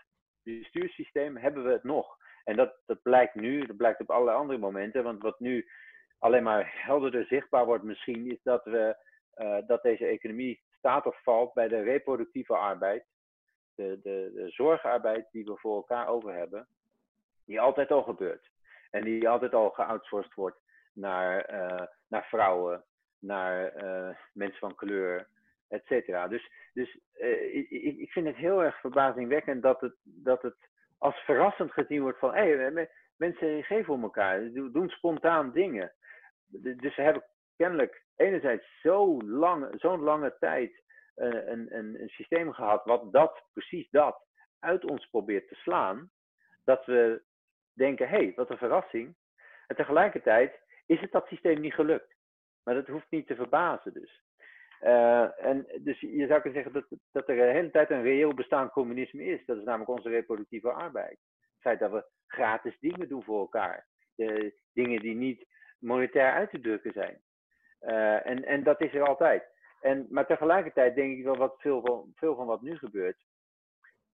bestuurssysteem 0.44 1.38
hebben 1.38 1.64
we 1.64 1.72
het 1.72 1.84
nog. 1.84 2.18
En 2.44 2.56
dat, 2.56 2.76
dat 2.86 3.02
blijkt 3.02 3.36
nu, 3.36 3.66
dat 3.66 3.78
blijkt 3.78 4.02
op 4.02 4.10
allerlei 4.10 4.38
andere 4.38 4.60
momenten. 4.60 5.04
Want 5.04 5.22
wat 5.22 5.40
nu 5.40 5.70
alleen 6.20 6.44
maar 6.44 6.72
helderder 6.86 7.26
zichtbaar 7.26 7.66
wordt 7.66 7.84
misschien, 7.84 8.32
is 8.32 8.40
dat, 8.44 8.64
we, 8.64 8.96
dat 9.68 9.82
deze 9.82 10.06
economie 10.06 10.62
staat 10.78 11.06
of 11.06 11.24
valt 11.24 11.54
bij 11.54 11.68
de 11.68 11.82
reproductieve 11.82 12.56
arbeid. 12.56 13.06
De, 13.76 14.00
de, 14.04 14.32
de 14.34 14.50
zorgarbeid 14.50 15.28
die 15.32 15.46
we 15.46 15.58
voor 15.58 15.76
elkaar 15.76 16.08
over 16.08 16.34
hebben, 16.34 16.68
die 17.46 17.62
altijd 17.62 17.92
al 17.92 18.04
gebeurt. 18.04 18.51
En 18.92 19.04
die 19.04 19.30
altijd 19.30 19.54
al 19.54 19.70
geoutsourced 19.70 20.34
wordt 20.34 20.60
naar, 20.94 21.46
naar 22.08 22.26
vrouwen, 22.26 22.84
naar 23.20 23.74
mensen 24.34 24.60
van 24.60 24.76
kleur, 24.76 25.28
et 25.68 25.86
cetera. 25.86 26.28
Dus, 26.28 26.52
dus 26.74 27.00
uh, 27.20 27.56
ik, 27.56 27.70
ik 27.98 28.12
vind 28.12 28.28
het 28.28 28.36
heel 28.36 28.64
erg 28.64 28.80
verbazingwekkend 28.80 29.62
dat 29.62 29.82
het, 29.82 29.96
dat 30.04 30.42
het 30.42 30.56
als 30.98 31.16
verrassend 31.16 31.72
gezien 31.72 32.02
wordt 32.02 32.20
van 32.20 32.34
hé, 32.34 32.56
hey, 32.56 32.90
mensen 33.18 33.64
geven 33.64 33.94
om 33.94 34.04
elkaar, 34.04 34.52
doen 34.52 34.90
spontaan 34.90 35.52
dingen. 35.52 35.94
Dus 36.48 36.96
ze 36.96 37.02
hebben 37.02 37.24
kennelijk 37.56 38.04
enerzijds 38.16 38.80
zo'n 38.82 39.30
lange, 39.30 39.70
zo'n 39.78 40.02
lange 40.02 40.36
tijd 40.40 40.84
een, 41.16 41.76
een, 41.78 42.02
een 42.02 42.10
systeem 42.10 42.54
gehad 42.54 42.86
wat 42.86 43.12
dat, 43.14 43.44
precies 43.54 43.90
dat, 43.90 44.26
uit 44.60 44.86
ons 44.86 45.06
probeert 45.06 45.48
te 45.48 45.56
slaan, 45.56 46.12
dat 46.64 46.86
we 46.86 47.24
denken, 47.74 48.10
hé, 48.10 48.18
hey, 48.18 48.34
wat 48.36 48.50
een 48.50 48.58
verrassing. 48.58 49.16
En 49.68 49.76
tegelijkertijd 49.76 50.60
is 50.86 51.00
het 51.00 51.12
dat 51.12 51.28
systeem 51.28 51.62
niet 51.62 51.74
gelukt. 51.74 52.16
Maar 52.64 52.76
dat 52.76 52.88
hoeft 52.88 53.10
niet 53.10 53.28
te 53.28 53.36
verbazen 53.36 53.94
dus. 53.94 54.24
Uh, 54.82 55.46
en 55.46 55.66
dus 55.80 56.00
je 56.00 56.28
zou 56.28 56.42
kunnen 56.42 56.64
zeggen 56.64 56.74
dat, 56.74 57.00
dat 57.12 57.30
er 57.30 57.36
de 57.36 57.42
hele 57.42 57.72
tijd 57.72 57.90
een 57.90 58.04
reëel 58.04 58.34
bestaand 58.34 58.72
communisme 58.72 59.24
is. 59.24 59.46
Dat 59.46 59.58
is 59.58 59.64
namelijk 59.64 59.90
onze 59.90 60.10
reproductieve 60.10 60.72
arbeid. 60.72 61.20
Het 61.42 61.62
feit 61.62 61.80
dat 61.80 61.92
we 61.92 62.06
gratis 62.28 62.80
dingen 62.80 63.08
doen 63.08 63.24
voor 63.24 63.40
elkaar. 63.40 63.88
De 64.16 64.60
dingen 64.74 65.02
die 65.02 65.16
niet 65.16 65.46
monetair 65.80 66.34
uit 66.34 66.50
te 66.50 66.60
drukken 66.60 66.92
zijn. 66.94 67.22
Uh, 67.82 68.28
en, 68.28 68.46
en 68.46 68.64
dat 68.64 68.82
is 68.82 68.94
er 68.94 69.08
altijd. 69.08 69.44
En, 69.82 70.08
maar 70.10 70.26
tegelijkertijd 70.26 70.96
denk 70.96 71.18
ik 71.18 71.24
wel 71.24 71.38
wat 71.38 71.56
veel 71.58 71.82
van, 71.82 72.12
veel 72.16 72.36
van 72.36 72.46
wat 72.46 72.62
nu 72.62 72.78
gebeurt. 72.78 73.18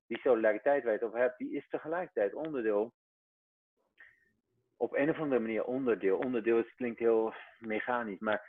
Die 0.08 0.20
solidariteit 0.20 0.84
waar 0.84 0.93
je 0.93 0.99
het 0.99 1.08
over 1.08 1.20
hebt, 1.20 1.38
die 1.38 1.55
is 1.55 1.70
tegelijkertijd 1.70 2.34
onderdeel. 2.34 2.93
Op 4.78 4.93
een 4.93 5.09
of 5.09 5.19
andere 5.19 5.41
manier 5.41 5.63
onderdeel. 5.63 6.17
Onderdeel 6.17 6.57
is, 6.57 6.75
klinkt 6.75 6.99
heel 6.99 7.34
mechanisch, 7.59 8.19
maar 8.19 8.45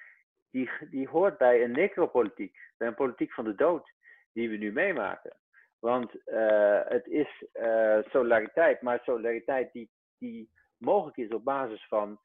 die, 0.51 0.70
die 0.91 1.09
hoort 1.09 1.39
bij 1.39 1.64
een 1.64 1.72
necropolitiek, 1.72 2.59
bij 2.76 2.89
een 2.89 2.95
politiek 2.95 3.33
van 3.33 3.45
de 3.45 3.55
dood, 3.55 3.93
die 4.33 4.49
we 4.49 4.57
nu 4.57 4.72
meemaken. 4.72 5.37
Want 5.79 6.14
uh, 6.26 6.81
het 6.85 7.07
is 7.07 7.45
uh, 7.55 7.99
solidariteit, 8.03 8.83
maar 8.83 9.01
solidariteit 9.03 9.72
die, 9.72 9.91
die 10.18 10.51
mogelijk 10.76 11.16
is 11.16 11.29
op 11.29 11.45
basis 11.45 11.87
van 11.89 12.20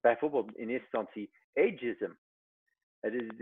bijvoorbeeld 0.00 0.56
in 0.56 0.68
eerste 0.68 0.84
instantie 0.84 1.32
ageism. 1.54 2.10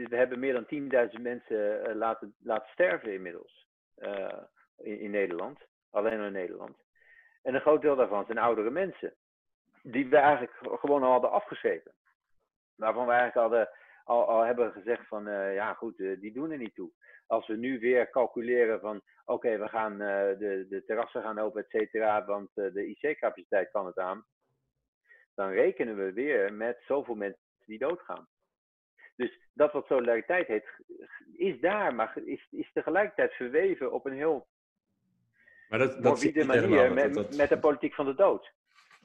we 0.08 0.16
hebben 0.16 0.38
meer 0.38 0.52
dan 0.52 1.08
10.000 1.16 1.20
mensen 1.20 1.88
uh, 1.88 1.94
laten, 1.94 2.34
laten 2.38 2.68
sterven 2.72 3.12
inmiddels 3.12 3.66
in, 4.76 5.00
in, 5.00 5.10
Nederland, 5.10 5.58
alleen 5.90 6.20
in 6.20 6.32
Nederland. 6.32 6.76
En 7.42 7.54
een 7.54 7.60
groot 7.60 7.82
deel 7.82 7.96
daarvan 7.96 8.26
zijn 8.26 8.38
oudere 8.38 8.70
mensen, 8.70 9.14
die 9.82 10.08
we 10.08 10.16
eigenlijk 10.16 10.56
gewoon 10.62 11.02
al 11.02 11.10
hadden 11.10 11.30
afgeschreven 11.30 11.94
waarvan 12.80 13.06
we 13.06 13.12
eigenlijk 13.12 13.40
hadden, 13.40 13.68
al, 14.04 14.28
al 14.28 14.42
hebben 14.42 14.72
gezegd 14.72 15.06
van 15.06 15.28
uh, 15.28 15.54
ja 15.54 15.74
goed, 15.74 15.98
uh, 15.98 16.20
die 16.20 16.32
doen 16.32 16.50
er 16.50 16.58
niet 16.58 16.74
toe. 16.74 16.90
Als 17.26 17.46
we 17.46 17.56
nu 17.56 17.78
weer 17.78 18.10
calculeren 18.10 18.80
van 18.80 18.96
oké, 18.96 19.32
okay, 19.32 19.58
we 19.58 19.68
gaan 19.68 19.92
uh, 19.92 19.98
de, 20.38 20.66
de 20.68 20.82
terrassen 20.86 21.22
gaan 21.22 21.38
open, 21.38 21.62
et 21.62 21.70
cetera, 21.70 22.24
want 22.24 22.50
de 22.54 22.86
IC-capaciteit 22.86 23.70
kan 23.70 23.86
het 23.86 23.98
aan. 23.98 24.24
Dan 25.34 25.50
rekenen 25.50 25.96
we 25.96 26.12
weer 26.12 26.54
met 26.54 26.82
zoveel 26.86 27.14
mensen 27.14 27.42
die 27.66 27.78
doodgaan. 27.78 28.28
Dus 29.16 29.40
dat 29.52 29.72
wat 29.72 29.86
solidariteit 29.86 30.46
heet, 30.46 30.68
is 31.36 31.60
daar, 31.60 31.94
maar 31.94 32.12
is, 32.24 32.46
is 32.50 32.72
tegelijkertijd 32.72 33.32
verweven 33.32 33.92
op 33.92 34.06
een 34.06 34.12
heel 34.12 34.48
maar 35.68 35.78
dat, 35.78 36.02
dat 36.02 36.34
manier 36.46 36.92
met, 36.92 37.36
met 37.36 37.48
de 37.48 37.58
politiek 37.58 37.94
van 37.94 38.06
de 38.06 38.14
dood. 38.14 38.52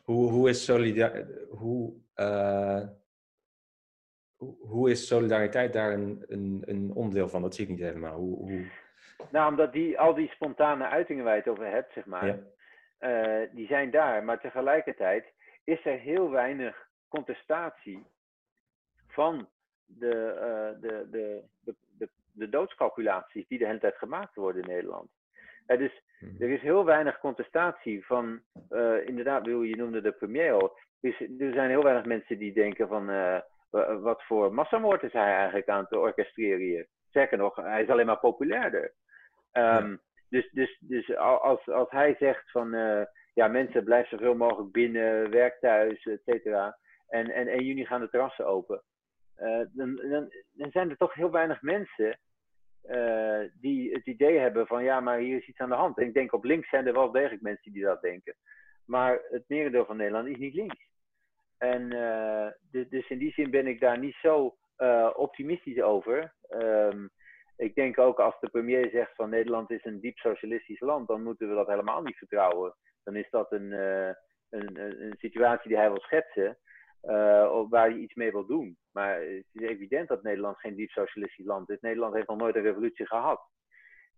Hoe, 0.06 0.32
hoe 0.32 0.50
is 0.50 0.66
solidariteit, 0.66 1.48
hoe, 1.50 1.94
hoe 4.60 4.90
is 4.90 5.08
solidariteit 5.08 5.74
daar 5.74 5.94
een, 5.94 6.24
een, 6.28 6.64
een, 6.66 6.94
onderdeel 6.94 7.30
van? 7.30 7.42
Dat 7.42 7.56
zie 7.56 7.64
ik 7.64 7.70
niet 7.70 7.80
helemaal. 7.80 8.18
Hoe, 8.18 8.38
hoe... 8.38 8.66
Nou, 9.32 9.52
omdat 9.52 9.74
die, 9.74 10.00
al 10.00 10.14
die 10.14 10.30
spontane 10.30 10.88
uitingen 10.88 11.24
waar 11.24 11.34
je 11.34 11.40
het 11.40 11.50
over 11.50 11.66
hebt, 11.66 11.94
zeg 11.94 12.06
maar, 12.06 12.40
uh, 13.00 13.50
die 13.52 13.68
zijn 13.68 13.92
daar. 13.92 14.24
Maar 14.24 14.40
tegelijkertijd 14.40 15.34
is 15.64 15.86
er 15.86 16.00
heel 16.00 16.30
weinig 16.30 16.90
contestatie 17.08 18.06
van 19.08 19.50
de, 19.86 20.34
uh, 20.36 20.82
de, 20.82 21.08
de, 21.12 21.44
de, 21.60 21.76
de, 21.98 22.10
de, 22.32 22.50
doodscalculaties 22.50 23.48
die 23.48 23.60
de 23.60 23.66
hele 23.66 23.80
tijd 23.80 23.96
gemaakt 23.96 24.36
worden 24.36 24.62
in 24.62 24.70
Nederland. 24.70 25.10
Dus 25.66 26.02
er 26.40 26.50
is 26.50 26.62
heel 26.62 26.86
weinig 26.86 27.20
contestatie 27.20 28.06
van, 28.06 28.42
inderdaad, 29.06 29.46
je 29.46 29.76
noemde 29.78 30.02
de 30.02 30.12
premier 30.12 30.52
al. 30.52 30.78
Dus, 31.02 31.20
er 31.20 31.54
zijn 31.54 31.70
heel 31.70 31.84
weinig 31.84 32.06
mensen 32.06 32.38
die 32.38 32.54
denken 32.54 32.88
van 32.88 33.06
wat 34.02 34.24
voor 34.24 34.54
massamoord 34.54 35.04
is 35.04 35.14
hij 35.14 35.36
eigenlijk 35.36 35.70
aan 35.70 35.84
het 35.84 35.94
orchestreren 35.94 36.60
hier? 36.60 36.88
Sterker 37.10 37.38
nog, 37.38 37.56
hij 37.56 37.84
is 37.84 37.90
alleen 37.90 38.06
maar 38.06 38.20
populairder. 38.20 38.94
Um, 39.54 40.02
dus, 40.30 40.50
dus, 40.52 40.78
dus 40.80 41.16
als, 41.18 41.68
als 41.68 41.90
hij 41.90 42.16
zegt 42.20 42.52
van 42.52 42.74
uh, 42.74 43.02
ja, 43.34 43.48
mensen 43.48 43.84
blijven 43.84 44.18
zoveel 44.18 44.36
mogelijk 44.36 44.72
binnen, 44.72 45.30
werk 45.30 45.60
thuis, 45.60 46.06
et 46.06 46.22
cetera. 46.26 46.78
En, 47.08 47.30
en 47.30 47.48
1 47.48 47.66
juni 47.66 47.86
gaan 47.86 48.02
de 48.02 48.10
terrassen 48.10 48.48
open. 48.48 48.84
Dan, 49.72 49.96
dan, 49.96 50.32
dan, 50.52 50.72
zijn 50.72 50.90
er 50.90 50.98
toch 50.98 51.14
heel 51.14 51.32
weinig 51.32 51.62
mensen 51.62 52.20
uh, 52.90 53.50
die 53.62 53.92
het 53.92 54.06
idee 54.06 54.38
hebben 54.38 54.68
van 54.68 54.84
ja, 54.84 55.00
maar 55.00 55.18
hier 55.18 55.38
is 55.38 55.48
iets 55.48 55.60
aan 55.60 55.70
de 55.70 55.76
hand. 55.76 55.98
En 55.98 56.06
ik 56.06 56.14
denk 56.14 56.34
op 56.34 56.44
links 56.44 56.70
zijn 56.70 56.88
er 56.88 56.94
wel 56.94 57.12
degelijk 57.12 57.42
mensen 57.42 57.72
die 57.72 57.84
dat 57.84 58.02
denken. 58.02 58.36
Maar 58.86 59.22
het 59.30 59.44
merendeel 59.48 59.86
van 59.86 59.98
Nederland 59.98 60.28
is 60.28 60.38
niet 60.38 60.54
links. 60.54 60.88
En 61.58 61.94
uh, 61.94 62.48
dus, 62.90 63.10
in 63.10 63.18
die 63.18 63.32
zin 63.32 63.52
ben 63.52 63.68
ik 63.68 63.80
daar 63.80 64.00
niet 64.00 64.16
zo 64.22 64.56
uh, 64.78 65.10
optimistisch 65.16 65.82
over. 65.82 66.34
Um, 66.50 67.10
ik 67.58 67.76
denk 67.76 68.00
ook 68.00 68.20
als 68.20 68.40
de 68.40 68.50
premier 68.50 68.90
zegt 68.90 69.16
van 69.16 69.30
Nederland 69.30 69.72
is 69.72 69.86
een 69.86 70.00
diep 70.00 70.18
socialistisch 70.18 70.80
land, 70.80 71.08
dan 71.08 71.24
moeten 71.24 71.50
we 71.50 71.56
dat 71.56 71.68
helemaal 71.68 72.02
niet 72.02 72.18
vertrouwen. 72.18 72.76
Dan 73.04 73.16
is 73.16 73.30
dat 73.30 73.52
een, 73.52 73.72
een, 74.50 74.80
een, 74.80 75.16
situatie 75.18 75.68
die 75.68 75.78
hij 75.78 75.90
wil 75.90 76.02
schetsen, 76.02 76.58
waar 77.70 77.90
hij 77.90 77.98
iets 77.98 78.14
mee 78.14 78.32
wil 78.32 78.46
doen. 78.46 78.78
Maar 78.92 79.20
het 79.20 79.46
is 79.52 79.62
evident 79.62 80.08
dat 80.08 80.24
Nederland 80.24 80.58
geen 80.58 80.76
diep 80.76 80.90
socialistisch 80.90 81.46
land 81.46 81.70
is. 81.70 81.80
Nederland 81.80 82.14
heeft 82.14 82.28
nog 82.28 82.38
nooit 82.38 82.56
een 82.56 82.62
revolutie 82.62 83.08
gehad. 83.08 83.42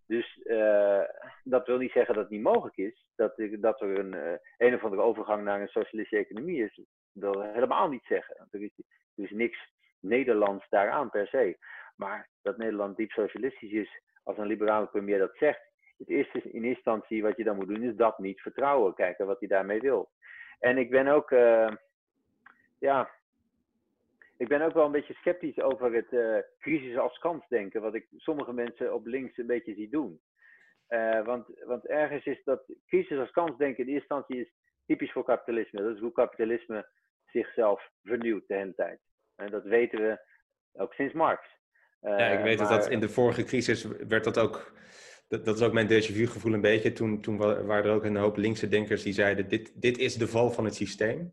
Dus 0.05 0.39
uh, 0.43 1.03
dat 1.43 1.67
wil 1.67 1.77
niet 1.77 1.91
zeggen 1.91 2.13
dat 2.13 2.23
het 2.23 2.31
niet 2.31 2.41
mogelijk 2.41 2.77
is. 2.77 3.05
Dat, 3.15 3.33
dat 3.51 3.81
er 3.81 3.99
een, 3.99 4.15
uh, 4.15 4.37
een 4.57 4.73
of 4.73 4.83
andere 4.83 5.01
overgang 5.01 5.43
naar 5.43 5.61
een 5.61 5.67
socialistische 5.67 6.25
economie 6.25 6.63
is 6.63 6.79
wil 7.19 7.41
helemaal 7.41 7.89
niet 7.89 8.05
zeggen. 8.05 8.47
Er 8.51 8.61
is, 8.61 8.71
er 9.15 9.23
is 9.23 9.31
niks 9.31 9.71
Nederlands 9.99 10.69
daaraan 10.69 11.09
per 11.09 11.27
se. 11.27 11.57
Maar 11.95 12.29
dat 12.41 12.57
Nederland 12.57 12.97
diep 12.97 13.11
socialistisch 13.11 13.71
is, 13.71 14.01
als 14.23 14.37
een 14.37 14.47
liberale 14.47 14.87
premier 14.87 15.19
dat 15.19 15.35
zegt, 15.37 15.59
het 15.97 16.09
eerste 16.09 16.37
in 16.37 16.43
eerste 16.43 16.67
instantie 16.67 17.21
wat 17.21 17.37
je 17.37 17.43
dan 17.43 17.55
moet 17.55 17.67
doen, 17.67 17.83
is 17.83 17.95
dat 17.95 18.19
niet 18.19 18.41
vertrouwen. 18.41 18.93
Kijken 18.93 19.25
wat 19.25 19.39
hij 19.39 19.47
daarmee 19.47 19.79
wil. 19.79 20.09
En 20.59 20.77
ik 20.77 20.89
ben 20.89 21.07
ook, 21.07 21.31
uh, 21.31 21.71
ja, 22.79 23.09
ik 24.37 24.47
ben 24.47 24.61
ook 24.61 24.73
wel 24.73 24.85
een 24.85 24.91
beetje 24.91 25.13
sceptisch 25.13 25.59
over 25.59 25.93
het 25.93 26.11
uh, 26.11 26.37
crisis 26.59 26.97
als 26.97 27.17
kans 27.17 27.47
denken, 27.47 27.81
wat 27.81 27.95
ik 27.95 28.07
sommige 28.17 28.53
mensen 28.53 28.93
op 28.93 29.05
links 29.05 29.37
een 29.37 29.47
beetje 29.47 29.73
zie 29.73 29.89
doen. 29.89 30.19
Uh, 30.89 31.25
want, 31.25 31.47
want 31.65 31.85
ergens 31.85 32.25
is 32.25 32.43
dat 32.43 32.63
crisis 32.87 33.17
als 33.17 33.31
kans 33.31 33.57
denken 33.57 33.83
in 33.83 33.93
eerste 33.93 34.15
instantie 34.15 34.45
is 34.45 34.53
typisch 34.85 35.11
voor 35.11 35.23
kapitalisme. 35.23 35.81
Dat 35.81 35.95
is 35.95 36.01
hoe 36.01 36.11
kapitalisme 36.11 36.87
zichzelf 37.25 37.89
vernieuwt 38.03 38.47
de 38.47 38.55
hele 38.55 38.75
tijd. 38.75 38.99
En 39.35 39.51
dat 39.51 39.63
weten 39.63 40.01
we 40.01 40.19
ook 40.73 40.93
sinds 40.93 41.13
Marx. 41.13 41.47
ja, 42.01 42.27
ik 42.27 42.43
weet 42.43 42.59
maar... 42.59 42.69
dat 42.69 42.89
in 42.89 42.99
de 42.99 43.09
vorige 43.09 43.43
crisis 43.43 43.83
werd 43.83 44.23
dat 44.23 44.39
ook. 44.39 44.75
Dat, 45.27 45.45
dat 45.45 45.55
is 45.55 45.61
ook 45.61 45.73
mijn 45.73 45.87
déjà 45.87 46.13
vu 46.13 46.27
gevoel 46.27 46.53
een 46.53 46.61
beetje. 46.61 46.91
Toen, 46.91 47.21
toen 47.21 47.37
waren 47.37 47.85
er 47.85 47.91
ook 47.91 48.03
een 48.03 48.15
hoop 48.15 48.37
linkse 48.37 48.67
denkers 48.67 49.03
die 49.03 49.13
zeiden: 49.13 49.49
dit, 49.49 49.81
dit 49.81 49.97
is 49.97 50.15
de 50.15 50.27
val 50.27 50.51
van 50.51 50.65
het 50.65 50.75
systeem. 50.75 51.31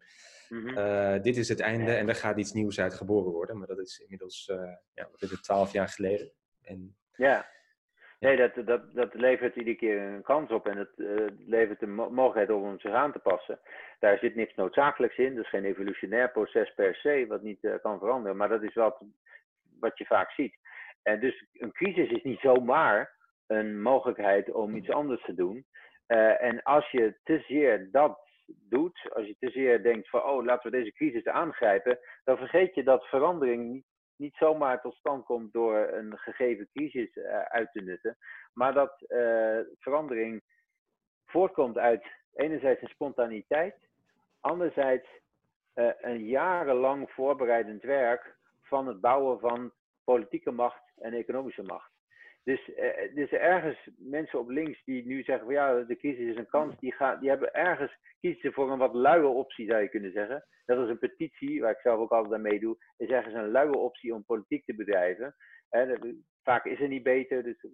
Mm 0.54 0.68
-hmm. 0.68 1.22
dit 1.22 1.36
is 1.36 1.48
het 1.48 1.60
einde 1.60 1.92
en 1.92 2.08
er 2.08 2.14
gaat 2.14 2.38
iets 2.38 2.52
nieuws 2.52 2.80
uit 2.80 2.94
geboren 2.94 3.32
worden. 3.32 3.58
Maar 3.58 3.66
dat 3.66 3.78
is 3.78 3.98
inmiddels, 3.98 4.48
uh, 4.48 4.56
ja, 4.94 5.08
wat 5.10 5.22
is 5.22 5.30
het, 5.30 5.42
twaalf 5.42 5.72
jaar 5.72 5.88
geleden. 5.88 6.32
En, 6.62 6.96
ja. 7.16 7.52
Nee, 8.20 8.36
dat, 8.36 8.66
dat, 8.66 8.94
dat 8.94 9.14
levert 9.14 9.56
iedere 9.56 9.76
keer 9.76 10.00
een 10.00 10.22
kans 10.22 10.50
op 10.50 10.66
en 10.66 10.76
het 10.76 10.92
uh, 10.96 11.26
levert 11.46 11.80
de 11.80 11.86
mogelijkheid 11.86 12.50
om 12.50 12.78
zich 12.78 12.92
aan 12.92 13.12
te 13.12 13.18
passen. 13.18 13.58
Daar 13.98 14.18
zit 14.18 14.34
niks 14.34 14.54
noodzakelijks 14.54 15.16
in, 15.16 15.34
dus 15.34 15.48
geen 15.48 15.64
evolutionair 15.64 16.30
proces 16.30 16.74
per 16.74 16.94
se, 16.94 17.24
wat 17.28 17.42
niet 17.42 17.62
uh, 17.62 17.74
kan 17.82 17.98
veranderen, 17.98 18.36
maar 18.36 18.48
dat 18.48 18.62
is 18.62 18.74
wat, 18.74 19.02
wat 19.80 19.98
je 19.98 20.04
vaak 20.04 20.30
ziet. 20.30 20.56
En 21.02 21.20
dus 21.20 21.46
een 21.52 21.72
crisis 21.72 22.10
is 22.10 22.22
niet 22.22 22.40
zomaar 22.40 23.12
een 23.46 23.82
mogelijkheid 23.82 24.52
om 24.52 24.76
iets 24.76 24.90
anders 24.90 25.24
te 25.24 25.34
doen. 25.34 25.66
Uh, 26.08 26.42
en 26.42 26.62
als 26.62 26.90
je 26.90 27.16
te 27.22 27.44
zeer 27.48 27.88
dat 27.92 28.18
doet, 28.68 29.10
als 29.12 29.26
je 29.26 29.36
te 29.38 29.50
zeer 29.50 29.82
denkt 29.82 30.08
van, 30.08 30.22
oh, 30.22 30.44
laten 30.44 30.70
we 30.70 30.76
deze 30.76 30.92
crisis 30.92 31.24
aangrijpen, 31.26 31.98
dan 32.24 32.36
vergeet 32.36 32.74
je 32.74 32.82
dat 32.82 33.04
verandering 33.04 33.84
niet, 34.16 34.36
zomaar 34.36 34.80
tot 34.80 34.94
stand 34.94 35.24
komt 35.24 35.52
door 35.52 35.76
een 35.76 36.18
gegeven 36.18 36.68
crisis 36.72 37.16
uh, 37.16 37.38
uit 37.38 37.72
te 37.72 37.80
nutten, 37.80 38.16
maar 38.52 38.74
dat 38.74 39.04
uh, 39.08 39.58
verandering 39.78 40.42
voortkomt 41.26 41.78
uit 41.78 42.04
enerzijds 42.34 42.82
een 42.82 42.88
spontaniteit, 42.88 43.76
anderzijds 44.40 45.08
uh, 45.74 45.90
een 46.00 46.24
jarenlang 46.24 47.10
voorbereidend 47.10 47.82
werk 47.82 48.36
van 48.62 48.86
het 48.86 49.00
bouwen 49.00 49.40
van 49.40 49.72
politieke 50.04 50.50
macht 50.50 50.92
en 50.98 51.12
economische 51.12 51.62
macht. 51.62 51.93
Dus, 52.44 52.68
uh, 52.68 53.14
dus 53.14 53.30
ergens 53.30 53.88
mensen 53.96 54.38
op 54.38 54.48
links 54.48 54.84
die 54.84 55.06
nu 55.06 55.22
zeggen 55.22 55.44
van 55.44 55.54
ja, 55.54 55.82
de 55.82 55.96
crisis 55.96 56.30
is 56.30 56.36
een 56.36 56.48
kans, 56.48 56.78
die, 56.78 56.92
gaan, 56.92 57.20
die 57.20 57.28
hebben 57.28 57.54
ergens 57.54 57.96
kiezen 58.20 58.52
voor 58.52 58.70
een 58.70 58.78
wat 58.78 58.94
luie 58.94 59.26
optie, 59.26 59.70
zou 59.70 59.82
je 59.82 59.88
kunnen 59.88 60.12
zeggen. 60.12 60.44
Dat 60.64 60.84
is 60.84 60.88
een 60.88 60.98
petitie, 60.98 61.60
waar 61.60 61.70
ik 61.70 61.80
zelf 61.82 61.98
ook 61.98 62.10
altijd 62.10 62.34
aan 62.34 62.40
meedoe, 62.40 62.76
is 62.96 63.08
ergens 63.08 63.34
een 63.34 63.50
luie 63.50 63.76
optie 63.76 64.14
om 64.14 64.24
politiek 64.24 64.64
te 64.64 64.74
bedrijven. 64.74 65.34
Vaak 66.42 66.64
is 66.64 66.78
het 66.78 66.88
niet 66.88 67.02
beter, 67.02 67.42
dus 67.42 67.66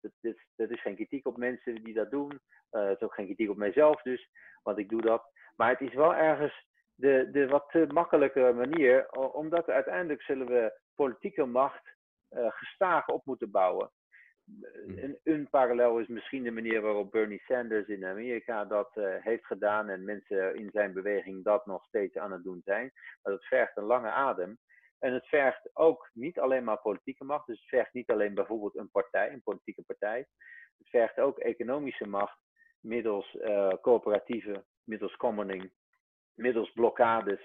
dat, 0.00 0.34
dat, 0.56 0.70
is 0.70 0.80
geen 0.80 0.94
kritiek 0.94 1.26
op 1.26 1.36
mensen 1.36 1.74
die 1.74 1.94
dat 1.94 2.10
doen. 2.10 2.40
Uh, 2.72 2.88
het 2.88 2.96
is 2.96 3.02
ook 3.02 3.14
geen 3.14 3.26
kritiek 3.26 3.50
op 3.50 3.56
mijzelf 3.56 4.02
dus, 4.02 4.30
want 4.62 4.78
ik 4.78 4.88
doe 4.88 5.02
dat. 5.02 5.32
Maar 5.56 5.70
het 5.70 5.80
is 5.80 5.94
wel 5.94 6.14
ergens 6.14 6.66
de, 6.94 7.28
de 7.32 7.46
wat 7.46 7.92
makkelijke 7.92 8.52
manier, 8.54 9.10
omdat 9.32 9.68
uiteindelijk 9.68 10.22
zullen 10.22 10.46
we 10.46 10.80
politieke 10.94 11.44
macht 11.44 11.93
gestaag 12.34 13.06
op 13.06 13.24
moeten 13.24 13.50
bouwen. 13.50 13.90
Hmm. 14.44 14.98
Een, 14.98 15.18
een, 15.24 15.48
parallel 15.50 15.98
is 15.98 16.06
misschien 16.06 16.42
de 16.42 16.50
manier 16.50 16.80
waarop 16.80 17.10
Bernie 17.10 17.42
Sanders 17.44 17.88
in 17.88 18.04
Amerika 18.04 18.64
dat 18.64 18.90
uh, 18.94 19.14
heeft 19.18 19.46
gedaan 19.46 19.88
en 19.88 20.04
mensen 20.04 20.56
in 20.56 20.70
zijn 20.72 20.92
beweging 20.92 21.44
dat 21.44 21.66
nog 21.66 21.84
steeds 21.84 22.16
aan 22.16 22.32
het 22.32 22.42
doen 22.42 22.60
zijn. 22.64 22.92
Maar 23.22 23.32
dat 23.32 23.44
vergt 23.44 23.76
een 23.76 23.84
lange 23.84 24.10
adem. 24.10 24.58
En 24.98 25.12
het 25.12 25.26
vergt 25.26 25.70
ook 25.72 26.10
niet 26.12 26.38
alleen 26.38 26.64
maar 26.64 26.80
politieke 26.80 27.24
macht, 27.24 27.46
dus 27.46 27.58
het 27.58 27.68
vergt 27.68 27.92
niet 27.92 28.10
alleen 28.10 28.34
bijvoorbeeld 28.34 28.76
een 28.76 28.90
partij, 28.90 29.32
een 29.32 29.42
politieke 29.42 29.82
partij. 29.82 30.26
Het 30.78 30.88
vergt 30.88 31.18
ook 31.18 31.38
economische 31.38 32.06
macht 32.06 32.38
middels 32.80 33.34
uh, 33.34 33.72
coöperatieven, 33.80 34.64
middels 34.84 35.16
commoning, 35.16 35.72
middels 36.34 36.72
blokkades, 36.72 37.40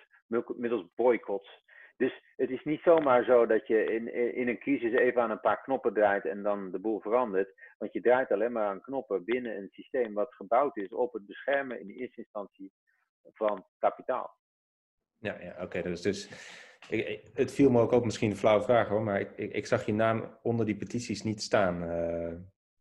middels 0.56 0.86
boycotts. 0.96 1.64
Dus 2.00 2.24
het 2.36 2.50
is 2.50 2.64
niet 2.64 2.82
zomaar 2.82 3.24
zo 3.24 3.46
dat 3.46 3.68
je 3.68 3.84
in, 3.84 4.14
in 4.36 4.48
een 4.48 4.60
crisis 4.60 4.94
even 4.94 5.22
aan 5.22 5.32
een 5.32 5.40
paar 5.40 5.62
knoppen 5.62 5.94
draait 5.94 6.26
en 6.26 6.44
dan 6.44 6.72
de 6.72 6.80
boel 6.80 7.00
verandert. 7.00 7.54
Want 7.78 7.94
je 7.94 8.02
draait 8.02 8.32
alleen 8.32 8.52
maar 8.52 8.68
aan 8.68 8.82
knoppen 8.82 9.24
binnen 9.24 9.58
een 9.58 9.70
systeem 9.72 10.14
wat 10.14 10.34
gebouwd 10.34 10.78
is 10.78 10.90
op 10.90 11.14
het 11.14 11.26
beschermen 11.26 11.80
in 11.80 11.88
de 11.88 11.94
eerste 11.94 12.22
instantie 12.22 12.72
van 13.34 13.66
kapitaal. 13.80 14.38
Ja, 15.18 15.42
ja 15.42 15.64
oké. 15.64 15.82
Dus, 15.82 16.02
dus 16.02 16.30
ik, 16.90 17.30
het 17.34 17.54
viel 17.54 17.70
me 17.70 17.82
ook 17.82 17.92
op, 17.92 18.06
misschien 18.06 18.30
een 18.30 18.38
flauwe 18.38 18.64
vraag 18.64 18.88
hoor, 18.88 19.02
maar 19.02 19.20
ik, 19.20 19.32
ik, 19.36 19.54
ik 19.54 19.66
zag 19.66 19.86
je 19.86 19.94
naam 19.94 20.38
onder 20.42 20.66
die 20.66 20.78
petities 20.78 21.24
niet 21.24 21.42
staan. 21.42 21.84
Uh, 21.84 22.34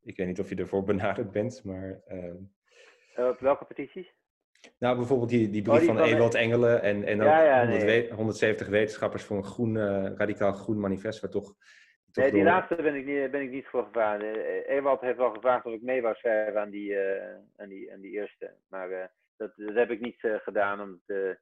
ik 0.02 0.16
weet 0.16 0.26
niet 0.26 0.40
of 0.40 0.48
je 0.48 0.56
ervoor 0.56 0.84
benaderd 0.92 1.30
bent, 1.30 1.64
maar. 1.64 2.02
Uh... 2.08 2.34
Uh, 3.16 3.36
welke 3.38 3.64
petities? 3.64 4.17
Nou, 4.78 4.96
bijvoorbeeld 4.96 5.30
die, 5.30 5.50
die 5.50 5.62
brief 5.62 5.74
oh, 5.74 5.80
die 5.80 5.88
van, 5.88 5.98
van 5.98 6.06
Ewald 6.06 6.34
Engelen 6.34 6.82
en, 6.82 7.04
en 7.04 7.16
ja, 7.16 7.42
ja, 7.42 7.60
100 7.60 7.84
nee. 7.84 8.12
170 8.12 8.68
wetenschappers 8.68 9.24
voor 9.24 9.36
een 9.36 9.44
groen, 9.44 9.74
uh, 9.74 10.04
radicaal 10.16 10.52
groen 10.52 10.80
manifest, 10.80 11.20
waar 11.20 11.30
toch... 11.30 11.54
toch 12.12 12.24
nee, 12.24 12.32
die 12.32 12.42
door... 12.42 12.52
laatste 12.52 12.74
ben 12.74 12.94
ik, 12.94 13.04
niet, 13.04 13.30
ben 13.30 13.42
ik 13.42 13.50
niet 13.50 13.66
voor 13.66 13.84
gevraagd. 13.84 14.22
Ewald 14.66 15.00
heeft 15.00 15.16
wel 15.16 15.34
gevraagd 15.34 15.64
of 15.64 15.72
ik 15.72 15.82
mee 15.82 16.02
was 16.02 16.18
schrijven 16.18 16.60
aan 16.60 16.70
die, 16.70 16.90
uh, 16.90 17.34
aan 17.56 17.68
die, 17.68 17.92
aan 17.92 18.00
die 18.00 18.12
eerste. 18.12 18.54
Maar 18.68 18.90
uh, 18.90 19.04
dat, 19.36 19.52
dat 19.56 19.74
heb 19.74 19.90
ik 19.90 20.00
niet 20.00 20.20
gedaan, 20.20 20.80
omdat... 20.80 21.38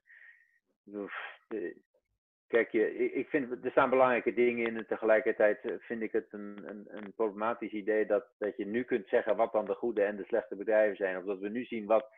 Kijk, 2.46 2.70
je, 2.70 3.12
ik 3.12 3.28
vind, 3.28 3.64
er 3.64 3.70
staan 3.70 3.90
belangrijke 3.90 4.34
dingen 4.34 4.66
in 4.66 4.76
en 4.76 4.86
tegelijkertijd 4.86 5.58
vind 5.78 6.02
ik 6.02 6.12
het 6.12 6.26
een, 6.30 6.62
een, 6.64 6.86
een, 6.88 7.12
problematisch 7.14 7.72
idee 7.72 8.06
dat, 8.06 8.26
dat 8.38 8.56
je 8.56 8.66
nu 8.66 8.82
kunt 8.82 9.08
zeggen 9.08 9.36
wat 9.36 9.52
dan 9.52 9.64
de 9.64 9.74
goede 9.74 10.02
en 10.02 10.16
de 10.16 10.24
slechte 10.24 10.56
bedrijven 10.56 10.96
zijn. 10.96 11.16
Of 11.16 11.24
dat 11.24 11.38
we 11.38 11.48
nu 11.48 11.64
zien 11.64 11.86
wat, 11.86 12.08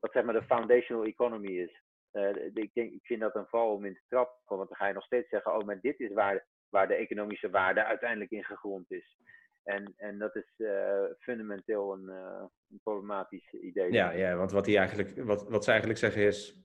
wat 0.00 0.12
zeg 0.12 0.24
maar 0.24 0.34
de 0.34 0.42
foundational 0.42 1.04
economy 1.04 1.58
is. 1.58 1.82
Uh, 2.12 2.30
ik, 2.54 2.70
denk, 2.74 2.92
ik 2.92 3.06
vind 3.06 3.20
dat 3.20 3.34
een 3.34 3.46
val 3.46 3.72
om 3.72 3.84
in 3.84 3.94
te 3.94 4.02
trappen, 4.08 4.56
want 4.56 4.68
dan 4.68 4.78
ga 4.78 4.86
je 4.86 4.94
nog 4.94 5.04
steeds 5.04 5.28
zeggen, 5.28 5.54
oh, 5.54 5.66
maar 5.66 5.80
dit 5.80 6.00
is 6.00 6.12
waar, 6.12 6.46
waar 6.68 6.88
de 6.88 6.94
economische 6.94 7.50
waarde 7.50 7.84
uiteindelijk 7.84 8.30
in 8.30 8.44
gegrond 8.44 8.90
is. 8.90 9.16
En, 9.62 9.94
en 9.96 10.18
dat 10.18 10.36
is 10.36 10.54
uh, 10.56 11.04
fundamenteel 11.18 11.92
een, 11.92 12.04
uh, 12.04 12.44
een, 12.70 12.80
problematisch 12.82 13.52
idee. 13.52 13.92
Ja, 13.92 14.10
ja 14.10 14.36
want 14.36 14.52
wat, 14.52 14.64
die 14.64 14.78
eigenlijk, 14.78 15.24
wat, 15.24 15.48
wat 15.48 15.64
ze 15.64 15.70
eigenlijk 15.70 16.00
zeggen 16.00 16.22
is, 16.22 16.62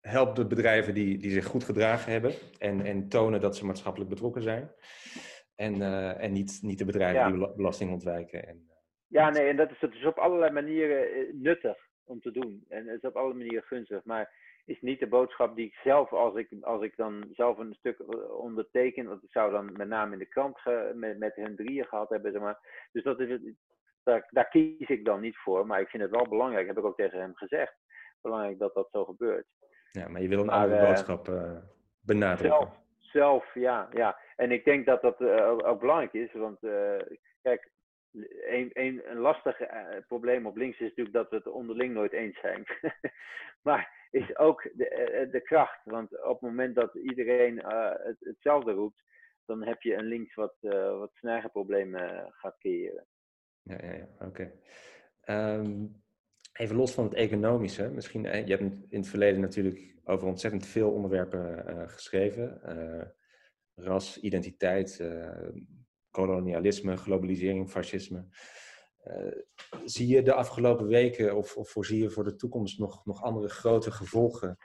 help 0.00 0.36
de 0.36 0.46
bedrijven 0.46 0.94
die, 0.94 1.18
die 1.18 1.30
zich 1.30 1.44
goed 1.44 1.64
gedragen 1.64 2.12
hebben 2.12 2.32
en, 2.58 2.80
en 2.80 3.08
tonen 3.08 3.40
dat 3.40 3.56
ze 3.56 3.66
maatschappelijk 3.66 4.10
betrokken 4.10 4.42
zijn. 4.42 4.72
En, 5.54 5.82
en 6.18 6.32
niet, 6.32 6.58
niet 6.62 6.78
de 6.78 6.84
bedrijven 6.84 7.20
ja. 7.20 7.30
die 7.30 7.54
belasting 7.56 7.92
ontwijken. 7.92 8.46
En, 8.46 8.70
ja, 9.06 9.30
nee, 9.30 9.48
en 9.48 9.56
dat 9.56 9.70
is, 9.70 9.80
dat 9.80 9.92
is 9.92 10.04
op 10.04 10.18
allerlei 10.18 10.52
manieren 10.52 11.28
nuttig 11.42 11.87
om 12.08 12.20
te 12.20 12.30
doen. 12.30 12.64
En 12.68 12.86
het 12.86 13.02
is 13.02 13.08
op 13.08 13.16
alle 13.16 13.34
manieren 13.34 13.62
gunstig. 13.62 14.04
Maar 14.04 14.32
is 14.68 14.80
niet 14.80 15.00
de 15.00 15.06
boodschap 15.06 15.56
die 15.56 15.66
ik 15.66 15.74
zelf, 15.84 16.12
als 16.12 16.34
ik, 16.34 16.48
als 16.60 16.82
ik 16.82 16.96
dan 16.96 17.28
zelf 17.32 17.58
een 17.58 17.74
stuk 17.74 17.98
eh, 17.98 18.30
onderteken, 18.30 19.06
want 19.06 19.22
ik 19.22 19.30
zou 19.30 19.52
dan 19.52 19.72
met 19.72 19.88
name 19.88 20.12
in 20.12 20.18
de 20.18 20.26
krant 20.26 20.58
ge, 20.58 20.92
met, 20.94 21.18
met 21.18 21.34
hun 21.34 21.56
drieën 21.56 21.86
gehad 21.86 22.08
hebben, 22.08 22.32
zeg 22.32 22.40
maar. 22.40 22.58
Dus 22.92 23.02
dat 23.02 23.20
is 23.20 23.40
daar, 24.02 24.28
daar 24.30 24.48
kies 24.48 24.88
ik 24.88 25.04
dan 25.04 25.20
niet 25.20 25.36
voor. 25.36 25.66
Maar 25.66 25.80
ik 25.80 25.88
vind 25.88 26.02
het 26.02 26.12
wel 26.12 26.28
belangrijk, 26.28 26.66
heb 26.66 26.78
ik 26.78 26.84
ook 26.84 26.96
tegen 26.96 27.20
hem 27.20 27.34
gezegd. 27.34 27.74
Belangrijk 28.20 28.58
dat 28.58 28.74
dat 28.74 28.88
zo 28.90 29.04
gebeurt. 29.04 29.46
Ja, 29.92 30.08
maar 30.08 30.22
je 30.22 30.28
wil 30.28 30.40
een 30.40 30.46
maar, 30.46 30.62
andere 30.62 30.80
uh, 30.80 30.86
boodschap 30.86 31.28
uh, 31.28 31.56
benadrukken. 32.00 32.58
Zelf, 32.58 32.78
zelf, 32.98 33.54
ja, 33.54 33.88
ja. 33.92 34.18
En 34.36 34.52
ik 34.52 34.64
denk 34.64 34.86
dat 34.86 35.02
dat 35.02 35.20
uh, 35.20 35.50
ook 35.50 35.80
belangrijk 35.80 36.12
is, 36.12 36.32
want 36.32 36.58
kijk, 37.42 37.70
een, 38.12 38.70
een, 38.72 39.10
een 39.10 39.18
lastig 39.18 39.60
uh, 39.60 39.86
probleem 40.06 40.46
op 40.46 40.56
links 40.56 40.78
is 40.78 40.88
natuurlijk 40.88 41.16
dat 41.16 41.30
we 41.30 41.36
het 41.36 41.46
onderling 41.46 41.94
nooit 41.94 42.12
eens 42.12 42.40
zijn. 42.40 42.64
maar 43.66 44.06
is 44.10 44.36
ook 44.36 44.62
de, 44.74 45.22
uh, 45.24 45.32
de 45.32 45.40
kracht. 45.40 45.80
Want 45.84 46.22
op 46.24 46.40
het 46.40 46.50
moment 46.50 46.74
dat 46.74 46.94
iedereen 46.94 47.54
uh, 47.54 47.90
het, 47.92 48.16
hetzelfde 48.20 48.72
roept, 48.72 49.02
dan 49.44 49.62
heb 49.62 49.82
je 49.82 49.94
een 49.94 50.04
links 50.04 50.34
wat, 50.34 50.56
wat 50.60 51.50
problemen 51.52 52.32
gaat 52.32 52.58
creëren. 52.58 53.06
Ja, 53.62 53.76
ja, 53.82 53.92
ja. 53.92 54.26
oké. 54.26 54.52
Um, 55.26 56.02
even 56.52 56.76
los 56.76 56.94
van 56.94 57.04
het 57.04 57.14
economische. 57.14 57.90
Misschien, 57.90 58.22
je 58.22 58.28
hebt 58.28 58.60
in 58.88 58.98
het 58.98 59.08
verleden 59.08 59.40
natuurlijk 59.40 59.94
over 60.04 60.28
ontzettend 60.28 60.66
veel 60.66 60.90
onderwerpen 60.90 61.64
geschreven. 61.90 62.60
ras, 63.74 64.20
identiteit, 64.20 64.98
kolonialisme, 66.10 66.96
globalisering, 66.96 67.70
fascisme. 67.70 68.26
Uh, 69.04 69.32
zie 69.84 70.08
je 70.08 70.22
de 70.22 70.32
afgelopen 70.32 70.86
weken 70.86 71.36
of, 71.36 71.56
of 71.56 71.70
voorzie 71.70 72.02
je 72.02 72.10
voor 72.10 72.24
de 72.24 72.36
toekomst 72.36 72.78
nog, 72.78 73.04
nog 73.04 73.22
andere 73.22 73.48
grote 73.48 73.90
gevolgen 73.90 74.56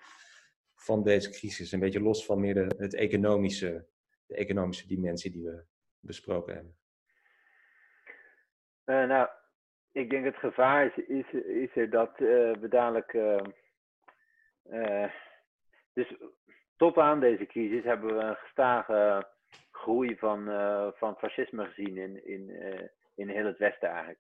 van 0.75 1.03
deze 1.03 1.29
crisis? 1.29 1.71
Een 1.71 1.79
beetje 1.79 2.01
los 2.01 2.25
van 2.25 2.39
meer 2.39 2.53
de, 2.53 2.75
het 2.77 2.95
economische, 2.95 3.87
de 4.25 4.35
economische 4.35 4.87
dimensie 4.87 5.31
die 5.31 5.43
we 5.43 5.65
besproken 5.99 6.53
hebben. 6.53 6.77
Uh, 8.85 9.07
nou, 9.07 9.29
ik 9.91 10.09
denk 10.09 10.25
het 10.25 10.35
gevaar 10.35 10.85
is, 10.85 11.05
is, 11.07 11.31
is 11.73 11.89
dat 11.89 12.19
uh, 12.19 12.53
we 12.53 12.67
dadelijk. 12.69 13.11
dus 15.93 16.15
tot 16.75 16.97
aan 16.97 17.19
deze 17.19 17.45
crisis 17.45 17.83
hebben 17.83 18.15
we 18.15 18.21
een 18.21 18.35
gestage 18.35 19.32
groei 19.71 20.17
van, 20.17 20.49
uh, 20.49 20.87
van 20.93 21.17
fascisme 21.17 21.65
gezien 21.65 21.97
in, 21.97 22.25
in, 22.25 22.49
uh, 22.49 22.87
in 23.15 23.29
heel 23.29 23.45
het 23.45 23.57
Westen 23.57 23.89
eigenlijk. 23.89 24.19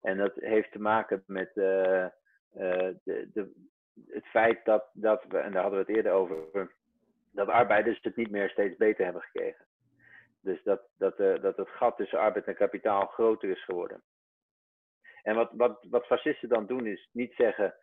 En 0.00 0.16
dat 0.16 0.34
heeft 0.34 0.72
te 0.72 0.80
maken 0.80 1.22
met 1.26 1.50
uh, 1.54 2.06
de, 2.52 3.28
de, 3.32 3.52
het 4.08 4.26
feit 4.26 4.64
dat, 4.64 4.90
dat 4.92 5.24
we, 5.28 5.38
en 5.38 5.52
daar 5.52 5.62
hadden 5.62 5.80
we 5.80 5.86
het 5.86 5.96
eerder 5.96 6.12
over, 6.12 6.72
dat 7.32 7.48
arbeiders 7.48 7.98
het 8.02 8.16
niet 8.16 8.30
meer 8.30 8.50
steeds 8.50 8.76
beter 8.76 9.04
hebben 9.04 9.22
gekregen. 9.22 9.64
Dus 10.40 10.62
dat, 10.62 10.82
dat, 10.98 11.16
dat 11.16 11.56
het 11.56 11.68
gat 11.68 11.96
tussen 11.96 12.18
arbeid 12.18 12.46
en 12.46 12.54
kapitaal 12.54 13.06
groter 13.06 13.50
is 13.50 13.64
geworden. 13.64 14.02
En 15.22 15.34
wat, 15.34 15.50
wat, 15.52 15.86
wat 15.90 16.06
fascisten 16.06 16.48
dan 16.48 16.66
doen 16.66 16.86
is 16.86 17.08
niet 17.12 17.34
zeggen, 17.34 17.74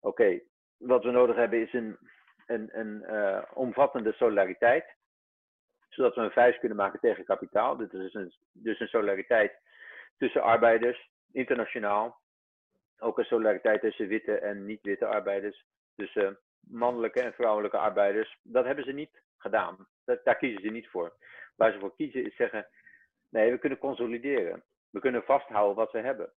oké, 0.00 0.40
wat 0.76 1.04
we 1.04 1.10
nodig 1.10 1.36
hebben 1.36 1.62
is 1.62 1.72
een, 1.72 1.98
een, 2.46 2.78
een 2.78 3.04
omvattende 3.54 4.12
solidariteit 4.12 4.96
zodat 5.96 6.14
we 6.14 6.20
een 6.20 6.30
vuist 6.30 6.58
kunnen 6.58 6.76
maken 6.76 7.00
tegen 7.00 7.24
kapitaal. 7.24 7.76
Dit 7.76 7.92
is 7.92 8.14
een, 8.14 8.32
dus 8.52 8.80
een 8.80 8.88
solidariteit 8.88 9.52
tussen 10.16 10.42
arbeiders, 10.42 11.10
internationaal. 11.32 12.20
Ook 12.98 13.18
een 13.18 13.24
solidariteit 13.24 13.80
tussen 13.80 14.08
witte 14.08 14.38
en 14.38 14.66
niet-witte 14.66 15.06
arbeiders. 15.06 15.64
Tussen 15.96 16.38
mannelijke 16.60 17.20
en 17.20 17.32
vrouwelijke 17.32 17.78
arbeiders. 17.78 18.38
Dat 18.42 18.64
hebben 18.64 18.84
ze 18.84 18.92
niet 18.92 19.22
gedaan. 19.36 19.88
Dat, 20.04 20.24
daar 20.24 20.36
kiezen 20.36 20.62
ze 20.62 20.68
niet 20.68 20.88
voor. 20.88 21.16
Waar 21.56 21.72
ze 21.72 21.78
voor 21.78 21.96
kiezen 21.96 22.24
is 22.24 22.36
zeggen: 22.36 22.68
nee, 23.30 23.50
we 23.50 23.58
kunnen 23.58 23.78
consolideren. 23.78 24.64
We 24.90 25.00
kunnen 25.00 25.24
vasthouden 25.24 25.76
wat 25.76 25.92
we 25.92 25.98
hebben. 25.98 26.32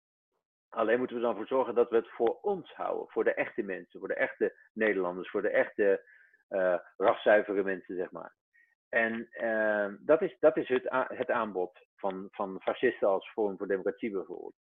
Alleen 0.69 0.97
moeten 0.97 1.15
we 1.15 1.21
dan 1.21 1.35
voor 1.35 1.47
zorgen 1.47 1.75
dat 1.75 1.89
we 1.89 1.95
het 1.95 2.09
voor 2.09 2.39
ons 2.41 2.73
houden. 2.73 3.09
Voor 3.09 3.23
de 3.23 3.33
echte 3.33 3.61
mensen, 3.61 3.99
voor 3.99 4.07
de 4.07 4.15
echte 4.15 4.55
Nederlanders, 4.73 5.29
voor 5.29 5.41
de 5.41 5.49
echte 5.49 6.03
uh, 6.49 6.79
raszuivere 6.97 7.63
mensen, 7.63 7.95
zeg 7.95 8.11
maar. 8.11 8.33
En 8.89 9.29
uh, 9.41 9.87
dat 9.99 10.21
is, 10.21 10.35
dat 10.39 10.57
is 10.57 10.67
het, 10.67 10.85
het 11.07 11.29
aanbod 11.29 11.79
van, 11.95 12.27
van 12.31 12.61
fascisten 12.61 13.07
als 13.07 13.31
Forum 13.31 13.57
voor 13.57 13.67
Democratie 13.67 14.11
bijvoorbeeld. 14.11 14.55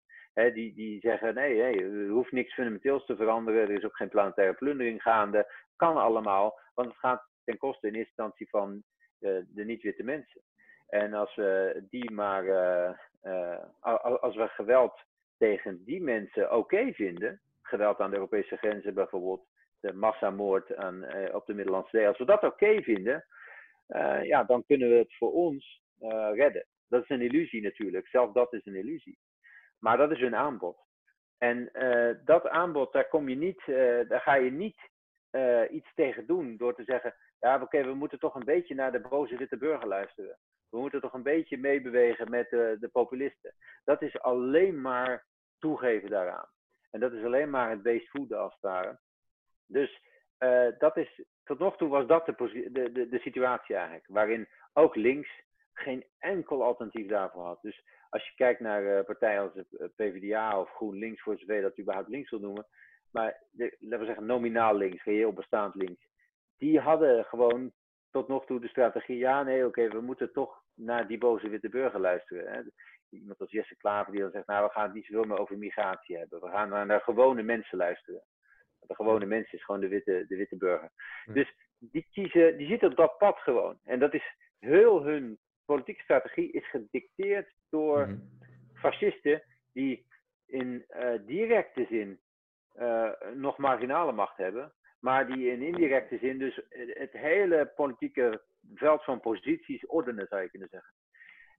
Die, 0.53 0.73
die 0.73 0.99
zeggen, 0.99 1.33
nee, 1.33 1.59
hey, 1.61 1.83
er 1.83 2.07
hoeft 2.07 2.31
niks 2.31 2.53
fundamenteels 2.53 3.05
te 3.05 3.15
veranderen, 3.15 3.61
er 3.61 3.71
is 3.71 3.83
ook 3.83 3.95
geen 3.95 4.09
planetaire 4.09 4.53
plundering 4.53 5.01
gaande, 5.01 5.51
kan 5.75 5.97
allemaal, 5.97 6.59
want 6.73 6.87
het 6.87 6.97
gaat 6.97 7.27
ten 7.43 7.57
koste 7.57 7.87
in 7.87 7.93
eerste 7.93 8.09
instantie 8.09 8.49
van 8.49 8.83
de, 9.19 9.45
de 9.47 9.63
niet-witte 9.63 10.03
mensen. 10.03 10.41
En 10.87 11.13
als 11.13 11.35
we 11.35 11.83
die 11.89 12.11
maar, 12.11 12.43
uh, 12.43 12.89
uh, 13.23 13.63
als 14.21 14.35
we 14.35 14.47
geweld 14.47 14.99
tegen 15.37 15.83
die 15.85 16.01
mensen 16.01 16.51
oké 16.55 16.93
vinden, 16.93 17.41
geweld 17.61 17.99
aan 17.99 18.09
de 18.09 18.15
Europese 18.15 18.57
grenzen 18.57 18.93
bijvoorbeeld, 18.93 19.45
de 19.79 19.93
massamoord 19.93 20.75
aan, 20.75 21.05
op 21.33 21.45
de 21.45 21.53
Middellandse 21.53 21.97
Zee, 21.97 22.07
als 22.07 22.17
we 22.17 22.25
dat 22.25 22.43
oké 22.43 22.81
vinden, 22.81 23.25
ja, 24.23 24.43
dan 24.43 24.65
kunnen 24.65 24.89
we 24.89 24.95
het 24.95 25.15
voor 25.15 25.31
ons 25.31 25.81
redden. 26.33 26.65
Dat 26.87 27.03
is 27.03 27.09
een 27.09 27.21
illusie 27.21 27.61
natuurlijk, 27.61 28.07
zelf 28.07 28.31
dat 28.31 28.53
is 28.53 28.65
een 28.65 28.75
illusie. 28.75 29.19
Maar 29.79 29.97
dat 29.97 30.11
is 30.11 30.19
hun 30.19 30.35
aanbod. 30.35 30.77
En 31.37 31.71
dat 32.25 32.47
aanbod, 32.47 32.93
daar, 32.93 33.07
kom 33.07 33.29
je 33.29 33.35
niet, 33.35 33.63
daar 34.09 34.21
ga 34.21 34.35
je 34.35 34.51
niet 34.51 34.79
iets 35.71 35.93
tegen 35.95 36.25
doen 36.25 36.57
door 36.57 36.75
te 36.75 36.83
zeggen, 36.83 37.15
ja, 37.39 37.61
oké, 37.61 37.83
we 37.83 37.93
moeten 37.93 38.19
toch 38.19 38.35
een 38.35 38.45
beetje 38.45 38.75
naar 38.75 38.91
de 38.91 38.99
boze 38.99 39.37
witte 39.37 39.57
burger 39.57 39.87
luisteren. 39.87 40.37
We 40.69 40.77
moeten 40.77 41.01
toch 41.01 41.13
een 41.13 41.23
beetje 41.23 41.57
meebewegen 41.57 42.29
met 42.29 42.49
de, 42.49 42.89
populisten. 42.91 43.53
Dat 43.83 44.01
is 44.01 44.19
alleen 44.19 44.81
maar 44.81 45.25
toegeven 45.59 46.09
daaraan. 46.09 46.49
En 46.91 46.99
dat 46.99 47.13
is 47.13 47.23
alleen 47.23 47.49
maar 47.49 47.69
het 47.69 47.81
beest 47.81 48.09
voeden 48.09 48.39
als 48.39 48.53
het 48.53 48.61
ware. 48.61 48.99
Dus 49.65 50.01
dat 50.77 50.97
is, 50.97 51.23
tot 51.47 51.59
nog 51.59 51.77
toe 51.77 51.89
was 51.89 52.07
dat 52.07 52.25
de, 52.25 52.69
de, 52.71 53.07
de, 53.09 53.19
situatie 53.19 53.75
eigenlijk. 53.75 54.05
Waarin 54.07 54.47
ook 54.73 54.95
links 54.95 55.29
geen 55.73 56.05
enkel 56.19 56.63
alternatief 56.63 57.07
daarvoor 57.07 57.45
had. 57.45 57.61
Dus 57.61 57.83
als 58.09 58.27
je 58.27 58.35
kijkt 58.35 58.59
naar 58.59 58.83
uh, 58.83 59.03
partijen 59.03 59.41
als 59.41 59.53
de 59.53 59.91
PvdA 59.95 60.59
of 60.59 60.69
GroenLinks, 60.69 61.21
voor 61.21 61.37
zover 61.37 61.61
dat 61.61 61.79
überhaupt 61.79 62.09
links 62.09 62.29
wil 62.29 62.39
noemen. 62.39 62.67
Maar 63.11 63.43
de, 63.51 63.75
laten 63.79 63.99
we 63.99 64.05
zeggen 64.05 64.25
nominaal 64.25 64.75
links, 64.75 65.03
reëel 65.03 65.33
bestaand 65.33 65.75
links. 65.75 66.07
Die 66.57 66.79
hadden 66.79 67.25
gewoon 67.25 67.71
tot 68.11 68.27
nog 68.27 68.45
toe 68.45 68.59
de 68.59 68.67
strategie, 68.67 69.17
ja 69.17 69.43
nee 69.43 69.65
oké, 69.65 69.87
we 69.87 70.01
moeten 70.01 70.31
toch 70.31 70.63
naar 70.73 71.07
die 71.07 71.17
boze 71.17 71.49
witte 71.49 71.69
burger 71.69 71.99
luisteren. 71.99 72.53
Hè. 72.53 72.61
Iemand 73.09 73.39
als 73.39 73.51
Jesse 73.51 73.77
Klaver 73.77 74.11
die 74.11 74.21
dan 74.21 74.31
zegt, 74.31 74.47
nou 74.47 74.65
we 74.65 74.71
gaan 74.71 74.83
het 74.83 74.93
niet 74.93 75.05
zoveel 75.05 75.23
meer 75.23 75.39
over 75.39 75.57
migratie 75.57 76.17
hebben. 76.17 76.41
We 76.41 76.49
gaan 76.49 76.69
naar, 76.69 76.85
naar 76.85 77.01
gewone 77.01 77.43
mensen 77.43 77.77
luisteren. 77.77 78.23
De 78.87 78.95
gewone 78.95 79.25
mens 79.25 79.51
is 79.51 79.63
gewoon 79.63 79.81
de 79.81 79.87
witte, 79.87 80.25
de 80.27 80.35
witte 80.35 80.57
burger. 80.57 80.91
Dus 81.25 81.53
die 81.79 82.07
kiezen, 82.11 82.57
die 82.57 82.67
zitten 82.67 82.89
op 82.89 82.95
dat 82.95 83.17
pad 83.17 83.37
gewoon. 83.37 83.79
En 83.83 83.99
dat 83.99 84.13
is 84.13 84.35
heel 84.59 85.03
hun 85.03 85.37
politieke 85.65 86.01
strategie 86.01 86.51
is 86.51 86.69
gedicteerd 86.69 87.53
door 87.69 88.07
mm 88.07 88.35
fascisten 88.77 89.43
die 89.73 90.05
in 90.45 90.85
uh, 90.89 91.09
directe 91.25 91.85
zin 91.89 92.19
uh, 92.79 93.11
nog 93.33 93.57
marginale 93.57 94.11
macht 94.11 94.37
hebben 94.37 94.73
maar 94.99 95.27
die 95.27 95.51
in 95.51 95.61
indirecte 95.61 96.17
zin 96.17 96.37
dus 96.37 96.61
het 96.93 97.11
hele 97.11 97.71
politieke 97.75 98.41
veld 98.75 99.03
van 99.03 99.19
posities 99.19 99.85
ordenen, 99.85 100.27
zou 100.27 100.41
je 100.41 100.49
kunnen 100.49 100.69
zeggen. 100.71 100.93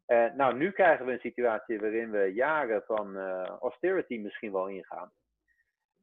Uh, 0.06 0.36
nou, 0.36 0.56
nu 0.56 0.70
krijgen 0.70 1.06
we 1.06 1.12
een 1.12 1.18
situatie 1.18 1.80
waarin 1.80 2.10
we 2.10 2.32
jaren 2.32 2.82
van 2.86 3.16
austerity 3.60 4.18
misschien 4.18 4.52
wel 4.52 4.68
ingaan. 4.68 5.10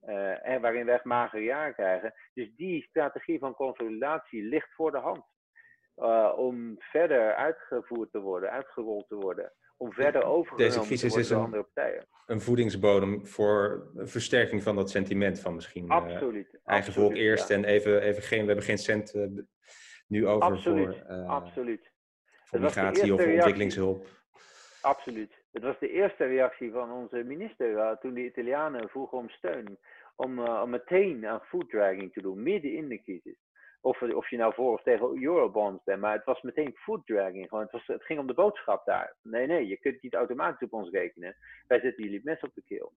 Uh, 0.07 0.47
en 0.47 0.61
waarin 0.61 0.85
we 0.85 0.91
echt 0.91 1.03
magere 1.03 1.43
jaren 1.43 1.73
krijgen. 1.73 2.13
Dus 2.33 2.55
die 2.55 2.83
strategie 2.83 3.39
van 3.39 3.53
consolidatie 3.53 4.43
ligt 4.43 4.73
voor 4.73 4.91
de 4.91 4.97
hand. 4.97 5.23
om 6.37 6.75
verder 6.79 7.35
uitgevoerd 7.35 8.11
te 8.11 8.19
worden, 8.19 8.51
uitgerold 8.51 9.07
te 9.07 9.15
worden 9.15 9.53
om 9.77 9.93
verder 9.93 10.23
overgenomen 10.23 10.73
Deze 10.73 10.87
crisis 10.87 11.15
is 11.15 11.29
een, 11.29 11.37
andere 11.37 11.63
partijen. 11.63 12.07
een 12.25 12.41
voedingsbodem 12.41 13.25
voor 13.25 13.87
versterking 13.95 14.63
van 14.63 14.75
dat 14.75 14.89
sentiment 14.89 15.39
van 15.39 15.55
misschien 15.55 15.89
eh, 15.89 15.95
absoluut, 15.95 16.53
uh, 16.53 16.59
eigen 16.63 16.93
volk 16.93 17.13
eerst 17.15 17.49
en 17.49 17.63
even, 17.63 18.01
even 18.01 18.23
geen, 18.23 18.39
we 18.39 18.45
hebben 18.45 18.65
geen 18.65 18.77
cent 18.77 19.13
nu 20.07 20.27
over 20.27 20.43
absoluut, 20.43 21.03
voor, 21.07 21.25
absoluut. 21.25 21.91
voor 22.43 22.59
migratie 22.59 23.13
of 23.13 23.25
ontwikkelingshulp. 23.25 24.07
Absoluut. 24.81 25.44
Het 25.55 25.63
was 25.63 25.79
de 25.79 25.91
eerste 25.91 26.25
reactie 26.25 26.71
van 26.71 26.91
onze 26.91 27.23
minister 27.23 27.97
toen 27.99 28.13
de 28.13 28.25
Italianen 28.25 28.89
vroegen 28.89 29.17
om 29.17 29.29
steun. 29.29 29.77
Om, 30.15 30.39
om 30.39 30.69
meteen 30.69 31.27
aan 31.27 31.41
food 31.41 31.69
dragging 31.69 32.13
te 32.13 32.21
doen, 32.21 32.43
midden 32.43 32.73
in 32.73 32.87
de 32.87 33.01
crisis. 33.01 33.37
Of, 33.81 34.01
of 34.01 34.29
je 34.29 34.37
nou 34.37 34.53
voor 34.53 34.73
of 34.73 34.83
tegen 34.83 35.23
Eurobonds 35.23 35.83
bent, 35.83 36.01
maar 36.01 36.13
het 36.13 36.25
was 36.25 36.41
meteen 36.41 36.75
food 36.75 37.05
dragging. 37.05 37.49
Het, 37.49 37.71
was, 37.71 37.87
het 37.87 38.03
ging 38.03 38.19
om 38.19 38.27
de 38.27 38.33
boodschap 38.33 38.85
daar. 38.85 39.15
Nee, 39.21 39.47
nee, 39.47 39.67
je 39.67 39.77
kunt 39.77 40.01
niet 40.01 40.13
automatisch 40.13 40.67
op 40.67 40.73
ons 40.73 40.89
rekenen. 40.89 41.35
Wij 41.67 41.79
zetten 41.79 42.03
jullie 42.03 42.21
mes 42.23 42.41
op 42.41 42.53
de 42.53 42.63
keel. 42.65 42.93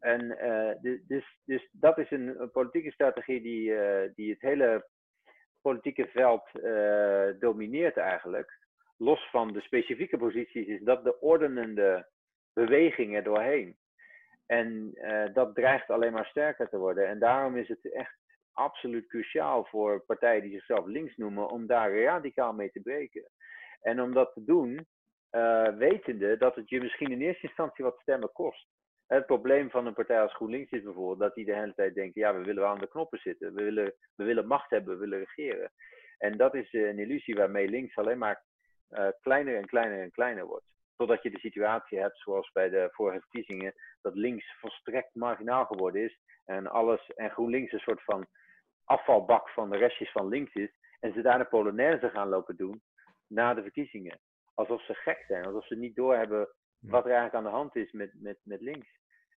En 0.00 0.24
uh, 0.24 0.98
dus, 1.06 1.38
dus 1.44 1.68
dat 1.72 1.98
is 1.98 2.10
een, 2.10 2.50
politieke 2.52 2.90
strategie 2.90 3.42
die, 3.42 3.70
uh, 3.70 4.10
die 4.14 4.30
het 4.30 4.40
hele 4.40 4.86
politieke 5.60 6.06
veld 6.06 6.48
domineert 7.40 7.96
eigenlijk. 7.96 8.62
Los 8.96 9.30
van 9.30 9.52
de 9.52 9.60
specifieke 9.60 10.16
posities 10.16 10.66
is 10.66 10.80
dat 10.80 11.04
de 11.04 11.20
ordenende 11.20 12.08
beweging 12.52 13.16
er 13.16 13.22
doorheen. 13.22 13.76
En 14.46 14.92
dat 15.32 15.54
dreigt 15.54 15.90
alleen 15.90 16.12
maar 16.12 16.26
sterker 16.26 16.68
te 16.68 16.78
worden. 16.78 17.08
En 17.08 17.18
daarom 17.18 17.56
is 17.56 17.68
het 17.68 17.92
echt 17.92 18.18
absoluut 18.52 19.06
cruciaal 19.06 19.64
voor 19.64 20.04
partijen 20.04 20.42
die 20.42 20.52
zichzelf 20.52 20.86
links 20.86 21.16
noemen, 21.16 21.48
om 21.48 21.66
daar 21.66 21.98
radicaal 21.98 22.52
mee 22.52 22.70
te 22.70 22.80
breken. 22.80 23.30
En 23.80 24.00
om 24.00 24.14
dat 24.14 24.32
te 24.32 24.44
doen, 24.44 24.86
uh, 25.30 25.68
wetende 25.68 26.36
dat 26.36 26.54
het 26.54 26.68
je 26.68 26.80
misschien 26.80 27.12
in 27.12 27.20
eerste 27.20 27.46
instantie 27.46 27.84
wat 27.84 27.98
stemmen 28.00 28.32
kost. 28.32 28.68
Het 29.06 29.26
probleem 29.26 29.70
van 29.70 29.86
een 29.86 29.94
partij 29.94 30.20
als 30.20 30.34
GroenLinks 30.34 30.70
is 30.70 30.82
bijvoorbeeld 30.82 31.18
dat 31.18 31.34
die 31.34 31.44
de 31.44 31.54
hele 31.54 31.74
tijd 31.74 31.94
denken: 31.94 32.20
ja, 32.20 32.34
we 32.34 32.44
willen 32.44 32.68
aan 32.68 32.78
de 32.78 32.88
knoppen 32.88 33.18
zitten, 33.18 33.54
we 33.54 33.62
willen, 33.62 33.94
we 34.14 34.24
willen 34.24 34.46
macht 34.46 34.70
hebben, 34.70 34.94
we 34.94 35.00
willen 35.00 35.18
regeren. 35.18 35.72
En 36.18 36.36
dat 36.36 36.54
is 36.54 36.72
een 36.72 36.98
illusie 36.98 37.34
waarmee 37.34 37.68
links 37.68 37.96
alleen 37.96 38.18
maar 38.18 38.44
uh, 38.98 39.08
kleiner 39.20 39.56
en 39.56 39.66
kleiner 39.66 40.02
en 40.02 40.10
kleiner 40.10 40.46
wordt. 40.46 40.64
Totdat 40.96 41.22
je 41.22 41.30
de 41.30 41.38
situatie 41.38 41.98
hebt, 41.98 42.18
zoals 42.18 42.52
bij 42.52 42.68
de 42.68 42.88
vorige 42.92 43.20
verkiezingen, 43.20 43.74
dat 44.00 44.14
links 44.14 44.56
volstrekt 44.58 45.14
marginaal 45.14 45.64
geworden 45.64 46.02
is 46.02 46.18
en 46.44 46.66
alles 46.66 47.10
en 47.14 47.30
GroenLinks 47.30 47.72
een 47.72 47.78
soort 47.78 48.02
van 48.02 48.26
afvalbak 48.84 49.48
van 49.48 49.70
de 49.70 49.76
restjes 49.76 50.10
van 50.12 50.28
links 50.28 50.54
is. 50.54 50.70
En 51.00 51.12
ze 51.12 51.22
daar 51.22 51.38
de 51.38 51.44
Polonaise 51.44 52.10
gaan 52.10 52.28
lopen 52.28 52.56
doen 52.56 52.82
na 53.26 53.54
de 53.54 53.62
verkiezingen. 53.62 54.20
Alsof 54.54 54.84
ze 54.84 54.94
gek 54.94 55.24
zijn, 55.26 55.44
alsof 55.44 55.66
ze 55.66 55.76
niet 55.76 55.96
doorhebben 55.96 56.48
wat 56.78 57.04
er 57.04 57.10
eigenlijk 57.10 57.34
aan 57.34 57.50
de 57.52 57.56
hand 57.56 57.76
is 57.76 57.92
met, 57.92 58.10
met, 58.20 58.38
met 58.42 58.60
links. 58.60 58.88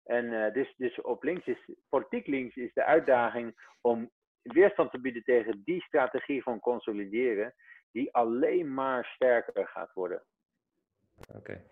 En 0.04 0.26
uh, 0.26 0.54
dus, 0.54 0.74
dus 0.78 1.02
op 1.02 1.24
links 1.24 1.46
is, 1.46 1.70
politiek 1.90 2.28
links 2.28 2.56
is 2.56 2.74
de 2.74 2.84
uitdaging 2.84 3.76
om 3.82 4.12
weerstand 4.42 4.92
te 4.92 5.02
bieden 5.02 5.24
tegen 5.24 5.62
die 5.64 5.82
strategie 5.82 6.44
van 6.44 6.60
consolideren, 6.60 7.54
die 7.92 8.14
alleen 8.14 8.74
maar 8.74 9.06
sterker 9.06 9.68
gaat 9.68 9.94
worden. 9.94 10.24
Oké. 11.34 11.64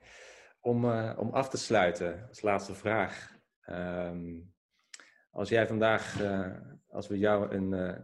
Om, 0.59 0.85
uh, 0.85 1.13
om 1.17 1.29
af 1.29 1.49
te 1.49 1.57
sluiten, 1.57 2.25
als 2.27 2.41
laatste 2.41 2.75
vraag. 2.75 3.37
Um, 3.69 4.53
als 5.29 5.49
jij 5.49 5.67
vandaag, 5.67 6.21
uh, 6.21 6.57
als 6.87 7.07
we 7.07 7.17
jou 7.17 7.55
een, 7.55 7.71
uh, 7.71 7.97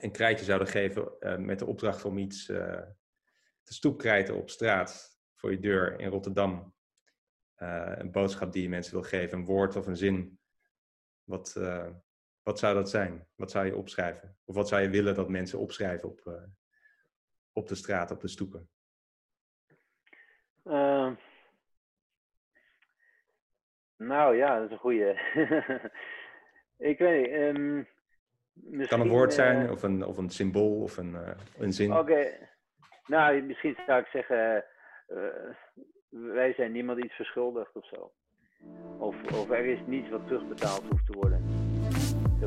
een 0.00 0.12
krijtje 0.12 0.44
zouden 0.44 0.68
geven 0.68 1.16
met 1.44 1.58
de 1.58 1.66
opdracht 1.66 2.04
om 2.04 2.18
iets 2.18 2.46
te 2.46 3.74
stoepkrijten 3.74 4.34
op 4.34 4.50
straat 4.50 5.20
voor 5.34 5.50
je 5.50 5.58
deur 5.58 6.00
in 6.00 6.08
Rotterdam, 6.08 6.74
een 7.56 8.10
boodschap 8.10 8.52
die 8.52 8.62
je 8.62 8.68
mensen 8.68 8.92
wil 8.92 9.02
geven, 9.02 9.38
een 9.38 9.44
woord 9.44 9.76
of 9.76 9.86
een 9.86 9.96
zin, 9.96 10.40
wat, 11.24 11.52
wat 12.42 12.58
zou 12.58 12.74
dat 12.74 12.90
zijn? 12.90 13.28
Wat 13.34 13.50
zou 13.50 13.66
je 13.66 13.76
opschrijven? 13.76 14.38
Of 14.44 14.54
wat 14.54 14.68
zou 14.68 14.82
je 14.82 14.90
willen 14.90 15.14
dat 15.14 15.28
mensen 15.28 15.58
opschrijven 15.58 16.08
op, 16.08 16.48
op 17.58 17.68
de 17.68 17.74
straat, 17.74 18.10
op 18.10 18.20
de 18.20 18.28
stoepen? 18.28 18.68
nou 23.96 24.36
ja, 24.36 24.54
dat 24.58 24.64
is 24.64 24.70
een 24.70 24.78
goede. 24.78 25.20
Ik 26.78 26.98
weet 26.98 27.26
niet. 27.26 27.32
Um, 27.32 27.88
het 28.70 28.88
kan 28.88 29.00
een 29.00 29.08
woord 29.08 29.34
zijn, 29.34 29.64
uh, 29.64 29.70
of, 29.70 29.82
een, 29.82 30.04
of 30.04 30.16
een 30.16 30.30
symbool, 30.30 30.82
of 30.82 30.96
een, 30.96 31.10
uh, 31.10 31.30
een 31.58 31.72
zin. 31.72 31.92
Oké. 31.92 32.00
Okay. 32.00 32.48
Nou, 33.06 33.42
misschien 33.42 33.76
zou 33.86 34.00
ik 34.00 34.06
zeggen, 34.06 34.64
uh, 35.08 35.16
wij 36.08 36.52
zijn 36.52 36.72
niemand 36.72 37.04
iets 37.04 37.14
verschuldigd 37.14 37.76
of 37.76 37.86
zo. 37.86 38.12
Of, 38.98 39.32
of 39.32 39.50
er 39.50 39.64
is 39.64 39.78
niets 39.86 40.10
wat 40.10 40.26
terugbetaald 40.26 40.82
hoeft 40.90 41.06
te 41.06 41.12
worden. 41.12 41.57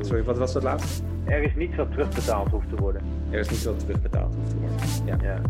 Sorry, 0.00 0.24
wat 0.24 0.38
was 0.38 0.52
dat 0.52 0.62
laatste? 0.62 1.02
Er 1.24 1.42
is 1.42 1.54
niets 1.54 1.76
wat 1.76 1.90
terugbetaald 1.90 2.48
hoeft 2.50 2.68
te 2.68 2.76
worden. 2.76 3.02
Er 3.30 3.38
is 3.38 3.48
niets 3.48 3.64
wat 3.64 3.78
terugbetaald 3.78 4.34
hoeft 4.34 4.50
te 4.50 4.56
worden. 4.56 4.76
Ja. 5.06 5.16
ja. 5.22 5.40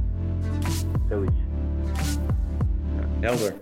Zoiets. 1.09 1.37
Ja. 2.97 3.29
Helder. 3.29 3.55